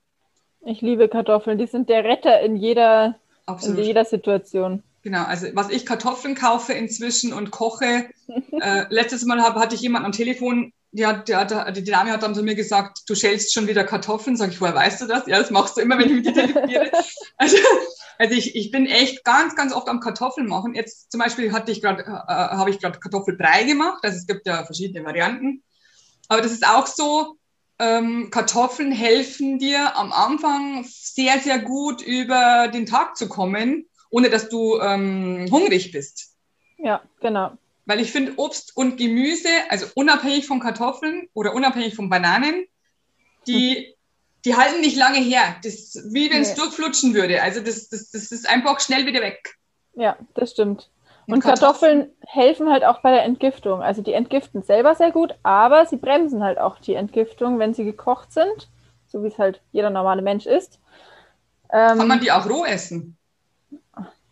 Ich 0.64 0.80
liebe 0.80 1.08
Kartoffeln. 1.08 1.58
Die 1.58 1.66
sind 1.66 1.88
der 1.88 2.04
Retter 2.04 2.40
in 2.40 2.56
jeder, 2.56 3.16
in 3.62 3.78
jeder 3.78 4.04
Situation. 4.04 4.82
Genau, 5.02 5.24
also 5.24 5.48
was 5.54 5.70
ich 5.70 5.84
Kartoffeln 5.84 6.36
kaufe 6.36 6.72
inzwischen 6.72 7.32
und 7.32 7.50
koche. 7.50 8.06
äh, 8.60 8.84
letztes 8.90 9.24
Mal 9.24 9.42
hab, 9.42 9.56
hatte 9.56 9.74
ich 9.74 9.80
jemanden 9.80 10.06
am 10.06 10.12
Telefon, 10.12 10.72
die, 10.92 11.06
hat, 11.06 11.26
die, 11.28 11.34
hat, 11.34 11.76
die 11.76 11.84
Dame 11.84 12.12
hat 12.12 12.22
dann 12.22 12.34
zu 12.34 12.42
mir 12.42 12.54
gesagt, 12.54 13.00
du 13.08 13.14
schälst 13.14 13.52
schon 13.52 13.66
wieder 13.66 13.82
Kartoffeln. 13.82 14.36
Sag 14.36 14.50
ich, 14.50 14.60
woher 14.60 14.74
weißt 14.74 15.00
du 15.00 15.06
das? 15.06 15.26
Ja, 15.26 15.38
das 15.38 15.50
machst 15.50 15.76
du 15.76 15.80
immer, 15.80 15.98
wenn 15.98 16.06
ich 16.06 16.14
mit 16.16 16.26
dir 16.26 16.34
telefoniere. 16.34 16.92
also, 17.36 17.56
also 18.18 18.34
ich, 18.34 18.54
ich 18.54 18.70
bin 18.70 18.86
echt 18.86 19.24
ganz, 19.24 19.56
ganz 19.56 19.72
oft 19.72 19.88
am 19.88 20.00
Kartoffeln 20.00 20.46
machen. 20.46 20.74
Jetzt 20.74 21.10
zum 21.10 21.18
Beispiel 21.18 21.52
hatte 21.52 21.72
ich 21.72 21.80
gerade, 21.80 22.02
äh, 22.02 22.06
habe 22.06 22.70
ich 22.70 22.78
gerade 22.78 23.00
Kartoffelbrei 23.00 23.64
gemacht. 23.64 24.00
Also 24.04 24.18
es 24.18 24.26
gibt 24.26 24.46
ja 24.46 24.64
verschiedene 24.64 25.04
Varianten. 25.04 25.64
Aber 26.28 26.42
das 26.42 26.52
ist 26.52 26.66
auch 26.66 26.86
so, 26.86 27.38
ähm, 27.82 28.30
Kartoffeln 28.30 28.92
helfen 28.92 29.58
dir 29.58 29.96
am 29.96 30.12
Anfang 30.12 30.84
sehr, 30.88 31.40
sehr 31.40 31.58
gut 31.58 32.00
über 32.00 32.68
den 32.68 32.86
Tag 32.86 33.16
zu 33.16 33.28
kommen, 33.28 33.86
ohne 34.08 34.30
dass 34.30 34.48
du 34.48 34.78
ähm, 34.80 35.48
hungrig 35.50 35.90
bist. 35.90 36.36
Ja, 36.78 37.02
genau. 37.20 37.58
Weil 37.84 38.00
ich 38.00 38.12
finde, 38.12 38.34
Obst 38.36 38.76
und 38.76 38.98
Gemüse, 38.98 39.48
also 39.68 39.86
unabhängig 39.96 40.46
von 40.46 40.60
Kartoffeln 40.60 41.28
oder 41.34 41.54
unabhängig 41.54 41.96
von 41.96 42.08
Bananen, 42.08 42.66
die, 43.48 43.74
hm. 43.74 43.84
die 44.44 44.56
halten 44.56 44.80
nicht 44.80 44.96
lange 44.96 45.18
her. 45.18 45.56
Das 45.64 45.98
wie 46.12 46.30
wenn 46.30 46.42
es 46.42 46.50
nee. 46.50 46.62
durchflutschen 46.62 47.14
würde. 47.14 47.42
Also 47.42 47.60
das, 47.60 47.88
das, 47.88 48.12
das 48.12 48.30
ist 48.30 48.48
einfach 48.48 48.78
schnell 48.78 49.06
wieder 49.06 49.22
weg. 49.22 49.56
Ja, 49.94 50.16
das 50.34 50.52
stimmt. 50.52 50.88
Und 51.32 51.40
Kartoffeln 51.40 52.10
helfen 52.26 52.70
halt 52.70 52.84
auch 52.84 53.00
bei 53.00 53.10
der 53.10 53.24
Entgiftung. 53.24 53.82
Also 53.82 54.02
die 54.02 54.12
entgiften 54.12 54.62
selber 54.62 54.94
sehr 54.94 55.10
gut, 55.10 55.34
aber 55.42 55.86
sie 55.86 55.96
bremsen 55.96 56.42
halt 56.42 56.58
auch 56.58 56.78
die 56.78 56.94
Entgiftung, 56.94 57.58
wenn 57.58 57.74
sie 57.74 57.84
gekocht 57.84 58.32
sind, 58.32 58.68
so 59.06 59.22
wie 59.22 59.28
es 59.28 59.38
halt 59.38 59.60
jeder 59.72 59.90
normale 59.90 60.22
Mensch 60.22 60.46
isst. 60.46 60.80
Ähm, 61.72 61.98
Kann 61.98 62.08
man 62.08 62.20
die 62.20 62.30
auch 62.30 62.48
roh 62.48 62.64
essen? 62.64 63.16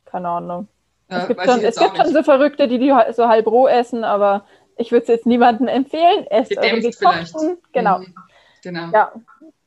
Keine 0.04 0.28
Ahnung. 0.28 0.68
Ja, 1.08 1.22
es 1.22 1.28
gibt, 1.28 1.44
schon, 1.44 1.60
es 1.60 1.76
gibt 1.76 1.96
schon 1.96 2.12
so 2.12 2.22
Verrückte, 2.22 2.68
die 2.68 2.78
die 2.78 2.94
so 3.12 3.28
halb 3.28 3.46
roh 3.46 3.66
essen, 3.66 4.04
aber 4.04 4.44
ich 4.76 4.92
würde 4.92 5.02
es 5.02 5.08
jetzt 5.08 5.26
niemandem 5.26 5.68
empfehlen. 5.68 6.26
Esst 6.28 6.56
eure 6.56 6.80
gekochten. 6.80 7.58
Genau. 7.72 7.98
Mhm. 7.98 8.14
genau. 8.62 8.90
Ja, 8.92 9.12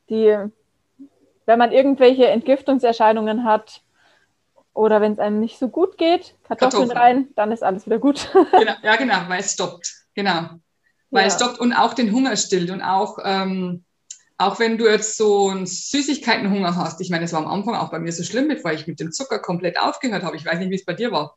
die, 0.08 0.36
wenn 1.46 1.58
man 1.58 1.72
irgendwelche 1.72 2.28
Entgiftungserscheinungen 2.28 3.44
hat, 3.44 3.82
oder 4.74 5.00
wenn 5.00 5.12
es 5.12 5.18
einem 5.20 5.40
nicht 5.40 5.58
so 5.58 5.68
gut 5.68 5.96
geht, 5.96 6.34
Kartoffeln, 6.42 6.88
Kartoffeln, 6.88 6.98
rein, 6.98 7.28
dann 7.36 7.52
ist 7.52 7.62
alles 7.62 7.86
wieder 7.86 7.98
gut. 7.98 8.30
genau, 8.58 8.74
ja, 8.82 8.96
genau, 8.96 9.16
weil 9.28 9.40
es 9.40 9.52
stoppt. 9.52 9.94
Genau. 10.14 10.50
Weil 11.10 11.22
ja. 11.22 11.26
es 11.28 11.36
stoppt 11.36 11.60
und 11.60 11.72
auch 11.72 11.94
den 11.94 12.12
Hunger 12.12 12.36
stillt 12.36 12.70
und 12.70 12.82
auch, 12.82 13.18
ähm, 13.24 13.84
auch 14.36 14.58
wenn 14.58 14.76
du 14.76 14.86
jetzt 14.86 15.16
so 15.16 15.48
einen 15.48 15.66
Süßigkeitenhunger 15.66 16.74
hast. 16.74 17.00
Ich 17.00 17.08
meine, 17.08 17.24
es 17.24 17.32
war 17.32 17.40
am 17.40 17.46
Anfang 17.46 17.76
auch 17.76 17.90
bei 17.90 18.00
mir 18.00 18.12
so 18.12 18.24
schlimm, 18.24 18.48
bevor 18.48 18.72
ich 18.72 18.88
mit 18.88 18.98
dem 18.98 19.12
Zucker 19.12 19.38
komplett 19.38 19.78
aufgehört 19.78 20.24
habe. 20.24 20.36
Ich 20.36 20.44
weiß 20.44 20.58
nicht, 20.58 20.70
wie 20.70 20.74
es 20.74 20.84
bei 20.84 20.94
dir 20.94 21.12
war. 21.12 21.36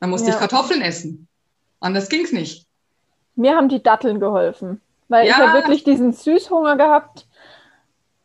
Dann 0.00 0.10
musste 0.10 0.28
ja. 0.28 0.34
ich 0.34 0.40
Kartoffeln 0.40 0.82
essen. 0.82 1.28
Anders 1.78 2.08
ging 2.08 2.24
es 2.24 2.32
nicht. 2.32 2.66
Mir 3.36 3.54
haben 3.54 3.68
die 3.68 3.82
Datteln 3.82 4.18
geholfen, 4.18 4.80
weil 5.08 5.26
ja. 5.26 5.32
ich 5.32 5.36
habe 5.36 5.52
wirklich 5.58 5.84
diesen 5.84 6.12
Süßhunger 6.12 6.76
gehabt. 6.76 7.28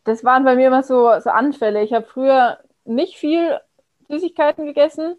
Das 0.03 0.23
waren 0.23 0.43
bei 0.45 0.55
mir 0.55 0.67
immer 0.67 0.81
so, 0.81 1.11
so 1.19 1.29
Anfälle. 1.29 1.83
Ich 1.83 1.93
habe 1.93 2.07
früher 2.07 2.57
nicht 2.85 3.17
viel 3.17 3.59
Süßigkeiten 4.11 4.65
gegessen, 4.65 5.15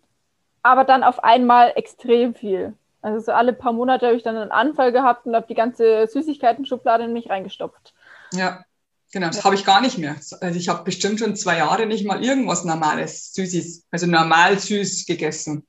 aber 0.62 0.84
dann 0.84 1.02
auf 1.02 1.24
einmal 1.24 1.72
extrem 1.76 2.34
viel. 2.34 2.74
Also 3.00 3.18
so 3.18 3.32
alle 3.32 3.52
paar 3.52 3.72
Monate 3.72 4.06
habe 4.06 4.16
ich 4.16 4.22
dann 4.22 4.36
einen 4.36 4.52
Anfall 4.52 4.92
gehabt 4.92 5.26
und 5.26 5.34
habe 5.34 5.46
die 5.48 5.54
ganze 5.54 6.06
Süßigkeiten-Schublade 6.06 7.04
in 7.04 7.12
mich 7.12 7.28
reingestopft. 7.28 7.94
Ja, 8.32 8.64
genau, 9.12 9.26
das 9.26 9.38
ja. 9.38 9.44
habe 9.44 9.56
ich 9.56 9.64
gar 9.64 9.80
nicht 9.80 9.98
mehr. 9.98 10.14
Also 10.40 10.58
ich 10.58 10.68
habe 10.68 10.84
bestimmt 10.84 11.18
schon 11.18 11.34
zwei 11.34 11.58
Jahre 11.58 11.86
nicht 11.86 12.06
mal 12.06 12.24
irgendwas 12.24 12.64
Normales, 12.64 13.34
Süßes, 13.34 13.86
also 13.90 14.06
normal 14.06 14.58
süß 14.58 15.06
gegessen. 15.06 15.66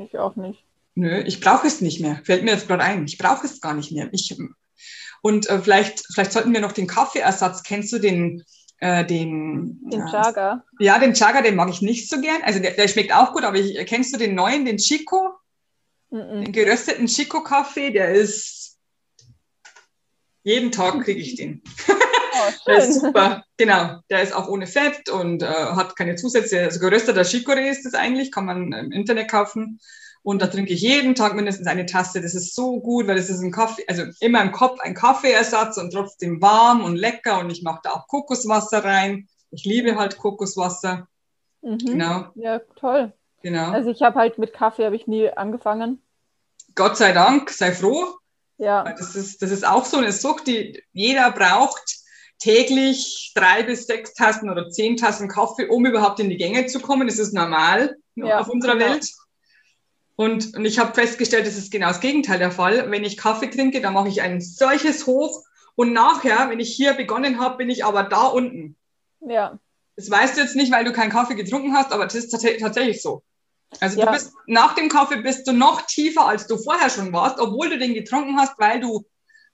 Ich 0.00 0.18
auch 0.18 0.34
nicht. 0.36 0.64
Nö, 0.94 1.20
ich 1.20 1.40
brauche 1.40 1.66
es 1.66 1.80
nicht 1.80 2.00
mehr. 2.00 2.20
Fällt 2.24 2.42
mir 2.42 2.52
jetzt 2.52 2.66
gerade 2.66 2.82
ein. 2.82 3.04
Ich 3.04 3.18
brauche 3.18 3.46
es 3.46 3.60
gar 3.60 3.74
nicht 3.74 3.92
mehr. 3.92 4.08
Ich, 4.12 4.36
und 5.22 5.48
äh, 5.48 5.60
vielleicht, 5.60 6.04
vielleicht 6.12 6.32
sollten 6.32 6.52
wir 6.52 6.60
noch 6.60 6.72
den 6.72 6.86
Kaffeeersatz. 6.86 7.62
Kennst 7.62 7.92
du 7.92 7.98
den 7.98 8.44
äh, 8.80 9.04
den. 9.04 9.78
Den 9.90 10.06
Chaga. 10.08 10.64
Ja, 10.78 10.98
den 10.98 11.14
Chaga, 11.14 11.42
den 11.42 11.56
mag 11.56 11.68
ich 11.70 11.82
nicht 11.82 12.08
so 12.08 12.20
gern. 12.20 12.42
Also 12.42 12.60
der, 12.60 12.72
der 12.72 12.88
schmeckt 12.88 13.12
auch 13.12 13.32
gut, 13.32 13.44
aber 13.44 13.56
ich, 13.56 13.84
kennst 13.86 14.14
du 14.14 14.18
den 14.18 14.34
neuen, 14.34 14.64
den 14.64 14.78
Chico? 14.78 15.34
Mm 16.10 16.16
-mm. 16.18 16.44
Den 16.44 16.52
gerösteten 16.52 17.06
Chico-Kaffee, 17.06 17.90
der 17.90 18.14
ist. 18.14 18.78
Jeden 20.42 20.72
Tag 20.72 21.00
kriege 21.04 21.20
ich 21.20 21.36
den. 21.36 21.62
Oh, 22.38 22.52
der 22.66 22.78
ist 22.78 23.00
super. 23.00 23.44
Genau. 23.56 24.00
Der 24.10 24.22
ist 24.22 24.32
auch 24.32 24.48
ohne 24.48 24.66
Fett 24.66 25.08
und 25.08 25.42
äh, 25.42 25.46
hat 25.46 25.96
keine 25.96 26.16
Zusätze. 26.16 26.60
Also 26.60 26.80
gerösteter 26.80 27.22
Chicorée 27.22 27.70
ist 27.70 27.84
das 27.84 27.94
eigentlich, 27.94 28.32
kann 28.32 28.44
man 28.44 28.72
im 28.72 28.92
Internet 28.92 29.30
kaufen. 29.30 29.80
Und 30.28 30.42
da 30.42 30.46
trinke 30.46 30.74
ich 30.74 30.82
jeden 30.82 31.14
Tag 31.14 31.34
mindestens 31.34 31.66
eine 31.68 31.86
Tasse. 31.86 32.20
Das 32.20 32.34
ist 32.34 32.54
so 32.54 32.80
gut, 32.80 33.06
weil 33.06 33.16
das 33.16 33.30
ist 33.30 33.40
ein 33.40 33.50
Kaffee, 33.50 33.84
also 33.88 34.02
immer 34.20 34.42
im 34.42 34.52
Kopf 34.52 34.78
ein 34.80 34.92
Kaffeeersatz 34.92 35.78
und 35.78 35.90
trotzdem 35.90 36.42
warm 36.42 36.84
und 36.84 36.96
lecker. 36.96 37.38
Und 37.38 37.48
ich 37.48 37.62
mache 37.62 37.80
da 37.82 37.92
auch 37.92 38.06
Kokoswasser 38.08 38.84
rein. 38.84 39.26
Ich 39.50 39.64
liebe 39.64 39.96
halt 39.96 40.18
Kokoswasser. 40.18 41.08
Mhm. 41.62 41.78
Genau. 41.78 42.26
Ja, 42.34 42.58
toll. 42.76 43.14
Genau. 43.42 43.70
Also 43.70 43.88
ich 43.88 44.02
habe 44.02 44.18
halt 44.18 44.36
mit 44.36 44.52
Kaffee 44.52 44.84
habe 44.84 44.96
ich 44.96 45.06
nie 45.06 45.30
angefangen. 45.30 46.02
Gott 46.74 46.98
sei 46.98 47.12
Dank, 47.12 47.48
sei 47.48 47.72
froh. 47.72 48.04
Ja. 48.58 48.84
Das 48.84 49.16
ist, 49.16 49.40
das 49.40 49.50
ist 49.50 49.66
auch 49.66 49.86
so 49.86 49.96
eine 49.96 50.12
Sucht, 50.12 50.46
die 50.46 50.84
jeder 50.92 51.32
braucht 51.32 52.00
täglich 52.38 53.32
drei 53.34 53.62
bis 53.62 53.86
sechs 53.86 54.12
Tassen 54.12 54.50
oder 54.50 54.68
zehn 54.68 54.98
Tassen 54.98 55.28
Kaffee, 55.28 55.68
um 55.68 55.86
überhaupt 55.86 56.20
in 56.20 56.28
die 56.28 56.36
Gänge 56.36 56.66
zu 56.66 56.80
kommen. 56.80 57.08
Das 57.08 57.18
ist 57.18 57.32
normal 57.32 57.96
ja, 58.14 58.40
auf 58.40 58.48
unserer 58.48 58.74
genau. 58.74 58.90
Welt. 58.90 59.10
Und, 60.18 60.56
und 60.56 60.64
ich 60.64 60.80
habe 60.80 60.94
festgestellt, 60.94 61.46
das 61.46 61.56
ist 61.56 61.70
genau 61.70 61.86
das 61.86 62.00
Gegenteil 62.00 62.40
der 62.40 62.50
Fall. 62.50 62.90
Wenn 62.90 63.04
ich 63.04 63.16
Kaffee 63.16 63.50
trinke, 63.50 63.80
dann 63.80 63.94
mache 63.94 64.08
ich 64.08 64.20
ein 64.20 64.40
solches 64.40 65.06
Hoch 65.06 65.44
und 65.76 65.92
nachher, 65.92 66.50
wenn 66.50 66.58
ich 66.58 66.74
hier 66.74 66.94
begonnen 66.94 67.38
habe, 67.38 67.58
bin 67.58 67.70
ich 67.70 67.84
aber 67.84 68.02
da 68.02 68.22
unten. 68.22 68.76
Ja. 69.20 69.60
Das 69.94 70.10
weißt 70.10 70.36
du 70.36 70.40
jetzt 70.40 70.56
nicht, 70.56 70.72
weil 70.72 70.84
du 70.84 70.92
keinen 70.92 71.12
Kaffee 71.12 71.36
getrunken 71.36 71.72
hast, 71.72 71.92
aber 71.92 72.02
das 72.02 72.16
ist 72.16 72.30
tatsächlich 72.30 73.00
so. 73.00 73.22
Also 73.78 74.00
ja. 74.00 74.06
du 74.06 74.12
bist 74.12 74.32
nach 74.48 74.74
dem 74.74 74.88
Kaffee 74.88 75.22
bist 75.22 75.46
du 75.46 75.52
noch 75.52 75.82
tiefer, 75.82 76.26
als 76.26 76.48
du 76.48 76.58
vorher 76.58 76.90
schon 76.90 77.12
warst, 77.12 77.38
obwohl 77.38 77.70
du 77.70 77.78
den 77.78 77.94
getrunken 77.94 78.36
hast, 78.38 78.58
weil 78.58 78.80
du 78.80 79.06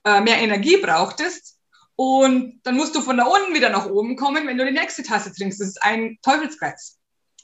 äh, 0.05 0.23
mehr 0.23 0.39
Energie 0.39 0.79
brauchtest. 0.79 1.59
Und 1.95 2.61
dann 2.63 2.77
musst 2.77 2.95
du 2.97 3.03
von 3.03 3.19
da 3.19 3.25
unten 3.25 3.53
wieder 3.53 3.69
nach 3.69 3.91
oben 3.91 4.17
kommen, 4.17 4.47
wenn 4.47 4.57
du 4.57 4.65
die 4.65 4.73
nächste 4.73 5.03
Tasse 5.03 5.31
trinkst. 5.31 5.61
Das 5.61 5.69
ist 5.69 5.83
ein 5.83 6.17
Teufelskreis. 6.23 6.97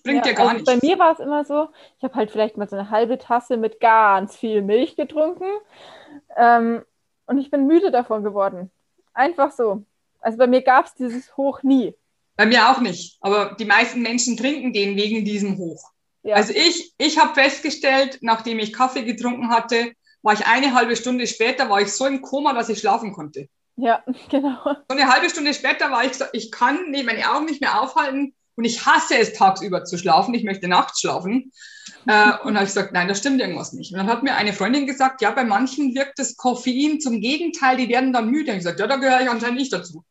Bringt 0.02 0.26
ja, 0.26 0.32
dir 0.32 0.34
gar 0.34 0.48
also 0.48 0.58
nichts. 0.58 0.80
Bei 0.80 0.86
mir 0.86 0.98
war 0.98 1.12
es 1.12 1.20
immer 1.20 1.44
so, 1.44 1.68
ich 1.98 2.04
habe 2.04 2.14
halt 2.14 2.30
vielleicht 2.30 2.56
mal 2.56 2.68
so 2.68 2.76
eine 2.76 2.90
halbe 2.90 3.18
Tasse 3.18 3.56
mit 3.56 3.80
ganz 3.80 4.36
viel 4.36 4.62
Milch 4.62 4.96
getrunken. 4.96 5.46
Ähm, 6.36 6.82
und 7.26 7.38
ich 7.38 7.50
bin 7.50 7.66
müde 7.66 7.90
davon 7.90 8.24
geworden. 8.24 8.70
Einfach 9.12 9.52
so. 9.52 9.84
Also 10.20 10.38
bei 10.38 10.46
mir 10.46 10.62
gab 10.62 10.86
es 10.86 10.94
dieses 10.94 11.36
Hoch 11.36 11.62
nie. 11.62 11.94
Bei 12.36 12.46
mir 12.46 12.70
auch 12.70 12.80
nicht. 12.80 13.18
Aber 13.20 13.56
die 13.58 13.64
meisten 13.64 14.02
Menschen 14.02 14.36
trinken 14.36 14.72
den 14.72 14.96
wegen 14.96 15.24
diesem 15.24 15.58
Hoch. 15.58 15.90
Ja. 16.22 16.36
Also 16.36 16.52
ich, 16.54 16.92
ich 16.98 17.18
habe 17.18 17.34
festgestellt, 17.34 18.18
nachdem 18.20 18.58
ich 18.58 18.72
Kaffee 18.72 19.04
getrunken 19.04 19.50
hatte, 19.50 19.92
war 20.22 20.34
ich 20.34 20.46
eine 20.46 20.74
halbe 20.74 20.96
Stunde 20.96 21.26
später, 21.26 21.70
war 21.70 21.80
ich 21.80 21.92
so 21.92 22.06
im 22.06 22.20
Koma, 22.20 22.52
dass 22.52 22.68
ich 22.68 22.78
schlafen 22.78 23.12
konnte. 23.12 23.48
Ja, 23.76 24.02
genau. 24.30 24.58
So 24.64 24.96
eine 24.96 25.08
halbe 25.08 25.30
Stunde 25.30 25.54
später 25.54 25.90
war 25.90 26.04
ich 26.04 26.14
so, 26.14 26.24
ich 26.32 26.50
kann 26.50 26.90
nee, 26.90 27.02
meine 27.02 27.30
Augen 27.30 27.46
nicht 27.46 27.60
mehr 27.60 27.80
aufhalten 27.80 28.34
und 28.56 28.64
ich 28.64 28.84
hasse 28.84 29.16
es 29.16 29.32
tagsüber 29.32 29.84
zu 29.84 29.96
schlafen. 29.96 30.34
Ich 30.34 30.44
möchte 30.44 30.68
nachts 30.68 31.00
schlafen. 31.00 31.52
äh, 32.06 32.32
und 32.44 32.54
habe 32.54 32.64
ich 32.64 32.70
gesagt, 32.70 32.92
nein, 32.92 33.08
da 33.08 33.14
stimmt 33.14 33.40
irgendwas 33.40 33.72
nicht. 33.72 33.92
Und 33.92 33.98
dann 33.98 34.06
hat 34.08 34.22
mir 34.22 34.34
eine 34.34 34.52
Freundin 34.52 34.86
gesagt, 34.86 35.22
ja, 35.22 35.30
bei 35.30 35.44
manchen 35.44 35.94
wirkt 35.94 36.18
das 36.18 36.36
Koffein 36.36 37.00
zum 37.00 37.20
Gegenteil, 37.20 37.76
die 37.76 37.88
werden 37.88 38.12
dann 38.12 38.30
müde. 38.30 38.50
Und 38.50 38.58
ich 38.58 38.64
gesagt, 38.64 38.80
ja, 38.80 38.86
da 38.86 38.96
gehöre 38.96 39.22
ich 39.22 39.30
anscheinend 39.30 39.58
nicht 39.58 39.72
dazu. 39.72 40.04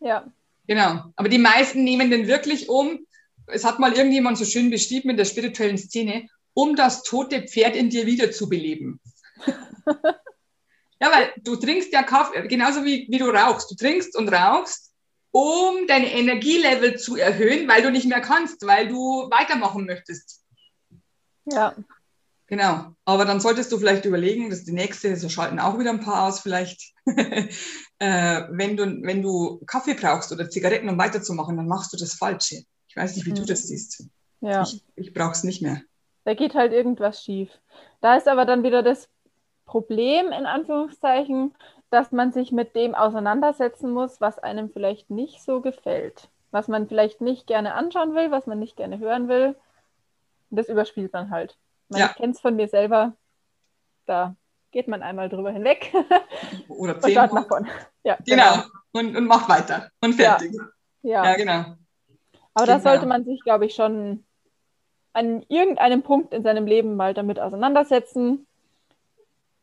Ja. 0.00 0.26
Genau. 0.66 1.12
Aber 1.16 1.28
die 1.28 1.38
meisten 1.38 1.82
nehmen 1.82 2.10
den 2.10 2.26
wirklich 2.26 2.68
um, 2.68 3.00
es 3.46 3.64
hat 3.64 3.78
mal 3.78 3.94
irgendjemand 3.94 4.38
so 4.38 4.44
schön 4.44 4.70
beschrieben 4.70 5.10
in 5.10 5.16
der 5.16 5.24
spirituellen 5.24 5.78
Szene, 5.78 6.28
um 6.54 6.76
das 6.76 7.02
tote 7.02 7.42
Pferd 7.42 7.74
in 7.74 7.90
dir 7.90 8.06
wiederzubeleben. 8.06 9.00
ja, 9.46 11.12
weil 11.12 11.32
du 11.42 11.56
trinkst 11.56 11.92
ja 11.92 12.02
Kaffee, 12.02 12.46
genauso 12.48 12.84
wie, 12.84 13.06
wie 13.10 13.18
du 13.18 13.30
rauchst. 13.30 13.70
Du 13.70 13.76
trinkst 13.76 14.16
und 14.16 14.28
rauchst, 14.28 14.87
um 15.30 15.86
deine 15.86 16.12
Energielevel 16.12 16.96
zu 16.96 17.16
erhöhen, 17.16 17.68
weil 17.68 17.82
du 17.82 17.90
nicht 17.90 18.08
mehr 18.08 18.20
kannst, 18.20 18.66
weil 18.66 18.88
du 18.88 19.28
weitermachen 19.30 19.84
möchtest. 19.84 20.44
Ja. 21.44 21.74
Genau. 22.46 22.94
Aber 23.04 23.24
dann 23.26 23.40
solltest 23.40 23.70
du 23.72 23.78
vielleicht 23.78 24.06
überlegen, 24.06 24.48
dass 24.48 24.64
die 24.64 24.72
nächste, 24.72 25.14
so 25.16 25.28
schalten 25.28 25.60
auch 25.60 25.78
wieder 25.78 25.90
ein 25.90 26.00
paar 26.00 26.26
aus 26.26 26.40
vielleicht, 26.40 26.92
äh, 27.06 27.50
wenn, 28.50 28.76
du, 28.76 28.84
wenn 29.02 29.22
du 29.22 29.60
Kaffee 29.66 29.94
brauchst 29.94 30.32
oder 30.32 30.48
Zigaretten, 30.48 30.88
um 30.88 30.98
weiterzumachen, 30.98 31.56
dann 31.56 31.68
machst 31.68 31.92
du 31.92 31.98
das 31.98 32.14
Falsche. 32.14 32.62
Ich 32.88 32.96
weiß 32.96 33.16
nicht, 33.16 33.26
wie 33.26 33.30
mhm. 33.30 33.36
du 33.36 33.44
das 33.44 33.64
siehst. 33.64 34.04
Ja. 34.40 34.62
Ich, 34.62 34.82
ich 34.96 35.12
brauche 35.12 35.32
es 35.32 35.44
nicht 35.44 35.60
mehr. 35.60 35.82
Da 36.24 36.34
geht 36.34 36.54
halt 36.54 36.72
irgendwas 36.72 37.22
schief. 37.22 37.50
Da 38.00 38.16
ist 38.16 38.28
aber 38.28 38.46
dann 38.46 38.62
wieder 38.62 38.82
das 38.82 39.08
Problem, 39.66 40.26
in 40.28 40.46
Anführungszeichen, 40.46 41.54
dass 41.90 42.12
man 42.12 42.32
sich 42.32 42.52
mit 42.52 42.74
dem 42.74 42.94
auseinandersetzen 42.94 43.90
muss, 43.90 44.20
was 44.20 44.38
einem 44.38 44.70
vielleicht 44.70 45.10
nicht 45.10 45.42
so 45.42 45.60
gefällt. 45.60 46.28
Was 46.50 46.68
man 46.68 46.88
vielleicht 46.88 47.20
nicht 47.20 47.46
gerne 47.46 47.74
anschauen 47.74 48.14
will, 48.14 48.30
was 48.30 48.46
man 48.46 48.58
nicht 48.58 48.76
gerne 48.76 48.98
hören 48.98 49.28
will. 49.28 49.56
Das 50.50 50.68
überspielt 50.68 51.12
man 51.12 51.30
halt. 51.30 51.56
Man 51.88 52.00
ja. 52.00 52.08
kennt 52.08 52.36
es 52.36 52.40
von 52.40 52.56
mir 52.56 52.68
selber. 52.68 53.12
Da 54.06 54.34
geht 54.70 54.88
man 54.88 55.02
einmal 55.02 55.28
drüber 55.28 55.50
hinweg. 55.50 55.92
Oder 56.68 56.98
zehn. 57.00 57.18
Und 57.18 57.32
nach 57.34 57.46
vorne. 57.46 57.68
Ja, 58.02 58.16
genau. 58.24 58.54
genau. 58.54 58.64
Und, 58.92 59.16
und 59.16 59.26
macht 59.26 59.48
weiter. 59.48 59.90
Und 60.00 60.14
fertig. 60.14 60.54
Ja, 61.02 61.24
ja. 61.24 61.24
ja 61.24 61.36
genau. 61.36 61.64
Aber 62.54 62.66
da 62.66 62.80
sollte 62.80 63.06
man 63.06 63.24
sich, 63.24 63.42
glaube 63.42 63.66
ich, 63.66 63.74
schon 63.74 64.24
an 65.12 65.42
irgendeinem 65.48 66.02
Punkt 66.02 66.32
in 66.34 66.42
seinem 66.42 66.66
Leben 66.66 66.96
mal 66.96 67.14
damit 67.14 67.38
auseinandersetzen, 67.40 68.46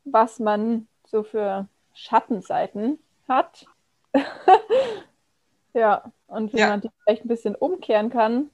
was 0.03 0.39
man 0.39 0.87
so 1.07 1.23
für 1.23 1.67
Schattenseiten 1.95 2.99
hat. 3.27 3.65
ja, 5.73 6.11
und 6.27 6.53
wie 6.53 6.59
ja. 6.59 6.69
man 6.69 6.81
die 6.81 6.89
vielleicht 7.03 7.25
ein 7.25 7.29
bisschen 7.29 7.55
umkehren 7.55 8.11
kann 8.11 8.51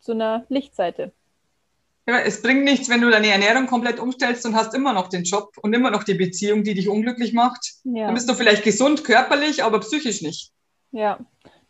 zu 0.00 0.12
einer 0.12 0.44
Lichtseite. 0.48 1.12
Ja, 2.06 2.18
es 2.20 2.40
bringt 2.40 2.64
nichts, 2.64 2.88
wenn 2.88 3.02
du 3.02 3.10
deine 3.10 3.28
Ernährung 3.28 3.66
komplett 3.66 4.00
umstellst 4.00 4.46
und 4.46 4.56
hast 4.56 4.74
immer 4.74 4.94
noch 4.94 5.08
den 5.08 5.24
Job 5.24 5.52
und 5.60 5.74
immer 5.74 5.90
noch 5.90 6.04
die 6.04 6.14
Beziehung, 6.14 6.64
die 6.64 6.72
dich 6.72 6.88
unglücklich 6.88 7.34
macht. 7.34 7.74
Ja. 7.84 8.06
Dann 8.06 8.14
bist 8.14 8.30
du 8.30 8.34
vielleicht 8.34 8.64
gesund 8.64 9.04
körperlich, 9.04 9.62
aber 9.62 9.80
psychisch 9.80 10.22
nicht. 10.22 10.50
Ja, 10.90 11.18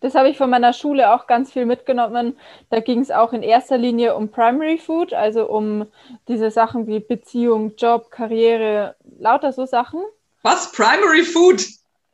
das 0.01 0.15
habe 0.15 0.29
ich 0.29 0.39
von 0.39 0.49
meiner 0.49 0.73
Schule 0.73 1.13
auch 1.13 1.27
ganz 1.27 1.53
viel 1.53 1.67
mitgenommen. 1.67 2.37
Da 2.71 2.79
ging 2.79 3.01
es 3.01 3.11
auch 3.11 3.33
in 3.33 3.43
erster 3.43 3.77
Linie 3.77 4.15
um 4.15 4.29
Primary 4.29 4.79
Food, 4.79 5.13
also 5.13 5.49
um 5.49 5.87
diese 6.29 6.53
Sachen 6.53 6.87
wie 6.87 7.01
Beziehung, 7.01 7.75
Job, 7.77 8.13
Karriere, 8.13 8.95
lauter 9.19 9.53
so 9.53 9.67
Sachen. 9.67 10.01
Was? 10.43 10.73
Primary 10.73 11.25
Food? 11.25 11.65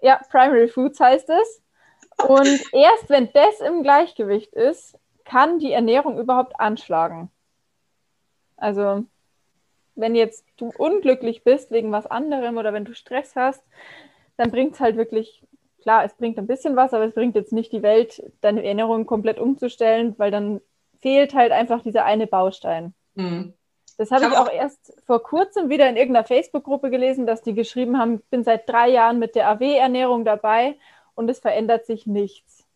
Ja, 0.00 0.20
Primary 0.30 0.68
Foods 0.68 1.00
heißt 1.00 1.28
es. 1.30 1.62
Und 2.26 2.60
erst 2.72 3.08
wenn 3.08 3.32
das 3.32 3.60
im 3.60 3.82
Gleichgewicht 3.82 4.52
ist, 4.54 4.98
kann 5.24 5.58
die 5.58 5.72
Ernährung 5.72 6.18
überhaupt 6.18 6.58
anschlagen. 6.60 7.30
Also, 8.56 9.04
wenn 9.94 10.14
jetzt 10.14 10.44
du 10.56 10.72
unglücklich 10.76 11.44
bist 11.44 11.70
wegen 11.70 11.92
was 11.92 12.06
anderem 12.06 12.56
oder 12.56 12.72
wenn 12.72 12.84
du 12.84 12.94
Stress 12.94 13.34
hast, 13.34 13.62
dann 14.36 14.50
bringt 14.50 14.74
es 14.74 14.80
halt 14.80 14.96
wirklich 14.96 15.42
klar, 15.84 16.04
es 16.04 16.14
bringt 16.14 16.38
ein 16.38 16.46
bisschen 16.46 16.76
was, 16.76 16.94
aber 16.94 17.04
es 17.04 17.14
bringt 17.14 17.34
jetzt 17.34 17.52
nicht 17.52 17.70
die 17.70 17.82
Welt, 17.82 18.22
deine 18.40 18.64
Erinnerungen 18.64 19.06
komplett 19.06 19.38
umzustellen, 19.38 20.14
weil 20.18 20.30
dann 20.30 20.62
fehlt 21.00 21.34
halt 21.34 21.52
einfach 21.52 21.82
dieser 21.82 22.06
eine 22.06 22.26
Baustein. 22.26 22.94
Mhm. 23.14 23.52
Das 23.96 24.10
habe 24.10 24.24
ich, 24.24 24.30
ich 24.30 24.36
auch 24.36 24.50
erst 24.50 24.92
vor 25.06 25.22
kurzem 25.22 25.68
wieder 25.68 25.88
in 25.88 25.96
irgendeiner 25.96 26.26
Facebook-Gruppe 26.26 26.90
gelesen, 26.90 27.26
dass 27.26 27.42
die 27.42 27.54
geschrieben 27.54 27.98
haben, 27.98 28.16
ich 28.16 28.24
bin 28.30 28.44
seit 28.44 28.68
drei 28.68 28.88
Jahren 28.88 29.18
mit 29.18 29.34
der 29.34 29.48
AW-Ernährung 29.50 30.24
dabei 30.24 30.76
und 31.14 31.30
es 31.30 31.38
verändert 31.38 31.86
sich 31.86 32.06
nichts. 32.06 32.66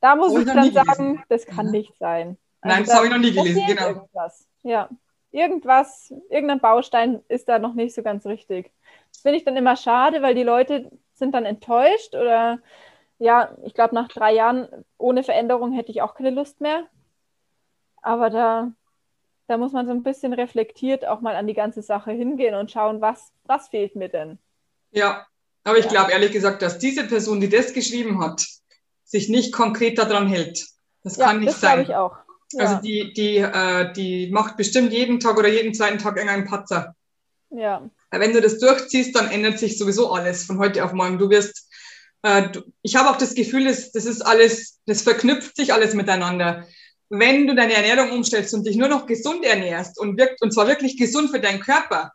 Da 0.00 0.16
muss 0.16 0.34
ich 0.36 0.46
dann 0.46 0.72
sagen, 0.72 1.24
das 1.28 1.46
kann 1.46 1.66
mhm. 1.66 1.72
nicht 1.72 1.96
sein. 1.98 2.36
Also 2.60 2.76
Nein, 2.76 2.84
das 2.84 2.94
habe 2.94 3.06
ich 3.06 3.12
noch 3.12 3.18
nie 3.18 3.32
gelesen, 3.32 3.62
genau. 3.66 3.88
Irgendwas. 3.88 4.46
Ja, 4.62 4.88
irgendwas, 5.30 6.12
irgendein 6.30 6.60
Baustein 6.60 7.22
ist 7.28 7.48
da 7.48 7.58
noch 7.58 7.74
nicht 7.74 7.94
so 7.94 8.02
ganz 8.02 8.24
richtig. 8.24 8.70
Das 9.12 9.22
finde 9.22 9.38
ich 9.38 9.44
dann 9.44 9.56
immer 9.56 9.76
schade, 9.76 10.22
weil 10.22 10.34
die 10.34 10.42
Leute 10.42 10.90
sind 11.14 11.34
dann 11.34 11.44
enttäuscht 11.44 12.14
oder 12.14 12.58
ja, 13.18 13.56
ich 13.62 13.74
glaube, 13.74 13.94
nach 13.94 14.08
drei 14.08 14.34
Jahren 14.34 14.68
ohne 14.98 15.22
Veränderung 15.22 15.72
hätte 15.72 15.90
ich 15.90 16.02
auch 16.02 16.14
keine 16.14 16.30
Lust 16.30 16.60
mehr. 16.60 16.84
Aber 18.02 18.28
da, 18.30 18.72
da 19.46 19.56
muss 19.58 19.72
man 19.72 19.86
so 19.86 19.92
ein 19.92 20.02
bisschen 20.02 20.32
reflektiert 20.32 21.06
auch 21.06 21.20
mal 21.20 21.36
an 21.36 21.46
die 21.46 21.54
ganze 21.54 21.82
Sache 21.82 22.12
hingehen 22.12 22.54
und 22.54 22.70
schauen, 22.70 23.00
was, 23.00 23.32
was 23.44 23.68
fehlt 23.68 23.96
mir 23.96 24.08
denn. 24.08 24.38
Ja, 24.90 25.26
aber 25.64 25.78
ich 25.78 25.86
ja. 25.86 25.90
glaube 25.90 26.12
ehrlich 26.12 26.32
gesagt, 26.32 26.62
dass 26.62 26.78
diese 26.78 27.04
Person, 27.04 27.40
die 27.40 27.48
das 27.48 27.72
geschrieben 27.72 28.22
hat, 28.22 28.46
sich 29.04 29.28
nicht 29.28 29.52
konkret 29.52 29.98
daran 29.98 30.28
hält. 30.28 30.66
Das 31.02 31.16
ja, 31.16 31.26
kann 31.26 31.40
nicht 31.40 31.52
das 31.52 31.60
sein. 31.60 31.82
ich 31.82 31.94
auch. 31.94 32.16
Ja. 32.52 32.64
Also 32.64 32.82
die, 32.82 33.12
die, 33.12 33.38
äh, 33.38 33.92
die 33.92 34.30
macht 34.30 34.56
bestimmt 34.56 34.92
jeden 34.92 35.20
Tag 35.20 35.36
oder 35.38 35.48
jeden 35.48 35.74
zweiten 35.74 35.98
Tag 35.98 36.16
irgendeinen 36.16 36.46
Patzer. 36.46 36.94
Ja. 37.50 37.88
Wenn 38.10 38.32
du 38.32 38.40
das 38.40 38.58
durchziehst, 38.58 39.14
dann 39.14 39.30
ändert 39.30 39.58
sich 39.58 39.76
sowieso 39.78 40.12
alles 40.12 40.44
von 40.44 40.58
heute 40.58 40.84
auf 40.84 40.92
morgen. 40.92 41.18
Du 41.18 41.30
wirst, 41.30 41.68
äh, 42.22 42.48
du, 42.48 42.62
ich 42.82 42.96
habe 42.96 43.10
auch 43.10 43.18
das 43.18 43.34
Gefühl, 43.34 43.64
das, 43.64 43.92
das 43.92 44.06
ist 44.06 44.22
alles, 44.22 44.80
das 44.86 45.02
verknüpft 45.02 45.56
sich 45.56 45.72
alles 45.72 45.94
miteinander. 45.94 46.66
Wenn 47.10 47.46
du 47.46 47.54
deine 47.54 47.74
Ernährung 47.74 48.12
umstellst 48.12 48.54
und 48.54 48.66
dich 48.66 48.76
nur 48.76 48.88
noch 48.88 49.06
gesund 49.06 49.44
ernährst 49.44 49.98
und 49.98 50.18
wirkt, 50.18 50.42
und 50.42 50.52
zwar 50.52 50.66
wirklich 50.66 50.96
gesund 50.96 51.30
für 51.30 51.40
deinen 51.40 51.60
Körper, 51.60 52.12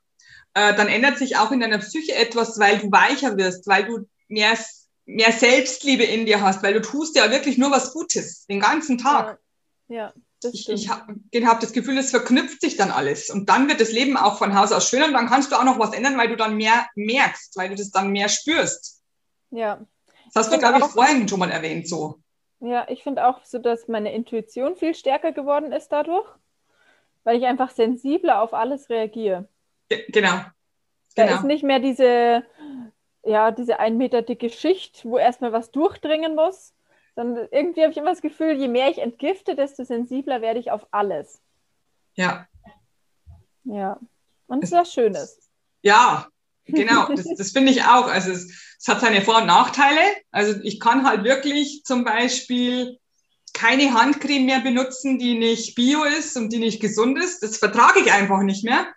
äh, 0.53 0.73
dann 0.75 0.87
ändert 0.87 1.17
sich 1.17 1.37
auch 1.37 1.51
in 1.51 1.59
deiner 1.59 1.77
Psyche 1.77 2.15
etwas, 2.15 2.59
weil 2.59 2.79
du 2.79 2.91
weicher 2.91 3.37
wirst, 3.37 3.67
weil 3.67 3.85
du 3.85 4.07
mehr, 4.27 4.57
mehr 5.05 5.31
Selbstliebe 5.31 6.03
in 6.03 6.25
dir 6.25 6.41
hast, 6.41 6.63
weil 6.63 6.73
du 6.73 6.81
tust 6.81 7.15
ja 7.15 7.31
wirklich 7.31 7.57
nur 7.57 7.71
was 7.71 7.93
Gutes 7.93 8.45
den 8.47 8.59
ganzen 8.59 8.97
Tag. 8.97 9.39
Ja. 9.87 9.95
ja 9.95 10.13
ich, 10.43 10.69
ich 10.69 10.89
habe 10.89 11.13
hab 11.45 11.59
das 11.59 11.73
Gefühl, 11.73 11.97
es 11.97 12.11
verknüpft 12.11 12.61
sich 12.61 12.77
dann 12.77 12.91
alles. 12.91 13.29
Und 13.29 13.49
dann 13.49 13.67
wird 13.67 13.81
das 13.81 13.91
Leben 13.91 14.17
auch 14.17 14.37
von 14.37 14.55
Haus 14.55 14.71
aus 14.71 14.89
schöner 14.89 15.05
und 15.05 15.13
dann 15.13 15.27
kannst 15.27 15.51
du 15.51 15.55
auch 15.55 15.63
noch 15.63 15.79
was 15.79 15.93
ändern, 15.93 16.17
weil 16.17 16.29
du 16.29 16.37
dann 16.37 16.55
mehr 16.55 16.87
merkst, 16.95 17.57
weil 17.57 17.69
du 17.69 17.75
das 17.75 17.91
dann 17.91 18.11
mehr 18.11 18.29
spürst. 18.29 19.01
Ja. 19.51 19.85
Das 20.33 20.45
hast 20.45 20.53
ich 20.53 20.59
du, 20.59 20.59
glaube 20.59 20.79
ich, 20.79 20.85
vorhin 20.85 21.27
schon 21.27 21.39
mal 21.39 21.51
erwähnt 21.51 21.87
so. 21.87 22.19
Ja, 22.61 22.85
ich 22.89 23.03
finde 23.03 23.25
auch 23.25 23.43
so, 23.45 23.57
dass 23.59 23.87
meine 23.87 24.13
Intuition 24.13 24.75
viel 24.75 24.93
stärker 24.93 25.31
geworden 25.31 25.71
ist 25.71 25.89
dadurch, 25.89 26.27
weil 27.23 27.37
ich 27.37 27.45
einfach 27.45 27.69
sensibler 27.69 28.41
auf 28.41 28.53
alles 28.53 28.89
reagiere. 28.89 29.47
Genau. 30.09 30.41
Da 31.15 31.25
genau. 31.25 31.35
ist 31.37 31.43
nicht 31.43 31.63
mehr 31.63 31.79
diese, 31.79 32.43
ja, 33.23 33.51
diese 33.51 33.79
ein 33.79 33.97
Meter 33.97 34.21
dicke 34.21 34.49
Schicht, 34.49 35.05
wo 35.05 35.17
erstmal 35.17 35.53
was 35.53 35.71
durchdringen 35.71 36.35
muss, 36.35 36.73
dann 37.15 37.35
irgendwie 37.51 37.81
habe 37.81 37.91
ich 37.91 37.97
immer 37.97 38.11
das 38.11 38.21
Gefühl, 38.21 38.53
je 38.53 38.67
mehr 38.67 38.89
ich 38.89 38.99
entgifte, 38.99 39.55
desto 39.55 39.83
sensibler 39.83 40.41
werde 40.41 40.59
ich 40.59 40.71
auf 40.71 40.87
alles. 40.91 41.41
Ja. 42.15 42.47
Ja. 43.63 43.99
Und 44.47 44.63
es 44.63 44.71
ist 44.71 44.77
was 44.77 44.93
Schönes. 44.93 45.49
Ja, 45.81 46.27
genau. 46.71 47.07
Das, 47.13 47.25
das 47.37 47.51
finde 47.51 47.71
ich 47.71 47.83
auch. 47.83 48.07
Also 48.07 48.31
es, 48.31 48.51
es 48.79 48.87
hat 48.87 49.01
seine 49.01 49.21
Vor- 49.21 49.41
und 49.41 49.47
Nachteile. 49.47 49.99
Also 50.31 50.59
ich 50.63 50.79
kann 50.79 51.05
halt 51.05 51.23
wirklich 51.23 51.83
zum 51.83 52.03
Beispiel 52.03 52.97
keine 53.53 53.93
Handcreme 53.93 54.45
mehr 54.45 54.59
benutzen, 54.59 55.19
die 55.19 55.37
nicht 55.37 55.75
bio 55.75 56.03
ist 56.03 56.37
und 56.37 56.53
die 56.53 56.59
nicht 56.59 56.79
gesund 56.79 57.17
ist. 57.17 57.43
Das 57.43 57.57
vertrage 57.57 57.99
ich 57.99 58.11
einfach 58.11 58.41
nicht 58.41 58.63
mehr. 58.63 58.87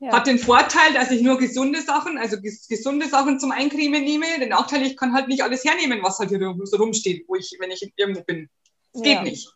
Ja. 0.00 0.12
Hat 0.12 0.26
den 0.26 0.38
Vorteil, 0.38 0.92
dass 0.94 1.12
ich 1.12 1.22
nur 1.22 1.38
gesunde 1.38 1.80
Sachen, 1.80 2.18
also 2.18 2.40
ges 2.40 2.66
gesunde 2.66 3.08
Sachen 3.08 3.38
zum 3.38 3.52
Eincremen 3.52 4.02
nehme. 4.02 4.26
Den 4.40 4.48
Nachteil, 4.48 4.82
ich 4.82 4.96
kann 4.96 5.14
halt 5.14 5.28
nicht 5.28 5.42
alles 5.42 5.64
hernehmen, 5.64 6.02
was 6.02 6.18
halt 6.18 6.30
hier 6.30 6.56
so 6.64 6.76
rumsteht, 6.76 7.24
wo 7.28 7.36
ich, 7.36 7.56
wenn 7.60 7.70
ich 7.70 7.92
irgendwo 7.96 8.22
bin. 8.24 8.50
Das 8.92 9.06
ja. 9.06 9.14
geht 9.14 9.30
nicht. 9.30 9.48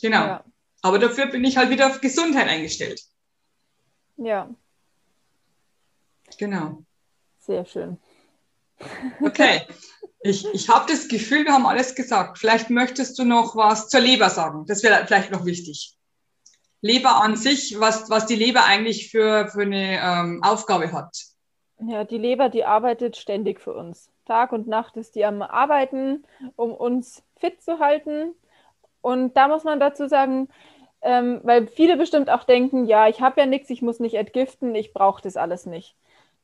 Genau. 0.00 0.24
Ja. 0.24 0.44
Aber 0.82 0.98
dafür 0.98 1.26
bin 1.26 1.44
ich 1.44 1.58
halt 1.58 1.68
wieder 1.68 1.88
auf 1.88 2.00
Gesundheit 2.00 2.48
eingestellt. 2.48 3.02
Ja. 4.16 4.48
Genau. 6.38 6.82
Sehr 7.50 7.64
schön. 7.64 7.98
Okay. 9.20 9.62
Ich, 10.22 10.46
ich 10.54 10.68
habe 10.68 10.84
das 10.88 11.08
Gefühl, 11.08 11.44
wir 11.44 11.52
haben 11.52 11.66
alles 11.66 11.96
gesagt. 11.96 12.38
Vielleicht 12.38 12.70
möchtest 12.70 13.18
du 13.18 13.24
noch 13.24 13.56
was 13.56 13.88
zur 13.88 13.98
Leber 13.98 14.30
sagen. 14.30 14.66
Das 14.68 14.84
wäre 14.84 15.04
vielleicht 15.04 15.32
noch 15.32 15.44
wichtig. 15.44 15.96
Leber 16.80 17.16
an 17.16 17.34
sich, 17.34 17.80
was, 17.80 18.08
was 18.08 18.26
die 18.26 18.36
Leber 18.36 18.66
eigentlich 18.66 19.10
für, 19.10 19.48
für 19.48 19.62
eine 19.62 19.98
ähm, 20.00 20.42
Aufgabe 20.44 20.92
hat. 20.92 21.16
Ja, 21.80 22.04
die 22.04 22.18
Leber, 22.18 22.50
die 22.50 22.64
arbeitet 22.64 23.16
ständig 23.16 23.60
für 23.60 23.74
uns. 23.74 24.12
Tag 24.26 24.52
und 24.52 24.68
Nacht 24.68 24.96
ist 24.96 25.16
die 25.16 25.24
am 25.24 25.42
Arbeiten, 25.42 26.24
um 26.54 26.72
uns 26.72 27.24
fit 27.36 27.60
zu 27.60 27.80
halten. 27.80 28.36
Und 29.00 29.36
da 29.36 29.48
muss 29.48 29.64
man 29.64 29.80
dazu 29.80 30.06
sagen, 30.06 30.46
ähm, 31.02 31.40
weil 31.42 31.66
viele 31.66 31.96
bestimmt 31.96 32.30
auch 32.30 32.44
denken, 32.44 32.84
ja, 32.84 33.08
ich 33.08 33.20
habe 33.20 33.40
ja 33.40 33.46
nichts, 33.46 33.70
ich 33.70 33.82
muss 33.82 33.98
nicht 33.98 34.14
entgiften, 34.14 34.72
ich 34.76 34.92
brauche 34.92 35.20
das 35.20 35.36
alles 35.36 35.66
nicht. 35.66 35.96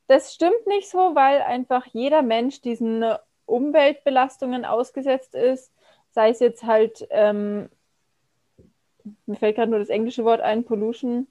Das 0.07 0.33
stimmt 0.33 0.65
nicht 0.67 0.89
so, 0.89 1.15
weil 1.15 1.41
einfach 1.41 1.85
jeder 1.87 2.21
Mensch 2.21 2.61
diesen 2.61 3.03
Umweltbelastungen 3.45 4.65
ausgesetzt 4.65 5.35
ist, 5.35 5.71
sei 6.11 6.29
es 6.29 6.39
jetzt 6.39 6.63
halt, 6.63 7.07
ähm, 7.09 7.69
mir 9.25 9.35
fällt 9.37 9.55
gerade 9.55 9.71
nur 9.71 9.79
das 9.79 9.89
englische 9.89 10.23
Wort 10.23 10.41
ein, 10.41 10.63
Pollution. 10.63 11.27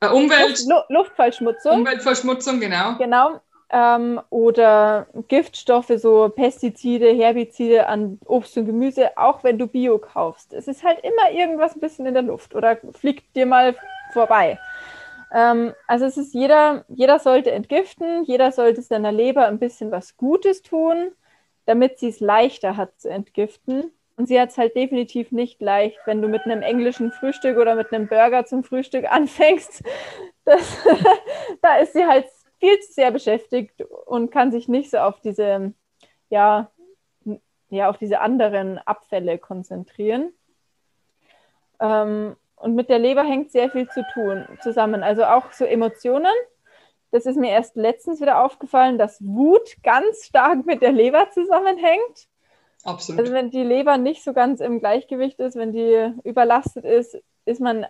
Äh, 0.00 0.08
Umwelt. 0.08 0.64
Luft, 0.66 0.90
Luftverschmutzung. 0.90 1.72
Umweltverschmutzung, 1.78 2.60
genau. 2.60 2.96
Genau. 2.98 3.40
Ähm, 3.70 4.20
oder 4.28 5.06
Giftstoffe, 5.28 5.92
so 5.96 6.28
Pestizide, 6.28 7.10
Herbizide 7.12 7.86
an 7.86 8.18
Obst 8.26 8.56
und 8.58 8.66
Gemüse, 8.66 9.16
auch 9.16 9.42
wenn 9.44 9.58
du 9.58 9.66
Bio 9.66 9.98
kaufst. 9.98 10.52
Es 10.52 10.68
ist 10.68 10.84
halt 10.84 10.98
immer 11.02 11.30
irgendwas 11.30 11.74
ein 11.74 11.80
bisschen 11.80 12.04
in 12.04 12.14
der 12.14 12.22
Luft 12.22 12.54
oder 12.54 12.76
fliegt 12.92 13.34
dir 13.34 13.46
mal 13.46 13.74
vorbei. 14.12 14.58
Ähm, 15.32 15.74
also 15.86 16.04
es 16.04 16.16
ist 16.16 16.34
jeder, 16.34 16.84
jeder 16.88 17.18
sollte 17.18 17.50
entgiften, 17.52 18.24
jeder 18.24 18.52
sollte 18.52 18.82
seiner 18.82 19.12
Leber 19.12 19.46
ein 19.46 19.58
bisschen 19.58 19.90
was 19.90 20.16
Gutes 20.16 20.62
tun 20.62 21.12
damit 21.64 21.98
sie 21.98 22.08
es 22.08 22.20
leichter 22.20 22.76
hat 22.76 23.00
zu 23.00 23.08
entgiften. 23.08 23.92
Und 24.16 24.26
sie 24.26 24.38
hat 24.38 24.50
es 24.50 24.58
halt 24.58 24.76
definitiv 24.76 25.32
nicht 25.32 25.60
leicht, 25.60 25.98
wenn 26.04 26.20
du 26.20 26.28
mit 26.28 26.42
einem 26.42 26.62
englischen 26.62 27.12
Frühstück 27.12 27.56
oder 27.56 27.74
mit 27.74 27.92
einem 27.92 28.08
Burger 28.08 28.44
zum 28.44 28.62
Frühstück 28.62 29.04
anfängst. 29.10 29.82
Das, 30.44 30.78
da 31.62 31.76
ist 31.78 31.92
sie 31.94 32.04
halt 32.04 32.26
viel 32.60 32.78
zu 32.80 32.92
sehr 32.92 33.10
beschäftigt 33.10 33.82
und 34.06 34.30
kann 34.30 34.52
sich 34.52 34.68
nicht 34.68 34.90
so 34.90 34.98
auf 34.98 35.20
diese, 35.20 35.72
ja, 36.28 36.70
ja, 37.70 37.88
auf 37.88 37.96
diese 37.96 38.20
anderen 38.20 38.78
Abfälle 38.78 39.38
konzentrieren. 39.38 40.32
Ähm, 41.80 42.36
und 42.62 42.74
mit 42.74 42.88
der 42.88 42.98
Leber 42.98 43.22
hängt 43.22 43.52
sehr 43.52 43.70
viel 43.70 43.88
zu 43.88 44.02
tun 44.14 44.46
zusammen. 44.62 45.02
Also 45.02 45.24
auch 45.24 45.52
so 45.52 45.64
Emotionen 45.64 46.32
das 47.12 47.26
ist 47.26 47.36
mir 47.36 47.50
erst 47.50 47.76
letztens 47.76 48.20
wieder 48.20 48.42
aufgefallen, 48.42 48.98
dass 48.98 49.20
Wut 49.20 49.76
ganz 49.82 50.24
stark 50.24 50.64
mit 50.64 50.80
der 50.80 50.92
Leber 50.92 51.30
zusammenhängt. 51.30 52.26
Absolut. 52.84 53.20
Also 53.20 53.32
wenn 53.34 53.50
die 53.50 53.62
Leber 53.62 53.98
nicht 53.98 54.24
so 54.24 54.32
ganz 54.32 54.60
im 54.60 54.80
Gleichgewicht 54.80 55.38
ist, 55.38 55.54
wenn 55.54 55.72
die 55.72 56.10
überlastet 56.24 56.84
ist, 56.86 57.16
ist 57.44 57.60
man 57.60 57.86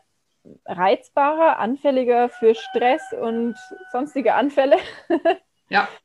reizbarer, 0.66 1.60
anfälliger 1.60 2.28
für 2.28 2.56
Stress 2.56 3.00
und 3.18 3.54
sonstige 3.92 4.34
Anfälle. 4.34 4.76
Ja. 5.70 5.88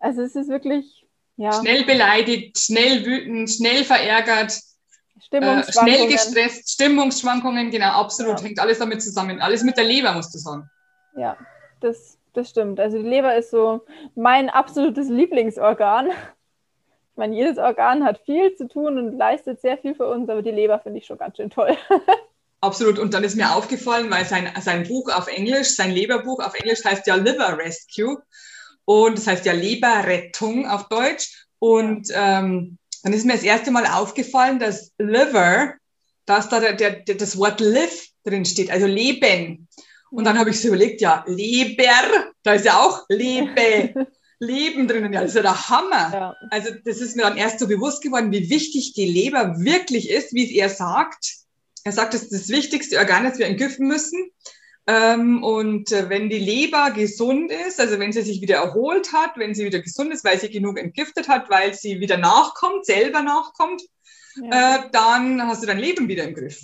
Also 0.00 0.20
es 0.20 0.36
ist 0.36 0.50
wirklich, 0.50 1.06
ja. 1.36 1.50
Schnell 1.50 1.84
beleidigt, 1.84 2.58
schnell 2.58 3.06
wütend, 3.06 3.48
schnell 3.48 3.84
verärgert. 3.84 4.52
Stimmungsschwankungen. 5.26 5.94
Äh, 5.94 5.96
schnell 5.96 6.12
gestresst, 6.12 6.70
Stimmungsschwankungen, 6.70 7.70
genau, 7.70 8.00
absolut. 8.00 8.40
Ja. 8.40 8.46
Hängt 8.46 8.58
alles 8.60 8.78
damit 8.78 9.02
zusammen. 9.02 9.40
Alles 9.40 9.62
mit 9.62 9.76
der 9.76 9.84
Leber, 9.84 10.12
musst 10.12 10.34
du 10.34 10.38
sagen. 10.38 10.70
Ja, 11.16 11.36
das 11.80 12.18
das 12.34 12.50
stimmt. 12.50 12.80
Also 12.80 12.98
die 12.98 13.08
Leber 13.08 13.36
ist 13.36 13.50
so 13.50 13.84
mein 14.14 14.50
absolutes 14.50 15.08
Lieblingsorgan. 15.08 16.08
Ich 16.08 17.16
meine, 17.16 17.36
jedes 17.36 17.58
Organ 17.58 18.04
hat 18.04 18.20
viel 18.26 18.54
zu 18.56 18.66
tun 18.66 18.98
und 18.98 19.16
leistet 19.16 19.60
sehr 19.60 19.78
viel 19.78 19.94
für 19.94 20.08
uns, 20.08 20.28
aber 20.28 20.42
die 20.42 20.50
Leber 20.50 20.80
finde 20.80 20.98
ich 20.98 21.06
schon 21.06 21.18
ganz 21.18 21.36
schön 21.36 21.50
toll. 21.50 21.76
Absolut. 22.60 22.98
Und 22.98 23.14
dann 23.14 23.22
ist 23.22 23.36
mir 23.36 23.54
aufgefallen, 23.54 24.10
weil 24.10 24.24
sein, 24.24 24.50
sein 24.60 24.88
Buch 24.88 25.10
auf 25.12 25.28
Englisch, 25.28 25.76
sein 25.76 25.92
Leberbuch 25.92 26.40
auf 26.40 26.54
Englisch 26.54 26.84
heißt 26.84 27.06
ja 27.06 27.14
Liver 27.14 27.56
Rescue 27.58 28.20
und 28.84 29.18
das 29.18 29.26
heißt 29.26 29.46
ja 29.46 29.52
Leberrettung 29.52 30.66
auf 30.66 30.88
Deutsch. 30.88 31.46
Und 31.60 32.08
ähm, 32.12 32.78
dann 33.04 33.12
ist 33.12 33.26
mir 33.26 33.34
das 33.34 33.42
erste 33.42 33.70
Mal 33.70 33.86
aufgefallen, 33.86 34.58
dass 34.58 34.92
Liver, 34.98 35.74
dass 36.24 36.48
da 36.48 36.58
der, 36.58 36.72
der, 36.72 37.14
das 37.14 37.36
Wort 37.36 37.60
live 37.60 38.08
drin 38.24 38.46
steht, 38.46 38.70
also 38.70 38.86
Leben. 38.86 39.68
Und 40.10 40.24
dann 40.24 40.38
habe 40.38 40.48
ich 40.48 40.60
so 40.60 40.68
überlegt, 40.68 41.02
ja, 41.02 41.22
Leber, 41.26 42.32
da 42.42 42.54
ist 42.54 42.64
ja 42.64 42.80
auch 42.80 43.04
Lebe, 43.10 44.06
Leben 44.38 44.88
drinnen. 44.88 45.12
Ja, 45.12 45.20
das 45.20 45.32
ist 45.32 45.36
ja 45.36 45.42
der 45.42 45.68
Hammer. 45.68 46.10
Ja. 46.14 46.36
Also 46.50 46.70
das 46.82 47.02
ist 47.02 47.14
mir 47.14 47.24
dann 47.24 47.36
erst 47.36 47.58
so 47.58 47.68
bewusst 47.68 48.02
geworden, 48.02 48.32
wie 48.32 48.48
wichtig 48.48 48.94
die 48.94 49.04
Leber 49.04 49.54
wirklich 49.58 50.08
ist, 50.08 50.32
wie 50.32 50.44
es 50.44 50.50
er 50.52 50.70
sagt. 50.70 51.34
Er 51.84 51.92
sagt, 51.92 52.14
das 52.14 52.22
ist 52.22 52.32
das 52.32 52.48
wichtigste 52.48 52.96
Organ, 52.96 53.24
das 53.24 53.38
wir 53.38 53.46
entgiften 53.46 53.86
müssen. 53.86 54.30
Ähm, 54.86 55.42
und 55.42 55.92
äh, 55.92 56.10
wenn 56.10 56.28
die 56.28 56.38
Leber 56.38 56.90
gesund 56.90 57.50
ist, 57.50 57.80
also 57.80 57.98
wenn 57.98 58.12
sie 58.12 58.22
sich 58.22 58.42
wieder 58.42 58.56
erholt 58.56 59.12
hat, 59.12 59.36
wenn 59.36 59.54
sie 59.54 59.64
wieder 59.64 59.80
gesund 59.80 60.12
ist, 60.12 60.24
weil 60.24 60.38
sie 60.38 60.50
genug 60.50 60.78
entgiftet 60.78 61.28
hat, 61.28 61.48
weil 61.48 61.72
sie 61.72 62.00
wieder 62.00 62.18
nachkommt, 62.18 62.84
selber 62.84 63.22
nachkommt, 63.22 63.82
ja. 64.36 64.76
äh, 64.76 64.90
dann 64.92 65.46
hast 65.46 65.62
du 65.62 65.66
dein 65.66 65.78
Leben 65.78 66.08
wieder 66.08 66.24
im 66.24 66.34
Griff. 66.34 66.60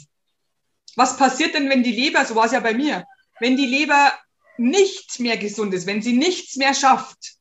Was 0.96 1.16
passiert 1.16 1.54
denn, 1.54 1.70
wenn 1.70 1.82
die 1.82 1.92
Leber, 1.92 2.24
so 2.26 2.34
war 2.34 2.44
es 2.44 2.52
ja 2.52 2.60
bei 2.60 2.74
mir, 2.74 3.06
wenn 3.38 3.56
die 3.56 3.66
Leber 3.66 4.12
nicht 4.58 5.18
mehr 5.18 5.38
gesund 5.38 5.72
ist, 5.72 5.86
wenn 5.86 6.02
sie 6.02 6.12
nichts 6.12 6.56
mehr 6.56 6.74
schafft? 6.74 7.36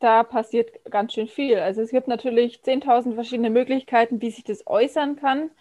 Da 0.00 0.24
passiert 0.24 0.84
ganz 0.90 1.12
schön 1.12 1.28
viel. 1.28 1.58
Also 1.58 1.80
es 1.80 1.90
gibt 1.90 2.08
natürlich 2.08 2.60
10.000 2.64 3.14
verschiedene 3.14 3.50
Möglichkeiten, 3.50 4.20
wie 4.20 4.32
sich 4.32 4.42
das 4.42 4.66
äußern 4.66 5.14
kann. 5.14 5.52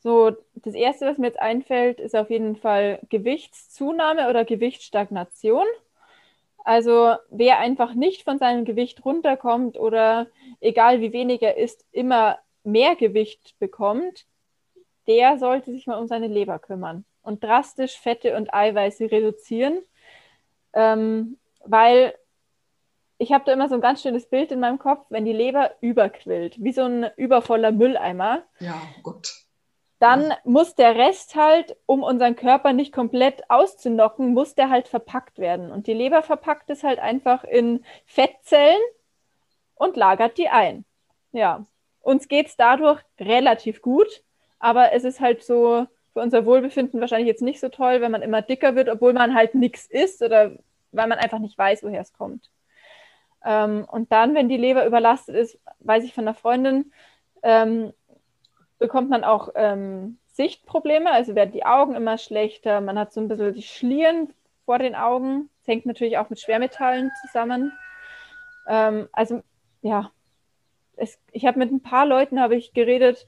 So, 0.00 0.32
das 0.54 0.74
erste, 0.74 1.06
was 1.06 1.18
mir 1.18 1.26
jetzt 1.26 1.40
einfällt, 1.40 1.98
ist 1.98 2.14
auf 2.14 2.30
jeden 2.30 2.56
Fall 2.56 3.00
Gewichtszunahme 3.08 4.28
oder 4.28 4.44
Gewichtsstagnation. 4.44 5.66
Also 6.64 7.14
wer 7.30 7.58
einfach 7.58 7.94
nicht 7.94 8.22
von 8.24 8.38
seinem 8.38 8.64
Gewicht 8.64 9.04
runterkommt 9.04 9.78
oder 9.78 10.26
egal 10.60 11.00
wie 11.00 11.12
wenig 11.12 11.42
er 11.42 11.56
isst, 11.56 11.84
immer 11.92 12.38
mehr 12.62 12.94
Gewicht 12.94 13.58
bekommt, 13.58 14.26
der 15.06 15.38
sollte 15.38 15.72
sich 15.72 15.86
mal 15.86 15.98
um 15.98 16.06
seine 16.06 16.28
Leber 16.28 16.58
kümmern 16.58 17.04
und 17.22 17.42
drastisch 17.42 17.98
Fette 17.98 18.36
und 18.36 18.52
Eiweiße 18.52 19.10
reduzieren, 19.10 19.78
ähm, 20.74 21.38
weil 21.64 22.14
ich 23.16 23.32
habe 23.32 23.44
da 23.44 23.52
immer 23.52 23.68
so 23.68 23.74
ein 23.74 23.80
ganz 23.80 24.02
schönes 24.02 24.26
Bild 24.26 24.52
in 24.52 24.60
meinem 24.60 24.78
Kopf, 24.78 25.06
wenn 25.08 25.24
die 25.24 25.32
Leber 25.32 25.72
überquillt, 25.80 26.62
wie 26.62 26.72
so 26.72 26.82
ein 26.82 27.10
übervoller 27.16 27.72
Mülleimer. 27.72 28.44
Ja, 28.60 28.80
gut. 29.02 29.47
Dann 29.98 30.32
muss 30.44 30.74
der 30.76 30.94
Rest 30.94 31.34
halt, 31.34 31.76
um 31.86 32.02
unseren 32.02 32.36
Körper 32.36 32.72
nicht 32.72 32.92
komplett 32.92 33.50
auszunocken, 33.50 34.32
muss 34.32 34.54
der 34.54 34.70
halt 34.70 34.86
verpackt 34.86 35.38
werden. 35.38 35.72
Und 35.72 35.86
die 35.86 35.94
Leber 35.94 36.22
verpackt 36.22 36.70
es 36.70 36.84
halt 36.84 37.00
einfach 37.00 37.42
in 37.44 37.84
Fettzellen 38.06 38.80
und 39.74 39.96
lagert 39.96 40.38
die 40.38 40.48
ein. 40.48 40.84
Ja, 41.32 41.66
uns 42.00 42.28
geht 42.28 42.46
es 42.46 42.56
dadurch 42.56 43.02
relativ 43.18 43.82
gut, 43.82 44.22
aber 44.58 44.92
es 44.92 45.04
ist 45.04 45.20
halt 45.20 45.42
so, 45.42 45.86
für 46.12 46.20
unser 46.20 46.46
Wohlbefinden 46.46 47.00
wahrscheinlich 47.00 47.28
jetzt 47.28 47.42
nicht 47.42 47.60
so 47.60 47.68
toll, 47.68 48.00
wenn 48.00 48.12
man 48.12 48.22
immer 48.22 48.42
dicker 48.42 48.74
wird, 48.74 48.88
obwohl 48.88 49.12
man 49.12 49.34
halt 49.34 49.54
nichts 49.54 49.86
isst 49.86 50.22
oder 50.22 50.52
weil 50.92 51.06
man 51.06 51.18
einfach 51.18 51.38
nicht 51.38 51.58
weiß, 51.58 51.82
woher 51.82 52.00
es 52.00 52.12
kommt. 52.12 52.50
Ähm, 53.44 53.86
und 53.90 54.10
dann, 54.10 54.34
wenn 54.34 54.48
die 54.48 54.56
Leber 54.56 54.86
überlastet 54.86 55.36
ist, 55.36 55.60
weiß 55.80 56.04
ich 56.04 56.14
von 56.14 56.24
einer 56.24 56.34
Freundin, 56.34 56.92
ähm, 57.42 57.92
bekommt 58.78 59.10
man 59.10 59.24
auch 59.24 59.50
ähm, 59.54 60.18
Sichtprobleme, 60.26 61.10
also 61.10 61.34
werden 61.34 61.52
die 61.52 61.66
Augen 61.66 61.94
immer 61.94 62.18
schlechter, 62.18 62.80
man 62.80 62.98
hat 62.98 63.12
so 63.12 63.20
ein 63.20 63.28
bisschen 63.28 63.54
die 63.54 63.62
Schlieren 63.62 64.32
vor 64.64 64.78
den 64.78 64.94
Augen, 64.94 65.50
das 65.60 65.68
hängt 65.68 65.86
natürlich 65.86 66.18
auch 66.18 66.30
mit 66.30 66.40
Schwermetallen 66.40 67.10
zusammen. 67.22 67.72
Ähm, 68.68 69.08
also 69.12 69.42
ja, 69.82 70.10
es, 70.96 71.18
ich 71.32 71.46
habe 71.46 71.58
mit 71.58 71.72
ein 71.72 71.82
paar 71.82 72.06
Leuten 72.06 72.40
habe 72.40 72.56
ich 72.56 72.72
geredet, 72.74 73.26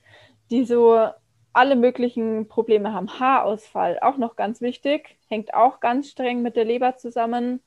die 0.51 0.65
so 0.65 1.09
alle 1.53 1.77
möglichen 1.77 2.47
Probleme 2.49 2.93
haben. 2.93 3.19
Haarausfall, 3.19 3.99
auch 4.01 4.17
noch 4.17 4.37
ganz 4.37 4.61
wichtig, 4.61 5.17
hängt 5.29 5.55
auch 5.55 5.81
ganz 5.81 6.11
streng 6.11 6.43
mit 6.43 6.57
der 6.57 6.65
Leber 6.65 6.97
zusammen. 6.97 7.61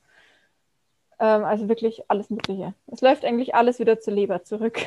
Ähm, 1.18 1.44
also 1.44 1.68
wirklich 1.68 2.10
alles 2.10 2.30
Mögliche. 2.30 2.74
Es 2.86 3.00
läuft 3.00 3.24
eigentlich 3.24 3.54
alles 3.54 3.78
wieder 3.78 4.00
zur 4.00 4.14
Leber 4.14 4.44
zurück. 4.44 4.80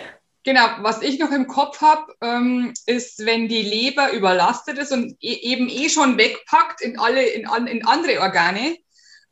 Genau, 0.47 0.65
was 0.79 1.01
ich 1.01 1.19
noch 1.19 1.31
im 1.31 1.47
Kopf 1.47 1.81
habe, 1.81 2.13
ähm, 2.21 2.73
ist, 2.85 3.25
wenn 3.25 3.49
die 3.49 3.63
Leber 3.63 4.13
überlastet 4.13 4.77
ist 4.77 4.93
und 4.93 5.17
e 5.19 5.33
eben 5.41 5.67
eh 5.67 5.89
schon 5.89 6.17
wegpackt 6.17 6.79
in 6.79 6.97
alle, 6.97 7.21
in, 7.21 7.49
in 7.67 7.85
andere 7.85 8.21
Organe 8.21 8.77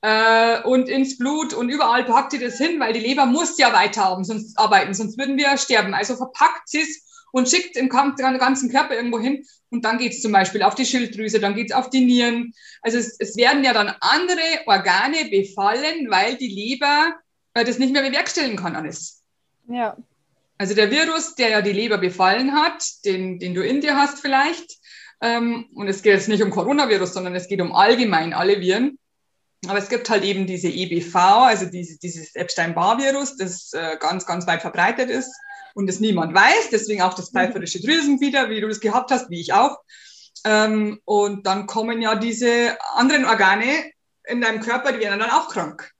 äh, 0.01 0.61
und 0.63 0.89
ins 0.89 1.17
Blut 1.17 1.53
und 1.53 1.69
überall 1.69 2.03
packt 2.03 2.33
sie 2.33 2.39
das 2.39 2.57
hin, 2.57 2.81
weil 2.81 2.91
die 2.91 2.99
Leber 2.99 3.27
muss 3.27 3.57
ja 3.57 3.71
weiter 3.71 4.03
haben, 4.03 4.25
sonst 4.25 4.59
arbeiten, 4.59 4.93
sonst 4.93 5.17
würden 5.17 5.37
wir 5.37 5.57
sterben. 5.57 5.93
Also 5.93 6.17
verpackt 6.17 6.67
sie 6.67 6.81
es 6.81 7.05
und 7.31 7.47
schickt 7.47 7.77
den 7.77 7.87
ganzen 7.87 8.69
Körper 8.69 8.97
irgendwo 8.97 9.17
hin 9.17 9.45
und 9.69 9.85
dann 9.85 9.99
geht 9.99 10.11
es 10.11 10.21
zum 10.21 10.33
Beispiel 10.33 10.63
auf 10.63 10.75
die 10.75 10.85
Schilddrüse, 10.85 11.39
dann 11.39 11.55
geht 11.55 11.71
es 11.71 11.77
auf 11.77 11.89
die 11.89 12.03
Nieren. 12.03 12.51
Also 12.81 12.97
es, 12.97 13.15
es 13.19 13.37
werden 13.37 13.63
ja 13.63 13.71
dann 13.71 13.95
andere 14.01 14.65
Organe 14.65 15.29
befallen, 15.31 16.11
weil 16.11 16.35
die 16.35 16.49
Leber 16.49 17.13
äh, 17.53 17.63
das 17.63 17.79
nicht 17.79 17.93
mehr 17.93 18.03
bewerkstelligen 18.03 18.57
kann 18.57 18.75
alles. 18.75 19.23
Ja. 19.69 19.95
Also 20.57 20.73
der 20.73 20.89
Virus, 20.89 21.35
der 21.35 21.49
ja 21.49 21.61
die 21.61 21.73
Leber 21.73 21.97
befallen 21.97 22.53
hat, 22.53 22.83
den, 23.03 23.39
den 23.39 23.53
du 23.53 23.61
in 23.61 23.81
dir 23.81 23.97
hast 23.97 24.19
vielleicht, 24.19 24.77
ähm, 25.21 25.69
und 25.75 25.87
es 25.87 26.01
geht 26.01 26.13
jetzt 26.13 26.27
nicht 26.27 26.43
um 26.43 26.51
Coronavirus, 26.51 27.13
sondern 27.13 27.35
es 27.35 27.47
geht 27.47 27.61
um 27.61 27.73
allgemein 27.73 28.33
alle 28.33 28.59
Viren. 28.59 28.99
Aber 29.67 29.79
es 29.79 29.89
gibt 29.89 30.09
halt 30.09 30.23
eben 30.23 30.45
diese 30.45 30.67
EBV, 30.67 31.15
also 31.15 31.65
diese, 31.65 31.97
dieses 31.97 32.35
Epstein-Barr-Virus, 32.35 33.37
das 33.37 33.73
äh, 33.73 33.97
ganz, 33.99 34.25
ganz 34.25 34.45
weit 34.45 34.61
verbreitet 34.61 35.09
ist 35.09 35.33
und 35.73 35.89
es 35.89 35.99
niemand 35.99 36.35
weiß. 36.35 36.69
Deswegen 36.71 37.01
auch 37.01 37.15
das 37.15 37.31
pfeiferische 37.31 37.81
Drüsenfieber, 37.81 38.49
wie 38.49 38.61
du 38.61 38.67
das 38.67 38.79
gehabt 38.79 39.11
hast, 39.11 39.29
wie 39.29 39.41
ich 39.41 39.53
auch. 39.53 39.79
Ähm, 40.43 40.99
und 41.05 41.47
dann 41.47 41.65
kommen 41.65 42.01
ja 42.01 42.15
diese 42.15 42.77
anderen 42.93 43.25
Organe 43.25 43.91
in 44.25 44.41
deinem 44.41 44.59
Körper, 44.59 44.91
die 44.91 44.99
werden 44.99 45.19
dann 45.19 45.31
auch 45.31 45.49
krank. 45.49 45.91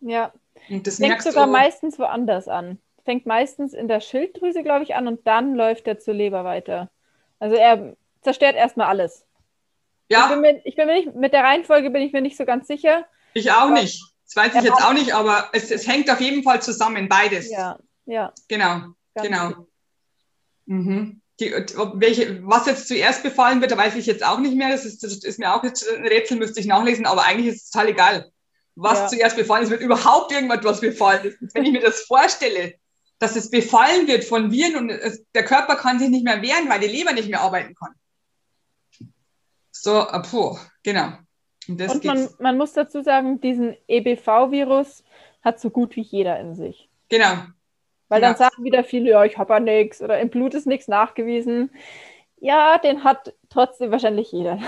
Ja. 0.00 0.32
Und 0.70 0.86
das 0.86 0.96
fängt 0.96 1.22
sogar 1.22 1.46
du, 1.46 1.52
meistens 1.52 1.98
woanders 1.98 2.48
an 2.48 2.78
fängt 3.04 3.26
meistens 3.26 3.74
in 3.74 3.88
der 3.88 4.00
Schilddrüse, 4.00 4.62
glaube 4.62 4.84
ich, 4.84 4.94
an 4.94 5.08
und 5.08 5.26
dann 5.26 5.54
läuft 5.54 5.86
er 5.88 5.98
zur 5.98 6.14
Leber 6.14 6.44
weiter. 6.44 6.90
Also 7.38 7.56
er 7.56 7.96
zerstört 8.22 8.54
erstmal 8.54 8.86
alles. 8.86 9.26
Ja. 10.08 10.24
Ich 10.24 10.30
bin, 10.30 10.40
mir, 10.40 10.60
ich 10.64 10.76
bin 10.76 10.86
mir 10.86 10.94
nicht, 10.94 11.14
mit 11.14 11.32
der 11.32 11.42
Reihenfolge 11.42 11.90
bin 11.90 12.02
ich 12.02 12.12
mir 12.12 12.20
nicht 12.20 12.36
so 12.36 12.44
ganz 12.44 12.66
sicher. 12.66 13.06
Ich 13.34 13.50
auch 13.50 13.62
aber 13.62 13.80
nicht. 13.80 14.02
Das 14.26 14.36
weiß 14.36 14.54
ich 14.54 14.62
jetzt 14.62 14.84
auch 14.84 14.92
nicht, 14.92 15.14
aber 15.14 15.50
es, 15.52 15.70
es, 15.70 15.86
hängt 15.86 16.10
auf 16.10 16.20
jeden 16.20 16.42
Fall 16.42 16.62
zusammen, 16.62 17.08
beides. 17.08 17.50
Ja, 17.50 17.78
ja. 18.06 18.32
Genau, 18.48 18.94
genau. 19.14 19.66
Mhm. 20.66 21.20
Die, 21.40 21.50
welche, 21.50 22.46
was 22.46 22.66
jetzt 22.66 22.88
zuerst 22.88 23.22
befallen 23.22 23.60
wird, 23.60 23.72
da 23.72 23.76
weiß 23.76 23.96
ich 23.96 24.06
jetzt 24.06 24.24
auch 24.24 24.38
nicht 24.38 24.54
mehr. 24.54 24.70
Das 24.70 24.84
ist, 24.84 25.02
das 25.02 25.24
ist 25.24 25.38
mir 25.38 25.54
auch 25.54 25.64
jetzt 25.64 25.86
ein 25.90 26.06
Rätsel, 26.06 26.38
müsste 26.38 26.60
ich 26.60 26.66
nachlesen, 26.66 27.06
aber 27.06 27.24
eigentlich 27.24 27.54
ist 27.54 27.64
es 27.64 27.70
total 27.70 27.88
egal, 27.88 28.32
was 28.74 28.98
ja. 29.00 29.08
zuerst 29.08 29.36
befallen 29.36 29.64
ist, 29.64 29.70
wird 29.70 29.82
überhaupt 29.82 30.32
irgendwas 30.32 30.80
befallen. 30.80 31.24
Ist. 31.24 31.54
Wenn 31.54 31.64
ich 31.64 31.72
mir 31.72 31.80
das 31.80 32.02
vorstelle, 32.02 32.74
dass 33.22 33.36
es 33.36 33.50
befallen 33.50 34.08
wird 34.08 34.24
von 34.24 34.50
Viren 34.50 34.74
und 34.74 34.90
es, 34.90 35.24
der 35.32 35.44
Körper 35.44 35.76
kann 35.76 36.00
sich 36.00 36.08
nicht 36.08 36.24
mehr 36.24 36.42
wehren, 36.42 36.68
weil 36.68 36.80
die 36.80 36.88
Leber 36.88 37.12
nicht 37.12 37.28
mehr 37.28 37.40
arbeiten 37.40 37.76
kann. 37.76 37.94
So, 39.70 40.08
äh, 40.08 40.20
puh, 40.22 40.58
genau. 40.82 41.12
Und, 41.68 41.80
und 41.80 42.04
man, 42.04 42.28
man, 42.40 42.58
muss 42.58 42.72
dazu 42.72 43.00
sagen, 43.00 43.40
diesen 43.40 43.76
EBV-Virus 43.86 45.04
hat 45.40 45.60
so 45.60 45.70
gut 45.70 45.94
wie 45.94 46.00
jeder 46.00 46.40
in 46.40 46.56
sich. 46.56 46.90
Genau. 47.08 47.46
Weil 48.08 48.20
genau. 48.20 48.32
dann 48.32 48.36
sagen 48.36 48.64
wieder 48.64 48.82
viele, 48.82 49.10
ja, 49.10 49.24
ich 49.24 49.38
habe 49.38 49.54
ja 49.54 49.60
nichts 49.60 50.02
oder 50.02 50.18
im 50.18 50.28
Blut 50.28 50.54
ist 50.54 50.66
nichts 50.66 50.88
nachgewiesen. 50.88 51.70
Ja, 52.40 52.78
den 52.78 53.04
hat 53.04 53.34
trotzdem 53.50 53.92
wahrscheinlich 53.92 54.32
jeder. 54.32 54.58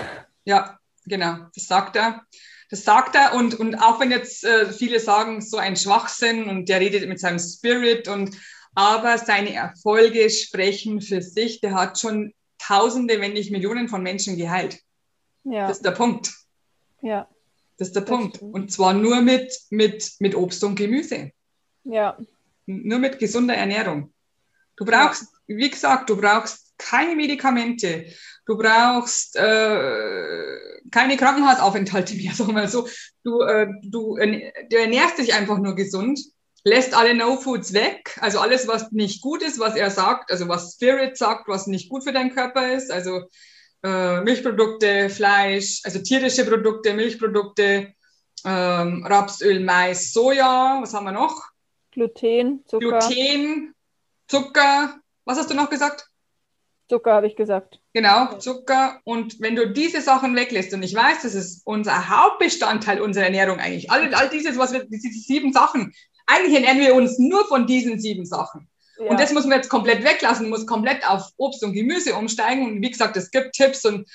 Ja, 0.45 0.79
genau. 1.05 1.39
Das 1.53 1.67
sagt 1.67 1.97
er. 1.97 2.25
Das 2.75 2.83
sagt 2.83 3.15
er 3.15 3.33
und, 3.35 3.57
und 3.57 3.75
auch 3.75 4.01
wenn 4.01 4.11
jetzt 4.11 4.43
äh, 4.43 4.69
viele 4.69 4.99
sagen, 4.99 5.39
so 5.39 5.55
ein 5.55 5.77
Schwachsinn 5.77 6.49
und 6.49 6.67
der 6.67 6.81
redet 6.81 7.07
mit 7.07 7.21
seinem 7.21 7.39
Spirit 7.39 8.09
und 8.09 8.35
aber 8.73 9.17
seine 9.17 9.53
Erfolge 9.53 10.29
sprechen 10.29 10.99
für 10.99 11.21
sich. 11.21 11.61
Der 11.61 11.73
hat 11.73 11.97
schon 11.97 12.33
Tausende, 12.57 13.21
wenn 13.21 13.31
nicht 13.31 13.49
Millionen 13.49 13.87
von 13.87 14.03
Menschen 14.03 14.35
geheilt. 14.35 14.81
Ja. 15.45 15.69
Das 15.69 15.77
ist 15.77 15.85
der 15.85 15.91
Punkt. 15.91 16.33
Ja. 17.01 17.29
Das 17.77 17.87
ist 17.87 17.95
der 17.95 18.01
das 18.01 18.09
Punkt. 18.09 18.35
Stimmt. 18.35 18.53
Und 18.53 18.73
zwar 18.73 18.93
nur 18.93 19.21
mit, 19.21 19.57
mit, 19.69 20.11
mit 20.19 20.35
Obst 20.35 20.61
und 20.65 20.75
Gemüse. 20.75 21.31
Ja. 21.85 22.17
Nur 22.65 22.99
mit 22.99 23.19
gesunder 23.19 23.55
Ernährung. 23.55 24.13
Du 24.75 24.83
brauchst, 24.83 25.27
wie 25.47 25.69
gesagt, 25.69 26.09
du 26.09 26.17
brauchst 26.17 26.77
keine 26.77 27.15
Medikamente. 27.15 28.07
Du 28.45 28.57
brauchst 28.57 29.37
äh, 29.37 30.57
keine 30.91 31.17
Krankenhausaufenthalte 31.17 32.15
mehr, 32.15 32.33
sagen 32.35 32.49
wir 32.49 32.61
mal 32.61 32.67
so. 32.67 32.87
Du, 33.23 33.41
äh, 33.41 33.67
du, 33.83 34.17
du 34.17 34.77
ernährst 34.77 35.17
dich 35.17 35.33
einfach 35.33 35.57
nur 35.57 35.75
gesund, 35.75 36.19
lässt 36.63 36.95
alle 36.95 37.13
No-Foods 37.13 37.73
weg, 37.73 38.17
also 38.21 38.39
alles, 38.39 38.67
was 38.67 38.91
nicht 38.91 39.21
gut 39.21 39.43
ist, 39.43 39.59
was 39.59 39.75
er 39.75 39.91
sagt, 39.91 40.31
also 40.31 40.47
was 40.47 40.73
Spirit 40.73 41.17
sagt, 41.17 41.47
was 41.47 41.67
nicht 41.67 41.89
gut 41.89 42.03
für 42.03 42.13
deinen 42.13 42.33
Körper 42.33 42.73
ist, 42.73 42.91
also 42.91 43.21
äh, 43.83 44.21
Milchprodukte, 44.21 45.09
Fleisch, 45.09 45.81
also 45.83 45.99
tierische 45.99 46.43
Produkte, 46.43 46.93
Milchprodukte, 46.95 47.93
ähm, 48.43 49.05
Rapsöl, 49.05 49.59
Mais, 49.59 50.11
Soja, 50.11 50.79
was 50.81 50.93
haben 50.93 51.05
wir 51.05 51.11
noch? 51.11 51.49
Gluten, 51.91 52.63
Zucker. 52.67 52.99
Gluten, 52.99 53.75
Zucker, 54.27 54.99
was 55.23 55.37
hast 55.37 55.51
du 55.51 55.53
noch 55.53 55.69
gesagt? 55.69 56.09
Zucker 56.87 57.13
habe 57.13 57.27
ich 57.27 57.35
gesagt. 57.35 57.79
Genau, 57.93 58.37
Zucker. 58.37 58.99
Und 59.03 59.39
wenn 59.39 59.55
du 59.55 59.71
diese 59.71 60.01
Sachen 60.01 60.35
weglässt, 60.35 60.73
und 60.73 60.83
ich 60.83 60.93
weiß, 60.93 61.23
das 61.23 61.33
ist 61.33 61.61
unser 61.65 62.09
Hauptbestandteil 62.09 63.01
unserer 63.01 63.25
Ernährung 63.25 63.59
eigentlich, 63.59 63.89
all, 63.89 64.13
all 64.13 64.29
dieses, 64.29 64.57
was 64.57 64.73
wir, 64.73 64.85
diese 64.85 65.09
sieben 65.09 65.51
Sachen, 65.51 65.93
eigentlich 66.27 66.55
ernähren 66.55 66.79
wir 66.79 66.95
uns 66.95 67.17
nur 67.17 67.45
von 67.47 67.65
diesen 67.65 67.99
sieben 67.99 68.25
Sachen. 68.25 68.69
Ja. 68.97 69.05
Und 69.05 69.19
das 69.19 69.33
muss 69.33 69.45
man 69.45 69.57
jetzt 69.57 69.69
komplett 69.69 70.03
weglassen, 70.03 70.49
muss 70.49 70.67
komplett 70.67 71.07
auf 71.07 71.29
Obst 71.37 71.63
und 71.63 71.73
Gemüse 71.73 72.15
umsteigen. 72.15 72.65
Und 72.65 72.81
wie 72.81 72.91
gesagt, 72.91 73.17
es 73.17 73.31
gibt 73.31 73.53
Tipps 73.53 73.85
und 73.85 74.07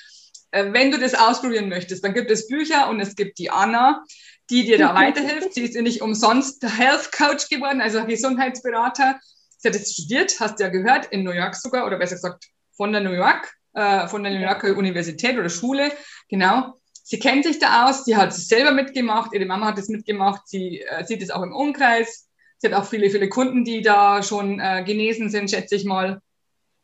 äh, 0.51 0.71
wenn 0.71 0.91
du 0.91 0.97
das 0.97 1.13
ausprobieren 1.13 1.69
möchtest, 1.69 2.03
dann 2.03 2.13
gibt 2.13 2.31
es 2.31 2.47
Bücher 2.47 2.89
und 2.89 2.99
es 2.99 3.15
gibt 3.15 3.37
die 3.37 3.49
Anna, 3.49 4.03
die 4.49 4.65
dir 4.65 4.77
da 4.77 4.95
weiterhilft. 4.95 5.53
Sie 5.53 5.63
ist 5.63 5.75
ja 5.75 5.81
nicht 5.81 6.01
umsonst 6.01 6.63
Health 6.63 7.11
Coach 7.11 7.49
geworden, 7.49 7.81
also 7.81 8.05
Gesundheitsberater. 8.05 9.19
Sie 9.57 9.67
hat 9.67 9.75
es 9.75 9.93
studiert, 9.93 10.39
hast 10.39 10.59
du 10.59 10.63
ja 10.63 10.69
gehört, 10.69 11.07
in 11.07 11.23
New 11.23 11.31
York 11.31 11.55
sogar, 11.55 11.85
oder 11.85 11.97
besser 11.97 12.15
gesagt 12.15 12.47
von 12.71 12.91
der 12.91 13.01
New 13.01 13.11
York, 13.11 13.53
äh, 13.73 14.07
von 14.07 14.23
der 14.23 14.33
New 14.33 14.41
Yorker 14.41 14.75
Universität 14.77 15.37
oder 15.37 15.49
Schule, 15.49 15.91
genau. 16.29 16.73
Sie 17.03 17.19
kennt 17.19 17.43
sich 17.43 17.59
da 17.59 17.89
aus, 17.89 18.05
sie 18.05 18.15
hat 18.15 18.29
es 18.29 18.47
selber 18.47 18.71
mitgemacht, 18.71 19.33
ihre 19.33 19.45
Mama 19.45 19.67
hat 19.67 19.77
es 19.77 19.89
mitgemacht, 19.89 20.47
sie 20.47 20.81
äh, 20.81 21.03
sieht 21.05 21.21
es 21.21 21.31
auch 21.31 21.41
im 21.41 21.53
Umkreis. 21.53 22.29
Sie 22.57 22.67
hat 22.67 22.75
auch 22.75 22.85
viele, 22.85 23.09
viele 23.09 23.27
Kunden, 23.27 23.65
die 23.65 23.81
da 23.81 24.21
schon 24.21 24.59
äh, 24.59 24.83
genesen 24.85 25.29
sind, 25.29 25.49
schätze 25.49 25.75
ich 25.75 25.83
mal. 25.83 26.21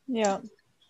Ja. 0.06 0.42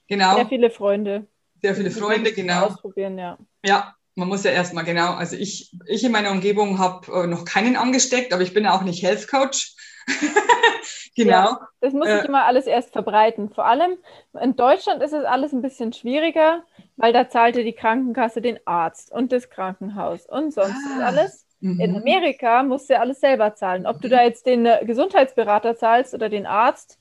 Genau. 0.09 0.37
Sehr 0.37 0.47
viele 0.47 0.71
Freunde. 0.71 1.27
Sehr 1.61 1.75
viele 1.75 1.91
Freunde, 1.91 2.33
genau. 2.33 2.67
Ausprobieren, 2.67 3.19
ja. 3.19 3.39
Ja, 3.65 3.95
man 4.15 4.29
muss 4.29 4.45
ja 4.45 4.51
erstmal, 4.51 4.85
genau. 4.85 5.13
Also 5.15 5.37
ich, 5.37 5.73
ich 5.87 6.05
in 6.05 6.13
meiner 6.13 6.31
Umgebung 6.31 6.79
habe 6.79 7.13
äh, 7.13 7.27
noch 7.27 7.45
keinen 7.45 7.77
angesteckt, 7.77 8.33
aber 8.33 8.43
ich 8.43 8.55
bin 8.55 8.67
auch 8.67 8.83
nicht 8.83 9.03
Health 9.03 9.29
Coach. 9.29 9.77
genau. 11.17 11.31
Ja, 11.31 11.69
das 11.81 11.93
muss 11.93 12.09
ich 12.09 12.15
äh, 12.15 12.27
immer 12.27 12.45
alles 12.45 12.67
erst 12.67 12.93
verbreiten. 12.93 13.51
Vor 13.51 13.67
allem 13.67 13.93
in 14.41 14.57
Deutschland 14.57 15.03
ist 15.03 15.13
es 15.13 15.25
alles 15.25 15.53
ein 15.53 15.63
bisschen 15.63 15.93
schwieriger, 15.93 16.65
weil 16.97 17.13
da 17.13 17.29
zahlte 17.29 17.65
die 17.65 17.73
Krankenkasse 17.73 18.41
den 18.41 18.59
Arzt 18.67 19.13
und 19.13 19.33
das 19.33 19.51
Krankenhaus 19.51 20.27
und 20.27 20.53
sonst 20.53 20.77
ah, 20.99 21.07
alles. 21.07 21.47
Mhm. 21.61 21.81
In 21.81 21.97
Amerika 21.97 22.63
musst 22.63 22.89
du 22.89 22.95
ja 22.95 23.01
alles 23.01 23.21
selber 23.21 23.55
zahlen. 23.55 23.87
Ob 23.87 24.01
du 24.01 24.09
da 24.09 24.23
jetzt 24.23 24.47
den 24.47 24.67
äh, 24.67 24.85
Gesundheitsberater 24.85 25.77
zahlst 25.77 26.15
oder 26.15 26.29
den 26.29 26.47
Arzt, 26.47 26.99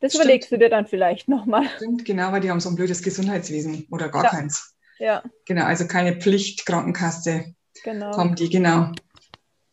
das 0.00 0.12
Stimmt. 0.12 0.24
überlegst 0.24 0.52
du 0.52 0.58
dir 0.58 0.70
dann 0.70 0.86
vielleicht 0.86 1.28
nochmal. 1.28 1.64
Stimmt, 1.76 2.04
genau, 2.04 2.32
weil 2.32 2.40
die 2.40 2.50
haben 2.50 2.60
so 2.60 2.68
ein 2.68 2.76
blödes 2.76 3.02
Gesundheitswesen 3.02 3.86
oder 3.90 4.08
gar 4.08 4.24
ja. 4.24 4.30
keins. 4.30 4.74
Ja. 4.98 5.22
Genau, 5.46 5.64
also 5.64 5.86
keine 5.86 6.16
Pflichtkrankenkasse 6.16 7.54
genau. 7.82 8.16
haben 8.16 8.34
die, 8.34 8.48
genau. 8.48 8.92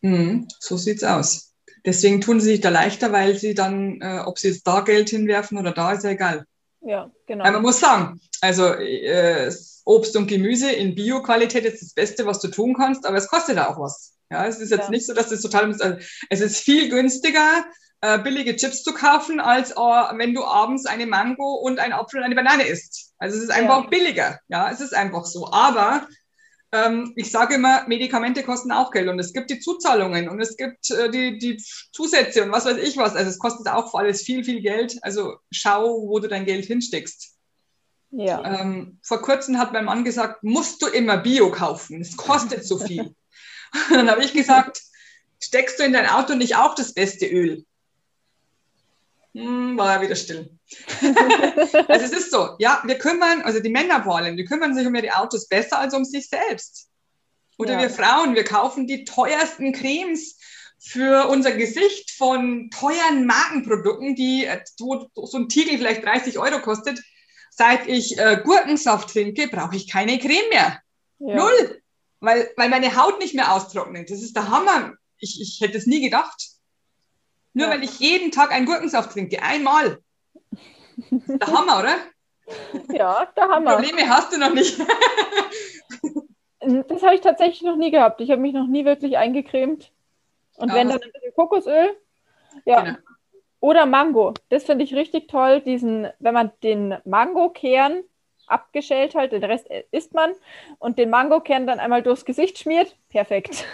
Mhm, 0.00 0.48
so 0.58 0.76
sieht's 0.76 1.04
aus. 1.04 1.51
Deswegen 1.84 2.20
tun 2.20 2.40
sie 2.40 2.50
sich 2.50 2.60
da 2.60 2.68
leichter, 2.68 3.12
weil 3.12 3.36
sie 3.36 3.54
dann, 3.54 4.00
äh, 4.00 4.22
ob 4.24 4.38
sie 4.38 4.48
jetzt 4.48 4.66
da 4.66 4.80
Geld 4.80 5.10
hinwerfen 5.10 5.58
oder 5.58 5.72
da, 5.72 5.92
ist 5.92 6.04
ja 6.04 6.10
egal. 6.10 6.44
Ja, 6.80 7.10
genau. 7.26 7.44
Aber 7.44 7.54
man 7.54 7.62
muss 7.62 7.80
sagen, 7.80 8.20
also 8.40 8.66
äh, 8.66 9.52
Obst 9.84 10.16
und 10.16 10.26
Gemüse 10.26 10.70
in 10.70 10.94
Bio-Qualität 10.94 11.64
ist 11.64 11.82
das 11.82 11.94
Beste, 11.94 12.26
was 12.26 12.40
du 12.40 12.48
tun 12.48 12.74
kannst, 12.74 13.06
aber 13.06 13.16
es 13.16 13.28
kostet 13.28 13.58
auch 13.58 13.78
was. 13.78 14.14
Ja, 14.30 14.46
es 14.46 14.60
ist 14.60 14.70
jetzt 14.70 14.84
ja. 14.84 14.90
nicht 14.90 15.06
so, 15.06 15.12
dass 15.12 15.30
es 15.30 15.42
total, 15.42 15.66
also 15.66 15.96
es 16.30 16.40
ist 16.40 16.58
viel 16.58 16.88
günstiger, 16.88 17.64
äh, 18.00 18.18
billige 18.18 18.56
Chips 18.56 18.82
zu 18.82 18.94
kaufen, 18.94 19.40
als 19.40 19.72
äh, 19.72 19.74
wenn 19.74 20.34
du 20.34 20.44
abends 20.44 20.86
eine 20.86 21.06
Mango 21.06 21.54
und 21.54 21.78
ein 21.78 21.92
Apfel 21.92 22.18
und 22.18 22.24
eine 22.24 22.34
Banane 22.34 22.64
isst. 22.64 23.12
Also 23.18 23.36
es 23.36 23.44
ist 23.44 23.50
einfach 23.50 23.84
ja. 23.84 23.88
billiger. 23.88 24.40
Ja, 24.48 24.70
es 24.70 24.80
ist 24.80 24.94
einfach 24.94 25.24
so. 25.24 25.52
Aber 25.52 26.06
ähm, 26.72 27.12
ich 27.16 27.30
sage 27.30 27.54
immer, 27.54 27.86
Medikamente 27.86 28.42
kosten 28.42 28.72
auch 28.72 28.90
Geld 28.90 29.08
und 29.08 29.18
es 29.18 29.32
gibt 29.32 29.50
die 29.50 29.60
Zuzahlungen 29.60 30.28
und 30.28 30.40
es 30.40 30.56
gibt 30.56 30.90
äh, 30.90 31.10
die, 31.10 31.38
die 31.38 31.62
Zusätze 31.92 32.42
und 32.42 32.50
was 32.50 32.64
weiß 32.64 32.78
ich 32.78 32.96
was. 32.96 33.14
Also 33.14 33.30
es 33.30 33.38
kostet 33.38 33.68
auch 33.68 33.94
alles 33.94 34.22
viel, 34.22 34.42
viel 34.42 34.62
Geld. 34.62 34.98
Also 35.02 35.36
schau, 35.50 36.08
wo 36.08 36.18
du 36.18 36.28
dein 36.28 36.46
Geld 36.46 36.64
hinsteckst. 36.64 37.36
Ja. 38.10 38.60
Ähm, 38.60 38.98
vor 39.02 39.20
kurzem 39.20 39.58
hat 39.58 39.72
mein 39.72 39.84
Mann 39.84 40.04
gesagt, 40.04 40.42
musst 40.42 40.82
du 40.82 40.86
immer 40.86 41.18
Bio 41.18 41.50
kaufen, 41.50 42.00
es 42.00 42.16
kostet 42.16 42.66
so 42.66 42.78
viel. 42.78 43.14
Und 43.90 43.96
dann 43.96 44.10
habe 44.10 44.24
ich 44.24 44.32
gesagt, 44.32 44.82
steckst 45.40 45.78
du 45.78 45.84
in 45.84 45.92
dein 45.92 46.08
Auto 46.08 46.34
nicht 46.34 46.56
auch 46.56 46.74
das 46.74 46.92
beste 46.94 47.26
Öl? 47.26 47.64
Hm, 49.34 49.78
war 49.78 49.94
er 49.94 50.02
wieder 50.02 50.16
still. 50.16 50.58
also 51.88 52.04
es 52.04 52.12
ist 52.12 52.30
so, 52.30 52.50
ja, 52.58 52.82
wir 52.84 52.98
kümmern, 52.98 53.42
also 53.42 53.60
die 53.60 53.70
Männer 53.70 54.02
vor 54.02 54.16
allem, 54.18 54.36
die 54.36 54.44
kümmern 54.44 54.74
sich 54.74 54.86
um 54.86 54.94
ihre 54.94 55.16
Autos 55.16 55.48
besser 55.48 55.78
als 55.78 55.94
um 55.94 56.04
sich 56.04 56.28
selbst. 56.28 56.88
Oder 57.58 57.74
Ja. 57.74 57.80
wir 57.82 57.90
Frauen, 57.90 58.34
wir 58.34 58.44
kaufen 58.44 58.86
die 58.86 59.04
teuersten 59.04 59.72
Cremes 59.72 60.38
für 60.78 61.28
unser 61.28 61.52
Gesicht 61.52 62.10
von 62.10 62.70
teuren 62.70 63.26
Markenprodukten, 63.26 64.16
die 64.16 64.46
äh, 64.46 64.60
wo 64.80 65.26
so 65.26 65.38
ein 65.38 65.48
Tiegel 65.48 65.78
vielleicht 65.78 66.04
30 66.04 66.38
Euro 66.38 66.60
kostet. 66.60 67.00
Seit 67.50 67.86
ich 67.86 68.18
äh, 68.18 68.40
Gurkensaft 68.42 69.10
trinke, 69.12 69.46
brauche 69.48 69.76
ich 69.76 69.90
keine 69.90 70.18
Creme 70.18 70.48
mehr. 70.50 70.80
Ja. 71.18 71.36
Null. 71.36 71.82
Weil, 72.20 72.50
weil 72.56 72.68
meine 72.68 72.96
Haut 72.96 73.18
nicht 73.20 73.34
mehr 73.34 73.52
austrocknet. 73.52 74.10
Das 74.10 74.22
ist 74.22 74.34
der 74.34 74.48
Hammer. 74.48 74.94
Ich, 75.18 75.40
ich 75.40 75.60
hätte 75.60 75.76
es 75.76 75.86
nie 75.86 76.00
gedacht. 76.00 76.48
Nur 77.52 77.66
Ja. 77.68 77.74
weil 77.74 77.84
ich 77.84 78.00
jeden 78.00 78.30
Tag 78.32 78.50
einen 78.50 78.66
Gurkensaft 78.66 79.12
trinke. 79.12 79.42
Einmal. 79.42 80.00
Der 81.10 81.46
Hammer, 81.46 81.80
oder? 81.80 81.96
Ja, 82.92 83.28
da 83.34 83.48
haben 83.48 83.64
wir. 83.64 83.74
Probleme 83.74 84.08
hast 84.08 84.32
du 84.32 84.38
noch 84.38 84.52
nicht. 84.52 84.78
Das 86.88 87.02
habe 87.02 87.14
ich 87.14 87.20
tatsächlich 87.20 87.62
noch 87.62 87.76
nie 87.76 87.90
gehabt. 87.90 88.20
Ich 88.20 88.30
habe 88.30 88.40
mich 88.40 88.52
noch 88.52 88.66
nie 88.66 88.84
wirklich 88.84 89.16
eingecremt. 89.16 89.90
Und 90.56 90.68
Ja, 90.68 90.74
wenn 90.74 90.88
dann 90.88 91.02
ein 91.02 91.12
bisschen 91.12 91.34
Kokosöl. 91.34 91.96
Ja. 92.64 92.82
Genau. 92.82 92.98
Oder 93.60 93.86
Mango. 93.86 94.34
Das 94.48 94.64
finde 94.64 94.84
ich 94.84 94.94
richtig 94.94 95.28
toll. 95.28 95.60
Diesen, 95.60 96.08
wenn 96.18 96.34
man 96.34 96.52
den 96.62 96.98
Mangokern 97.04 98.02
abgeschält 98.46 99.14
hat, 99.14 99.32
den 99.32 99.44
Rest 99.44 99.68
isst 99.92 100.14
man 100.14 100.32
und 100.78 100.98
den 100.98 101.10
Mangokern 101.10 101.66
dann 101.66 101.80
einmal 101.80 102.02
durchs 102.02 102.24
Gesicht 102.24 102.58
schmiert. 102.58 102.96
Perfekt. 103.08 103.64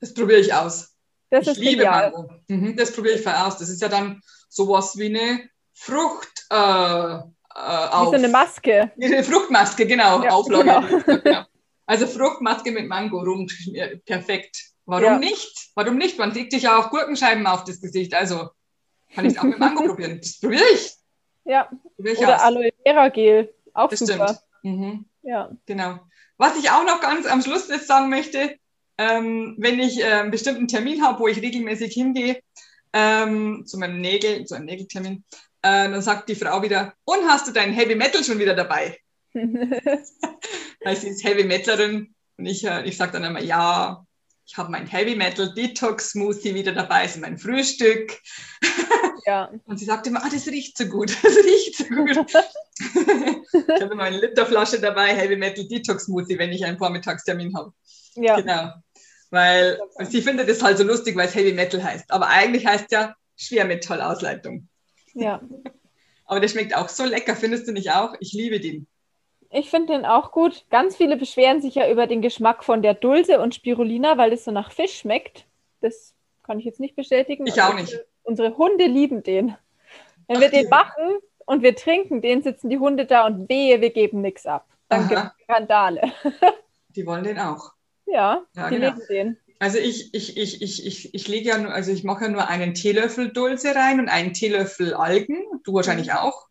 Das 0.00 0.14
probiere 0.14 0.40
ich 0.40 0.52
aus. 0.54 0.94
Das 1.30 1.46
ich 1.46 1.58
liebe 1.58 1.82
genial. 1.82 2.10
Mango. 2.10 2.30
Mhm, 2.48 2.76
das 2.76 2.92
probiere 2.92 3.16
ich 3.16 3.22
voll 3.22 3.34
aus. 3.34 3.58
Das 3.58 3.68
ist 3.68 3.82
ja 3.82 3.88
dann 3.88 4.22
sowas 4.48 4.96
wie 4.96 5.06
eine 5.06 5.48
Frucht 5.80 6.46
äh, 6.50 6.54
äh, 6.54 6.58
Wie 6.58 7.92
auf. 7.92 8.06
so 8.08 8.12
eine 8.14 8.28
Maske. 8.28 8.92
Wie 8.96 9.06
eine 9.06 9.22
Fruchtmaske, 9.24 9.86
genau. 9.86 10.22
Ja, 10.22 10.30
Auflage. 10.30 11.02
Genau. 11.24 11.44
Also 11.86 12.06
Fruchtmaske 12.06 12.70
mit 12.70 12.86
Mango 12.88 13.20
rum. 13.20 13.46
Perfekt. 14.04 14.56
Warum 14.84 15.04
Ja. 15.04 15.18
nicht? 15.18 15.70
Warum 15.74 15.96
nicht? 15.96 16.18
Man 16.18 16.32
legt 16.32 16.52
sich 16.52 16.64
ja 16.64 16.78
auch 16.78 16.90
Gurkenscheiben 16.90 17.46
auf 17.46 17.64
das 17.64 17.80
Gesicht. 17.80 18.14
Also 18.14 18.50
kann 19.14 19.24
ich 19.24 19.32
es 19.34 19.38
auch 19.38 19.44
mit 19.44 19.58
Mango 19.58 19.84
probieren. 19.86 20.18
Das 20.20 20.38
probiere 20.40 20.64
ich. 20.74 20.92
Ja. 21.44 21.68
Probiere 21.96 22.14
ich 22.14 22.20
Oder 22.20 22.36
aus. 22.36 22.42
Aloe 22.42 22.70
Vera 22.84 23.08
Gel. 23.08 23.54
Auch 23.74 23.88
Das 23.88 24.00
super. 24.00 24.38
Mhm. 24.62 25.06
Ja. 25.22 25.50
Genau. 25.66 26.00
Was 26.36 26.56
ich 26.56 26.70
auch 26.70 26.84
noch 26.84 27.00
ganz 27.00 27.26
am 27.26 27.40
Schluss 27.42 27.68
jetzt 27.68 27.86
sagen 27.86 28.08
möchte, 28.10 28.56
ähm, 28.98 29.54
wenn 29.58 29.78
ich 29.80 30.00
äh, 30.00 30.04
einen 30.04 30.30
bestimmten 30.30 30.68
Termin 30.68 31.02
habe, 31.04 31.20
wo 31.20 31.28
ich 31.28 31.40
regelmäßig 31.40 31.94
hingehe, 31.94 32.40
ähm, 32.92 33.64
zu 33.66 33.78
meinem 33.78 34.00
Nägel, 34.00 34.44
zu 34.44 34.54
einem 34.54 34.66
Nägeltermin, 34.66 35.24
äh, 35.62 35.90
dann 35.90 36.02
sagt 36.02 36.28
die 36.28 36.34
Frau 36.34 36.62
wieder, 36.62 36.94
und 37.04 37.28
hast 37.28 37.48
du 37.48 37.52
deinen 37.52 37.72
Heavy 37.72 37.94
Metal 37.94 38.22
schon 38.22 38.38
wieder 38.38 38.54
dabei? 38.54 38.98
Weil 39.34 40.96
sie 40.96 41.08
ist 41.08 41.24
Heavy 41.24 41.44
Metalerin 41.44 42.14
und 42.36 42.46
ich, 42.46 42.64
äh, 42.64 42.84
ich 42.84 42.96
sage 42.96 43.12
dann 43.12 43.24
immer, 43.24 43.42
ja, 43.42 44.04
ich 44.46 44.56
habe 44.56 44.70
mein 44.70 44.86
Heavy 44.86 45.14
Metal 45.14 45.52
Detox 45.52 46.10
Smoothie 46.10 46.54
wieder 46.54 46.72
dabei, 46.72 47.04
ist 47.04 47.20
mein 47.20 47.36
Frühstück. 47.36 48.18
ja. 49.26 49.50
Und 49.66 49.78
sie 49.78 49.84
sagt 49.84 50.06
immer, 50.06 50.24
ah, 50.24 50.28
das 50.32 50.46
riecht 50.46 50.78
so 50.78 50.86
gut, 50.86 51.10
das 51.22 51.36
riecht 51.36 51.76
so 51.76 51.84
gut. 51.84 52.10
ich 52.10 53.82
habe 53.82 53.92
immer 53.92 54.04
eine 54.04 54.20
Literflasche 54.20 54.80
dabei, 54.80 55.14
Heavy 55.14 55.36
Metal 55.36 55.66
Detox 55.68 56.04
Smoothie, 56.04 56.38
wenn 56.38 56.52
ich 56.52 56.64
einen 56.64 56.78
Vormittagstermin 56.78 57.54
habe. 57.54 57.72
Ja. 58.14 58.40
Genau. 58.40 58.72
Weil 59.30 59.78
sie 60.08 60.22
findet 60.22 60.48
es 60.48 60.62
halt 60.62 60.78
so 60.78 60.84
lustig, 60.84 61.14
weil 61.16 61.28
es 61.28 61.34
Heavy 61.34 61.52
Metal 61.52 61.82
heißt. 61.82 62.10
Aber 62.10 62.28
eigentlich 62.28 62.66
heißt 62.66 62.90
ja 62.90 63.14
Schwermetallausleitung. 63.36 64.68
Ja. 65.14 65.40
Aber 66.26 66.40
der 66.40 66.48
schmeckt 66.48 66.74
auch 66.76 66.88
so 66.88 67.04
lecker, 67.04 67.34
findest 67.36 67.66
du 67.68 67.72
nicht 67.72 67.90
auch? 67.90 68.14
Ich 68.20 68.32
liebe 68.32 68.60
den. 68.60 68.86
Ich 69.50 69.70
finde 69.70 69.94
den 69.94 70.04
auch 70.04 70.30
gut. 70.30 70.66
Ganz 70.68 70.96
viele 70.96 71.16
beschweren 71.16 71.62
sich 71.62 71.74
ja 71.74 71.90
über 71.90 72.06
den 72.06 72.20
Geschmack 72.20 72.64
von 72.64 72.82
der 72.82 72.94
Dulce 72.94 73.40
und 73.40 73.54
Spirulina, 73.54 74.18
weil 74.18 74.32
es 74.32 74.44
so 74.44 74.50
nach 74.50 74.72
Fisch 74.72 74.98
schmeckt. 74.98 75.46
Das 75.80 76.14
kann 76.42 76.58
ich 76.58 76.66
jetzt 76.66 76.80
nicht 76.80 76.96
bestätigen. 76.96 77.46
Ich 77.46 77.60
auch 77.62 77.74
nicht. 77.74 77.98
Unsere 78.24 78.58
Hunde 78.58 78.84
lieben 78.84 79.22
den. 79.22 79.56
Wenn 80.26 80.36
Ach, 80.36 80.40
wir 80.42 80.50
den 80.50 80.68
machen 80.68 81.18
und 81.46 81.62
wir 81.62 81.74
trinken 81.74 82.20
den, 82.20 82.42
sitzen 82.42 82.68
die 82.68 82.78
Hunde 82.78 83.06
da 83.06 83.24
und 83.24 83.48
wehe, 83.48 83.80
wir 83.80 83.90
geben 83.90 84.20
nichts 84.20 84.44
ab. 84.44 84.66
Dann 84.90 85.04
Aha. 85.04 85.08
gibt 85.08 85.20
es 85.38 85.44
Skandale. 85.44 86.12
Die 86.90 87.06
wollen 87.06 87.24
den 87.24 87.38
auch. 87.38 87.72
Ja, 88.06 88.42
Ja, 88.54 88.68
die 88.68 88.76
genau. 88.76 88.86
lieben 88.94 89.06
den. 89.08 89.38
Also 89.58 89.78
ich, 89.78 90.14
ich, 90.14 90.36
ich, 90.36 90.62
ich, 90.62 90.86
ich, 90.86 91.14
ich 91.14 91.28
lege 91.28 91.48
ja 91.48 91.58
nur, 91.58 91.72
also 91.72 91.90
ich 91.90 92.04
mache 92.04 92.24
ja 92.24 92.30
nur 92.30 92.48
einen 92.48 92.74
Teelöffel 92.74 93.30
Dulce 93.30 93.74
rein 93.74 93.98
und 93.98 94.08
einen 94.08 94.32
Teelöffel 94.32 94.94
Algen. 94.94 95.44
Du 95.64 95.74
wahrscheinlich 95.74 96.12
auch. 96.12 96.46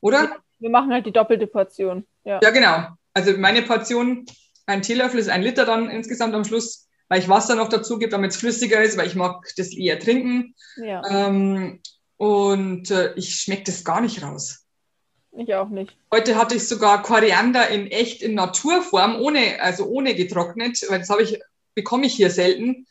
Oder? 0.00 0.24
Ja. 0.24 0.36
Wir 0.58 0.70
machen 0.70 0.92
halt 0.92 1.06
die 1.06 1.12
doppelte 1.12 1.46
Portion. 1.46 2.06
Ja. 2.24 2.40
Ja, 2.42 2.50
genau. 2.50 2.88
Also 3.14 3.36
meine 3.38 3.62
Portion, 3.62 4.26
ein 4.66 4.82
Teelöffel 4.82 5.20
ist 5.20 5.28
ein 5.28 5.42
Liter 5.42 5.64
dann 5.64 5.88
insgesamt 5.90 6.34
am 6.34 6.44
Schluss, 6.44 6.88
weil 7.08 7.20
ich 7.20 7.28
Wasser 7.28 7.54
noch 7.54 7.68
dazu 7.68 7.98
gebe, 7.98 8.10
damit 8.10 8.32
es 8.32 8.38
flüssiger 8.38 8.82
ist, 8.82 8.96
weil 8.96 9.06
ich 9.06 9.14
mag 9.14 9.46
das 9.56 9.74
eher 9.74 9.98
trinken. 9.98 10.54
ja. 10.76 11.02
Ähm, 11.08 11.80
und 12.16 12.90
äh, 12.90 13.12
ich 13.14 13.34
schmecke 13.34 13.64
das 13.64 13.84
gar 13.84 14.00
nicht 14.00 14.22
raus. 14.22 14.64
Ich 15.36 15.52
auch 15.54 15.68
nicht. 15.68 15.96
Heute 16.12 16.36
hatte 16.36 16.54
ich 16.54 16.68
sogar 16.68 17.02
Koriander 17.02 17.68
in 17.68 17.88
echt 17.88 18.22
in 18.22 18.34
Naturform, 18.34 19.16
ohne, 19.20 19.60
also 19.60 19.84
ohne 19.86 20.14
getrocknet, 20.14 20.78
weil 20.88 21.00
das 21.00 21.10
habe 21.10 21.22
ich, 21.22 21.40
bekomme 21.74 22.06
ich 22.06 22.14
hier 22.14 22.30
selten. 22.30 22.86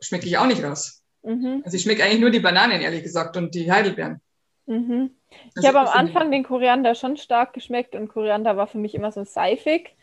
Schmecke 0.00 0.26
ich 0.26 0.38
auch 0.38 0.46
nicht 0.46 0.62
raus. 0.62 1.02
Mhm. 1.22 1.62
Also 1.64 1.76
ich 1.76 1.82
schmecke 1.82 2.02
eigentlich 2.04 2.20
nur 2.20 2.30
die 2.30 2.40
Bananen, 2.40 2.80
ehrlich 2.80 3.02
gesagt, 3.02 3.36
und 3.36 3.54
die 3.54 3.70
Heidelbeeren. 3.70 4.20
Mhm. 4.66 5.10
Ich 5.30 5.56
Also 5.56 5.68
habe 5.68 5.80
am 5.80 5.88
Anfang 5.88 6.30
den 6.30 6.44
Koriander 6.44 6.94
schon 6.94 7.16
stark 7.16 7.52
geschmeckt 7.52 7.94
und 7.94 8.08
Koriander 8.08 8.56
war 8.56 8.66
für 8.66 8.78
mich 8.78 8.94
immer 8.94 9.12
so 9.12 9.24
seifig. 9.24 9.94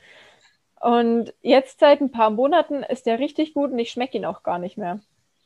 Und 0.79 1.33
jetzt 1.41 1.79
seit 1.79 2.01
ein 2.01 2.11
paar 2.11 2.29
Monaten 2.29 2.83
ist 2.83 3.05
der 3.07 3.19
richtig 3.19 3.53
gut 3.53 3.71
und 3.71 3.79
ich 3.79 3.91
schmecke 3.91 4.17
ihn 4.17 4.25
auch 4.25 4.43
gar 4.43 4.59
nicht 4.59 4.77
mehr. 4.77 4.99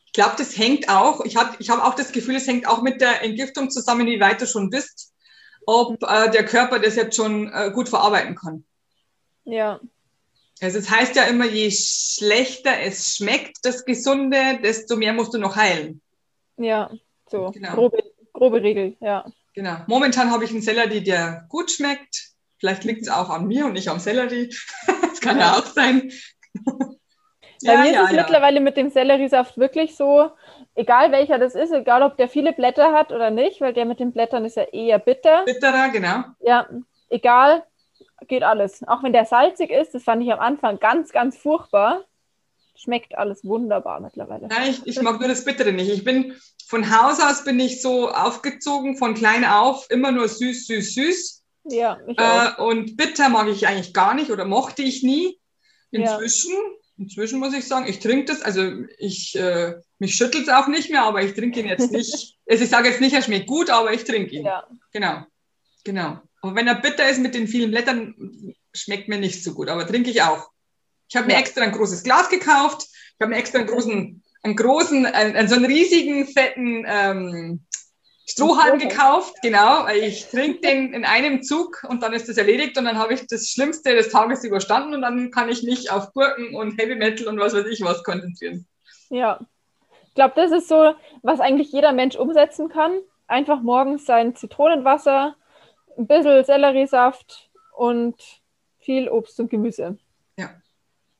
Ich 0.08 0.14
glaube, 0.14 0.36
das 0.38 0.58
hängt 0.58 0.90
auch, 0.90 1.24
ich 1.24 1.38
habe 1.38 1.56
ich 1.60 1.70
hab 1.70 1.82
auch 1.82 1.96
das 1.96 2.12
Gefühl, 2.12 2.36
es 2.36 2.46
hängt 2.46 2.68
auch 2.68 2.82
mit 2.82 3.00
der 3.00 3.24
Entgiftung 3.24 3.70
zusammen, 3.70 4.08
wie 4.08 4.20
weit 4.20 4.42
du 4.42 4.46
schon 4.46 4.70
bist, 4.70 5.14
ob 5.66 6.04
äh, 6.04 6.30
der 6.32 6.44
Körper 6.46 6.80
das 6.80 6.98
jetzt 6.98 7.16
schon 7.16 7.50
äh, 7.54 7.72
gut 7.74 7.88
verarbeiten 7.88 8.36
kann. 8.36 8.66
Ja, 9.46 9.80
Also 10.62 10.78
es 10.78 10.92
heißt 10.92 11.16
ja 11.16 11.24
immer, 11.24 11.46
je 11.46 11.72
schlechter 11.72 12.80
es 12.82 13.16
schmeckt, 13.16 13.58
das 13.64 13.84
Gesunde, 13.84 14.60
desto 14.64 14.96
mehr 14.96 15.12
musst 15.12 15.34
du 15.34 15.40
noch 15.40 15.56
heilen. 15.56 16.02
ja, 16.58 16.92
so. 17.28 17.50
Genau. 17.52 17.74
Grobe, 17.74 18.04
grobe 18.32 18.62
Regel, 18.62 18.96
ja. 19.00 19.26
Genau. 19.54 19.78
Momentan 19.88 20.32
habe 20.32 20.46
ich 20.46 20.52
einen 20.52 20.62
Sellerie, 20.62 21.02
der 21.02 21.46
gut 21.50 21.72
schmeckt. 21.72 22.32
Vielleicht 22.60 22.84
liegt 22.84 23.02
es 23.02 23.10
auch 23.10 23.30
an 23.30 23.48
mir 23.48 23.66
und 23.66 23.74
nicht 23.74 23.90
am 23.90 24.00
Sellerie. 24.00 24.54
das 25.02 25.20
kann 25.20 25.40
ja 25.40 25.54
auch 25.54 25.66
sein. 25.66 26.12
Bei 27.64 27.78
mir 27.78 27.92
ist 27.92 28.10
es 28.10 28.16
mittlerweile 28.16 28.60
mit 28.60 28.76
dem 28.76 28.90
Selleriesaft 28.90 29.58
wirklich 29.58 29.96
so, 29.96 30.32
egal 30.74 31.12
welcher 31.12 31.38
das 31.38 31.54
ist, 31.54 31.72
egal 31.72 32.02
ob 32.02 32.18
der 32.18 32.28
viele 32.28 32.54
Blätter 32.54 32.92
hat 32.92 33.12
oder 33.12 33.30
nicht, 33.30 33.62
weil 33.62 33.74
der 33.74 33.86
mit 33.86 34.00
den 34.00 34.12
Blättern 34.12 34.46
ist 34.46 34.58
ja 34.58 34.64
eher 34.64 34.98
bitter. 34.98 35.44
Bitterer, 35.46 35.90
genau. 35.90 36.24
Ja, 36.40 36.68
egal, 37.10 37.64
geht 38.28 38.44
alles. 38.44 38.82
Auch 38.88 39.04
wenn 39.04 39.14
der 39.14 39.26
salzig 39.26 39.70
ist, 39.70 39.94
das 39.94 40.04
fand 40.04 40.24
ich 40.24 40.32
am 40.32 40.40
Anfang 40.40 40.80
ganz, 40.80 41.12
ganz 41.12 41.38
furchtbar. 41.38 42.06
Schmeckt 42.76 43.16
alles 43.18 43.44
wunderbar 43.44 44.00
mittlerweile. 44.00 44.48
Nein, 44.48 44.72
ich, 44.72 44.88
ich 44.88 45.02
mag 45.02 45.20
nur 45.20 45.30
das 45.30 45.46
Bittere 45.46 45.72
nicht. 45.72 45.90
Ich 45.90 46.04
bin 46.04 46.36
von 46.68 46.90
Haus 46.90 47.20
aus 47.20 47.44
bin 47.44 47.60
ich 47.60 47.82
so 47.82 48.10
aufgezogen, 48.10 48.98
von 48.98 49.14
klein 49.14 49.44
auf, 49.46 49.88
immer 49.90 50.12
nur 50.12 50.28
süß, 50.28 50.68
süß, 50.68 50.94
süß. 50.94 51.44
Ja, 51.66 52.00
ich 52.08 52.18
auch. 52.18 52.58
Äh, 52.58 52.62
und 52.64 52.98
bitter 52.98 53.30
mag 53.30 53.48
ich 53.50 53.68
eigentlich 53.68 53.94
gar 53.94 54.14
nicht 54.14 54.32
oder 54.32 54.46
mochte 54.46 54.82
ich 54.82 55.04
nie. 55.04 55.40
Ja. 55.92 56.00
Inzwischen, 56.00 56.56
inzwischen 56.98 57.40
muss 57.40 57.54
ich 57.54 57.68
sagen, 57.68 57.88
ich 57.88 58.00
trinke 58.00 58.26
das, 58.26 58.42
also 58.42 58.64
ich, 58.98 59.36
äh, 59.36 59.76
mich 60.00 60.16
schüttelt 60.16 60.48
es 60.48 60.54
auch 60.54 60.68
nicht 60.68 60.90
mehr, 60.90 61.04
aber 61.04 61.22
ich 61.22 61.34
trinke 61.34 61.60
ihn 61.60 61.68
jetzt 61.68 61.92
nicht. 61.92 62.38
also 62.50 62.64
ich 62.64 62.70
sage 62.70 62.88
jetzt 62.88 63.02
nicht, 63.02 63.14
er 63.14 63.22
schmeckt 63.22 63.48
gut, 63.48 63.70
aber 63.70 63.94
ich 63.94 64.06
trinke 64.06 64.34
ihn. 64.34 64.46
Ja, 64.46 64.66
Genau, 64.92 65.26
genau. 65.84 66.22
Aber 66.42 66.56
wenn 66.56 66.68
er 66.68 66.76
bitter 66.76 67.08
ist 67.10 67.20
mit 67.20 67.36
den 67.36 67.48
vielen 67.48 67.72
Blättern, 67.72 68.54
schmeckt 68.74 69.08
mir 69.08 69.20
nicht 69.20 69.44
so 69.44 69.54
gut, 69.54 69.70
aber 69.70 69.86
trinke 69.86 70.10
ich 70.10 70.22
auch. 70.22 70.50
Ich 71.10 71.16
habe 71.16 71.28
mir 71.28 71.34
Ja. 71.34 71.40
extra 71.40 71.62
ein 71.64 71.72
großes 71.72 72.04
Glas 72.04 72.30
gekauft. 72.30 72.84
Ich 72.84 73.22
habe 73.22 73.32
mir 73.32 73.38
extra 73.38 73.60
einen 73.60 73.68
großen, 73.68 74.24
einen 74.44 74.56
großen, 74.56 75.06
einen, 75.06 75.36
einen, 75.36 75.48
so 75.48 75.56
einen 75.56 75.66
riesigen, 75.66 76.26
fetten 76.28 76.86
ähm, 76.88 77.66
Strohhalm 78.26 78.80
gekauft. 78.80 79.36
Genau, 79.44 79.88
ich 79.88 80.28
trinke 80.30 80.62
den 80.62 80.94
in 80.94 81.04
einem 81.06 81.44
Zug 81.44 81.86
und 81.90 82.02
dann 82.02 82.14
ist 82.14 82.30
das 82.30 82.38
erledigt 82.38 82.78
und 82.78 82.86
dann 82.86 82.98
habe 82.98 83.14
ich 83.14 83.28
das 83.28 83.50
Schlimmste 83.50 83.94
des 83.94 84.10
Tages 84.10 84.44
überstanden 84.44 84.96
und 84.96 85.02
dann 85.02 85.32
kann 85.32 85.50
ich 85.50 85.64
mich 85.64 85.92
auf 85.92 86.14
Gurken 86.14 86.56
und 86.56 86.80
Heavy 86.80 86.96
Metal 86.96 87.28
und 87.28 87.40
was 87.40 87.54
weiß 87.54 87.66
ich 87.68 87.82
was 87.82 88.04
konzentrieren. 88.04 88.66
ja. 89.10 89.40
Ich 90.08 90.16
glaube, 90.16 90.34
das 90.36 90.52
ist 90.52 90.68
so, 90.68 90.94
was 91.22 91.40
eigentlich 91.40 91.72
jeder 91.72 91.94
Mensch 91.94 92.18
umsetzen 92.18 92.68
kann. 92.68 92.92
Einfach 93.28 93.62
morgens 93.62 94.06
sein 94.06 94.36
Zitronenwasser, 94.36 95.38
ein 95.98 96.08
bisschen 96.08 96.44
Selleriesaft 96.44 97.52
und 97.76 98.16
viel 98.80 99.10
Obst 99.10 99.40
und 99.40 99.50
Gemüse. 99.50 99.98
Ja. 100.38 100.56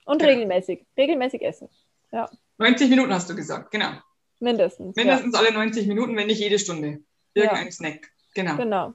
Und 0.06 0.22
Ja. 0.22 0.28
regelmäßig. 0.30 0.86
Regelmäßig 0.98 1.42
essen. 1.42 1.70
Ja, 2.12 2.30
90 2.58 2.90
Minuten 2.90 3.14
hast 3.14 3.30
du 3.30 3.36
gesagt, 3.36 3.72
genau. 3.72 3.92
mindestens. 4.40 4.96
Mindestens 4.96 5.34
alle 5.36 5.54
90 5.54 5.88
Minuten, 5.88 6.16
wenn 6.18 6.28
nicht 6.28 6.40
jede 6.40 6.60
Stunde. 6.60 7.00
Irgendein 7.34 7.72
Snack. 7.72 8.12
Genau. 8.34 8.52
Ja, 8.52 8.58
genau. 8.58 8.94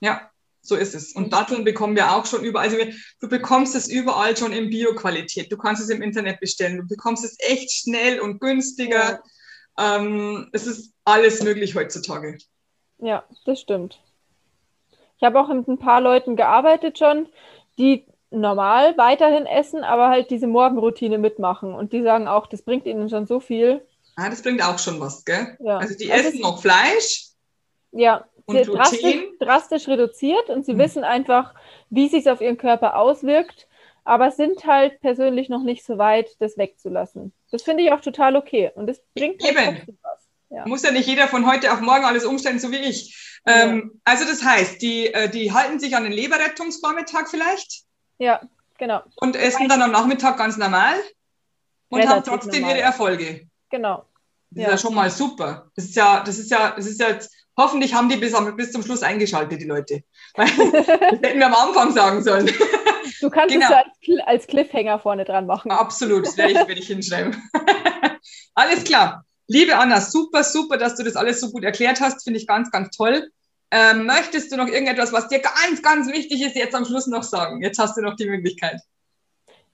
Ja, 0.00 0.30
so 0.60 0.76
ist 0.76 0.94
es. 0.94 1.12
Und 1.12 1.32
Datteln 1.32 1.64
bekommen 1.64 1.96
wir 1.96 2.12
auch 2.12 2.26
schon 2.26 2.44
überall. 2.44 2.66
Also 2.66 2.78
wir, 2.78 2.94
du 3.20 3.28
bekommst 3.28 3.74
es 3.74 3.88
überall 3.88 4.36
schon 4.36 4.52
in 4.52 4.70
Bio-Qualität. 4.70 5.50
Du 5.50 5.56
kannst 5.56 5.82
es 5.82 5.88
im 5.88 6.02
Internet 6.02 6.40
bestellen. 6.40 6.78
Du 6.78 6.86
bekommst 6.86 7.24
es 7.24 7.36
echt 7.40 7.70
schnell 7.72 8.20
und 8.20 8.40
günstiger. 8.40 9.22
Ähm, 9.78 10.48
es 10.52 10.66
ist 10.66 10.92
alles 11.04 11.42
möglich 11.42 11.74
heutzutage. 11.74 12.38
Ja, 12.98 13.24
das 13.44 13.60
stimmt. 13.60 14.00
Ich 15.18 15.24
habe 15.24 15.40
auch 15.40 15.48
mit 15.48 15.66
ein 15.68 15.78
paar 15.78 16.00
Leuten 16.00 16.36
gearbeitet 16.36 16.98
schon, 16.98 17.28
die 17.78 18.06
normal 18.30 18.96
weiterhin 18.98 19.46
essen, 19.46 19.84
aber 19.84 20.08
halt 20.08 20.30
diese 20.30 20.46
Morgenroutine 20.46 21.18
mitmachen. 21.18 21.74
Und 21.74 21.92
die 21.92 22.02
sagen 22.02 22.28
auch, 22.28 22.46
das 22.46 22.62
bringt 22.62 22.86
ihnen 22.86 23.08
schon 23.08 23.26
so 23.26 23.40
viel. 23.40 23.82
Ah, 24.16 24.30
das 24.30 24.42
bringt 24.42 24.62
auch 24.62 24.78
schon 24.78 25.00
was, 25.00 25.24
gell? 25.24 25.58
Ja. 25.58 25.78
Also 25.78 25.94
die 25.96 26.10
Also 26.10 26.28
essen 26.28 26.40
noch 26.40 26.60
Fleisch. 26.60 27.28
Ja, 27.92 28.26
Und 28.46 28.66
drastisch, 28.74 29.16
drastisch 29.40 29.88
reduziert 29.88 30.50
und 30.50 30.64
sie 30.64 30.72
Hm. 30.72 30.78
wissen 30.78 31.04
einfach, 31.04 31.54
wie 31.90 32.08
sich 32.08 32.28
auf 32.30 32.40
ihren 32.40 32.58
Körper 32.58 32.96
auswirkt, 32.96 33.66
aber 34.04 34.30
sind 34.30 34.64
halt 34.66 35.00
persönlich 35.00 35.48
noch 35.48 35.62
nicht 35.62 35.84
so 35.84 35.98
weit, 35.98 36.36
das 36.40 36.56
wegzulassen. 36.58 37.32
Das 37.50 37.62
finde 37.62 37.82
ich 37.82 37.92
auch 37.92 38.00
total 38.00 38.36
okay 38.36 38.70
und 38.74 38.86
das 38.86 39.00
bringt 39.14 39.42
halt 39.42 39.56
Eben. 39.56 39.86
was. 40.02 40.15
Ja. 40.50 40.64
Muss 40.66 40.82
ja 40.82 40.90
nicht 40.92 41.06
jeder 41.08 41.26
von 41.28 41.46
heute 41.46 41.72
auf 41.72 41.80
morgen 41.80 42.04
alles 42.04 42.24
umstellen, 42.24 42.58
so 42.60 42.70
wie 42.70 42.76
ich. 42.76 43.40
Ähm, 43.46 44.00
also 44.04 44.24
das 44.24 44.42
heißt, 44.44 44.80
die, 44.82 45.12
äh, 45.12 45.28
die 45.28 45.52
halten 45.52 45.78
sich 45.80 45.96
an 45.96 46.04
den 46.04 46.12
Leberrettungsvormittag 46.12 47.28
vielleicht 47.28 47.82
Ja, 48.18 48.40
genau, 48.78 49.02
und 49.16 49.36
essen 49.36 49.68
dann 49.68 49.82
am 49.82 49.90
Nachmittag 49.92 50.36
ganz 50.36 50.56
normal 50.56 50.94
und 51.88 52.00
haben 52.02 52.08
Relativ 52.08 52.32
trotzdem 52.32 52.60
normal. 52.62 52.76
ihre 52.76 52.84
Erfolge. 52.84 53.48
genau. 53.70 54.04
Das 54.50 54.62
Ja. 54.62 54.68
ist 54.68 54.72
ja 54.72 54.78
schon 54.88 54.94
mal 54.94 55.10
super. 55.10 55.70
Das 55.74 55.84
ist 55.84 55.96
ja, 55.96 56.22
das 56.24 56.38
ist 56.38 56.50
ja, 56.50 56.70
das 56.76 56.86
ist 56.86 57.00
ja 57.00 57.08
jetzt, 57.08 57.32
hoffentlich 57.56 57.92
haben 57.94 58.08
die 58.08 58.16
bis, 58.16 58.32
am, 58.34 58.56
bis 58.56 58.70
zum 58.72 58.82
Schluss 58.82 59.02
eingeschaltet, 59.02 59.60
die 59.60 59.66
Leute. 59.66 60.02
Das 60.36 60.50
hätten 60.50 61.38
wir 61.40 61.46
am 61.46 61.54
Anfang 61.54 61.92
sagen 61.92 62.22
sollen. 62.22 62.50
Du 63.20 63.30
kannst 63.30 63.54
Genau. 63.54 63.64
es 63.66 63.70
so 63.70 63.74
als, 63.76 63.88
Cl- 64.04 64.24
als 64.26 64.46
Cliffhanger 64.46 64.98
vorne 64.98 65.24
dran 65.24 65.46
machen. 65.46 65.70
Absolut, 65.70 66.26
das 66.26 66.36
werde 66.36 66.52
ich, 66.52 66.58
werde 66.58 66.72
ich 66.80 66.86
hinschreiben. 66.88 67.40
alles 68.54 68.84
klar. 68.84 69.24
Liebe 69.48 69.76
Anna, 69.76 70.00
super, 70.00 70.42
super, 70.42 70.76
dass 70.76 70.96
du 70.96 71.04
das 71.04 71.16
alles 71.16 71.40
so 71.40 71.50
gut 71.50 71.64
erklärt 71.64 72.00
hast. 72.00 72.24
Finde 72.24 72.40
ich 72.40 72.46
ganz, 72.46 72.70
ganz 72.70 72.96
toll. 72.96 73.30
Ähm, 73.70 74.06
möchtest 74.06 74.52
du 74.52 74.56
noch 74.56 74.68
irgendetwas, 74.68 75.12
was 75.12 75.28
dir 75.28 75.40
ganz, 75.40 75.82
ganz 75.82 76.08
wichtig 76.12 76.42
ist, 76.42 76.56
jetzt 76.56 76.74
am 76.74 76.84
Schluss 76.84 77.06
noch 77.06 77.22
sagen? 77.22 77.62
Jetzt 77.62 77.78
hast 77.78 77.96
du 77.96 78.00
noch 78.00 78.16
die 78.16 78.28
Möglichkeit. 78.28 78.80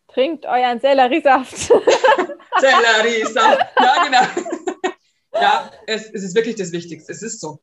Trinkt 0.09 0.45
euren 0.45 0.81
Selleriesaft. 0.81 1.57
Selleriesaft. 2.61 3.61
Ja, 3.81 4.05
genau. 4.05 4.93
Ja, 5.35 5.71
es, 5.87 6.11
es 6.11 6.23
ist 6.23 6.35
wirklich 6.35 6.57
das 6.57 6.73
Wichtigste. 6.73 7.11
Es 7.13 7.23
ist 7.23 7.41
so. 7.41 7.61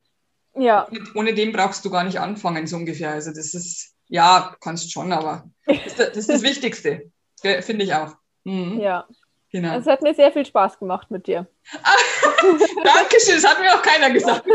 ja, 0.55 0.87
Ohne, 0.89 1.03
ohne 1.15 1.33
den 1.33 1.51
brauchst 1.51 1.85
du 1.85 1.89
gar 1.91 2.03
nicht 2.03 2.19
anfangen, 2.19 2.65
so 2.65 2.75
ungefähr. 2.77 3.11
Also 3.11 3.31
das 3.31 3.53
ist, 3.53 3.93
ja, 4.07 4.55
kannst 4.61 4.91
schon, 4.91 5.11
aber 5.13 5.49
das 5.65 5.85
ist 5.85 5.99
das, 5.99 6.17
ist 6.17 6.29
das 6.29 6.41
Wichtigste. 6.41 7.11
Finde 7.61 7.85
ich 7.85 7.93
auch. 7.93 8.15
Mhm, 8.43 8.79
ja. 8.79 9.07
Genau. 9.51 9.77
Es 9.77 9.87
hat 9.87 10.01
mir 10.01 10.13
sehr 10.13 10.31
viel 10.31 10.45
Spaß 10.45 10.77
gemacht 10.77 11.09
mit 11.09 11.25
dir. 11.25 11.47
Dankeschön, 12.83 13.35
das 13.35 13.45
hat 13.45 13.59
mir 13.59 13.73
auch 13.73 13.81
keiner 13.81 14.11
gesagt. 14.11 14.45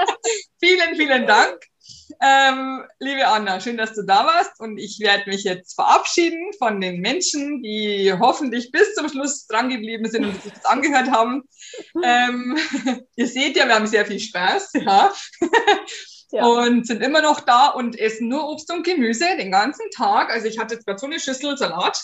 vielen, 0.60 0.96
vielen 0.96 1.26
Dank. 1.26 1.58
Ähm, 2.20 2.84
liebe 2.98 3.26
Anna, 3.26 3.60
schön, 3.60 3.76
dass 3.76 3.94
du 3.94 4.02
da 4.02 4.26
warst 4.26 4.60
und 4.60 4.78
ich 4.78 5.00
werde 5.00 5.28
mich 5.28 5.44
jetzt 5.44 5.74
verabschieden 5.74 6.52
von 6.58 6.80
den 6.80 7.00
Menschen, 7.00 7.62
die 7.62 8.12
hoffentlich 8.18 8.70
bis 8.70 8.94
zum 8.94 9.08
Schluss 9.08 9.46
dran 9.46 9.70
geblieben 9.70 10.08
sind 10.08 10.26
und 10.26 10.42
sich 10.42 10.52
das 10.52 10.64
angehört 10.66 11.10
haben. 11.10 11.44
Ähm, 12.02 12.58
ihr 13.16 13.26
seht 13.26 13.56
ja, 13.56 13.66
wir 13.66 13.74
haben 13.74 13.86
sehr 13.86 14.06
viel 14.06 14.20
Spaß, 14.20 14.72
ja. 14.74 15.12
Ja. 16.30 16.46
Und 16.46 16.86
sind 16.86 17.00
immer 17.00 17.22
noch 17.22 17.40
da 17.40 17.68
und 17.68 17.96
essen 17.96 18.28
nur 18.28 18.48
Obst 18.48 18.72
und 18.72 18.84
Gemüse 18.84 19.24
den 19.38 19.52
ganzen 19.52 19.88
Tag. 19.94 20.30
Also 20.30 20.48
ich 20.48 20.58
hatte 20.58 20.74
jetzt 20.74 20.84
gerade 20.84 20.98
so 20.98 21.06
eine 21.06 21.20
Schüssel 21.20 21.56
Salat, 21.56 22.02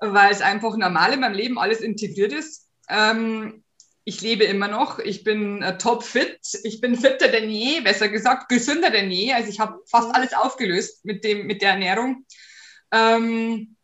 weil 0.00 0.32
es 0.32 0.40
einfach 0.40 0.76
normal 0.76 1.12
in 1.12 1.20
meinem 1.20 1.34
Leben 1.34 1.58
alles 1.58 1.80
integriert 1.80 2.32
ist. 2.32 2.68
Ähm, 2.88 3.62
ich 4.04 4.22
lebe 4.22 4.44
immer 4.44 4.68
noch. 4.68 4.98
Ich 4.98 5.24
bin 5.24 5.62
äh, 5.62 5.78
top 5.78 6.02
fit. 6.02 6.40
Ich 6.64 6.80
bin 6.80 6.96
fitter 6.96 7.28
denn 7.28 7.50
je, 7.50 7.80
besser 7.80 8.08
gesagt, 8.08 8.48
gesünder 8.48 8.90
denn 8.90 9.10
je. 9.10 9.32
Also 9.32 9.50
ich 9.50 9.60
habe 9.60 9.78
fast 9.86 10.14
alles 10.14 10.32
aufgelöst 10.32 11.04
mit, 11.04 11.22
dem, 11.22 11.46
mit 11.46 11.62
der 11.62 11.72
Ernährung. 11.72 12.26
Ähm, 12.92 13.76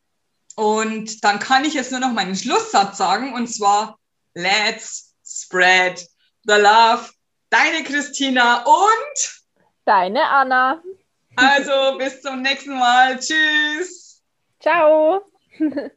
und 0.56 1.22
dann 1.22 1.38
kann 1.38 1.64
ich 1.64 1.74
jetzt 1.74 1.90
nur 1.90 2.00
noch 2.00 2.12
meinen 2.12 2.34
Schlusssatz 2.34 2.96
sagen 2.96 3.34
und 3.34 3.46
zwar: 3.46 3.98
Let's 4.34 5.14
spread 5.24 5.98
the 6.44 6.54
love. 6.54 7.10
Deine 7.50 7.84
Christina 7.84 8.64
und 8.64 9.42
Deine 9.84 10.28
Anna. 10.28 10.82
also 11.36 11.98
bis 11.98 12.20
zum 12.22 12.42
nächsten 12.42 12.76
Mal. 12.76 13.20
Tschüss. 13.20 14.22
Ciao. 14.60 15.20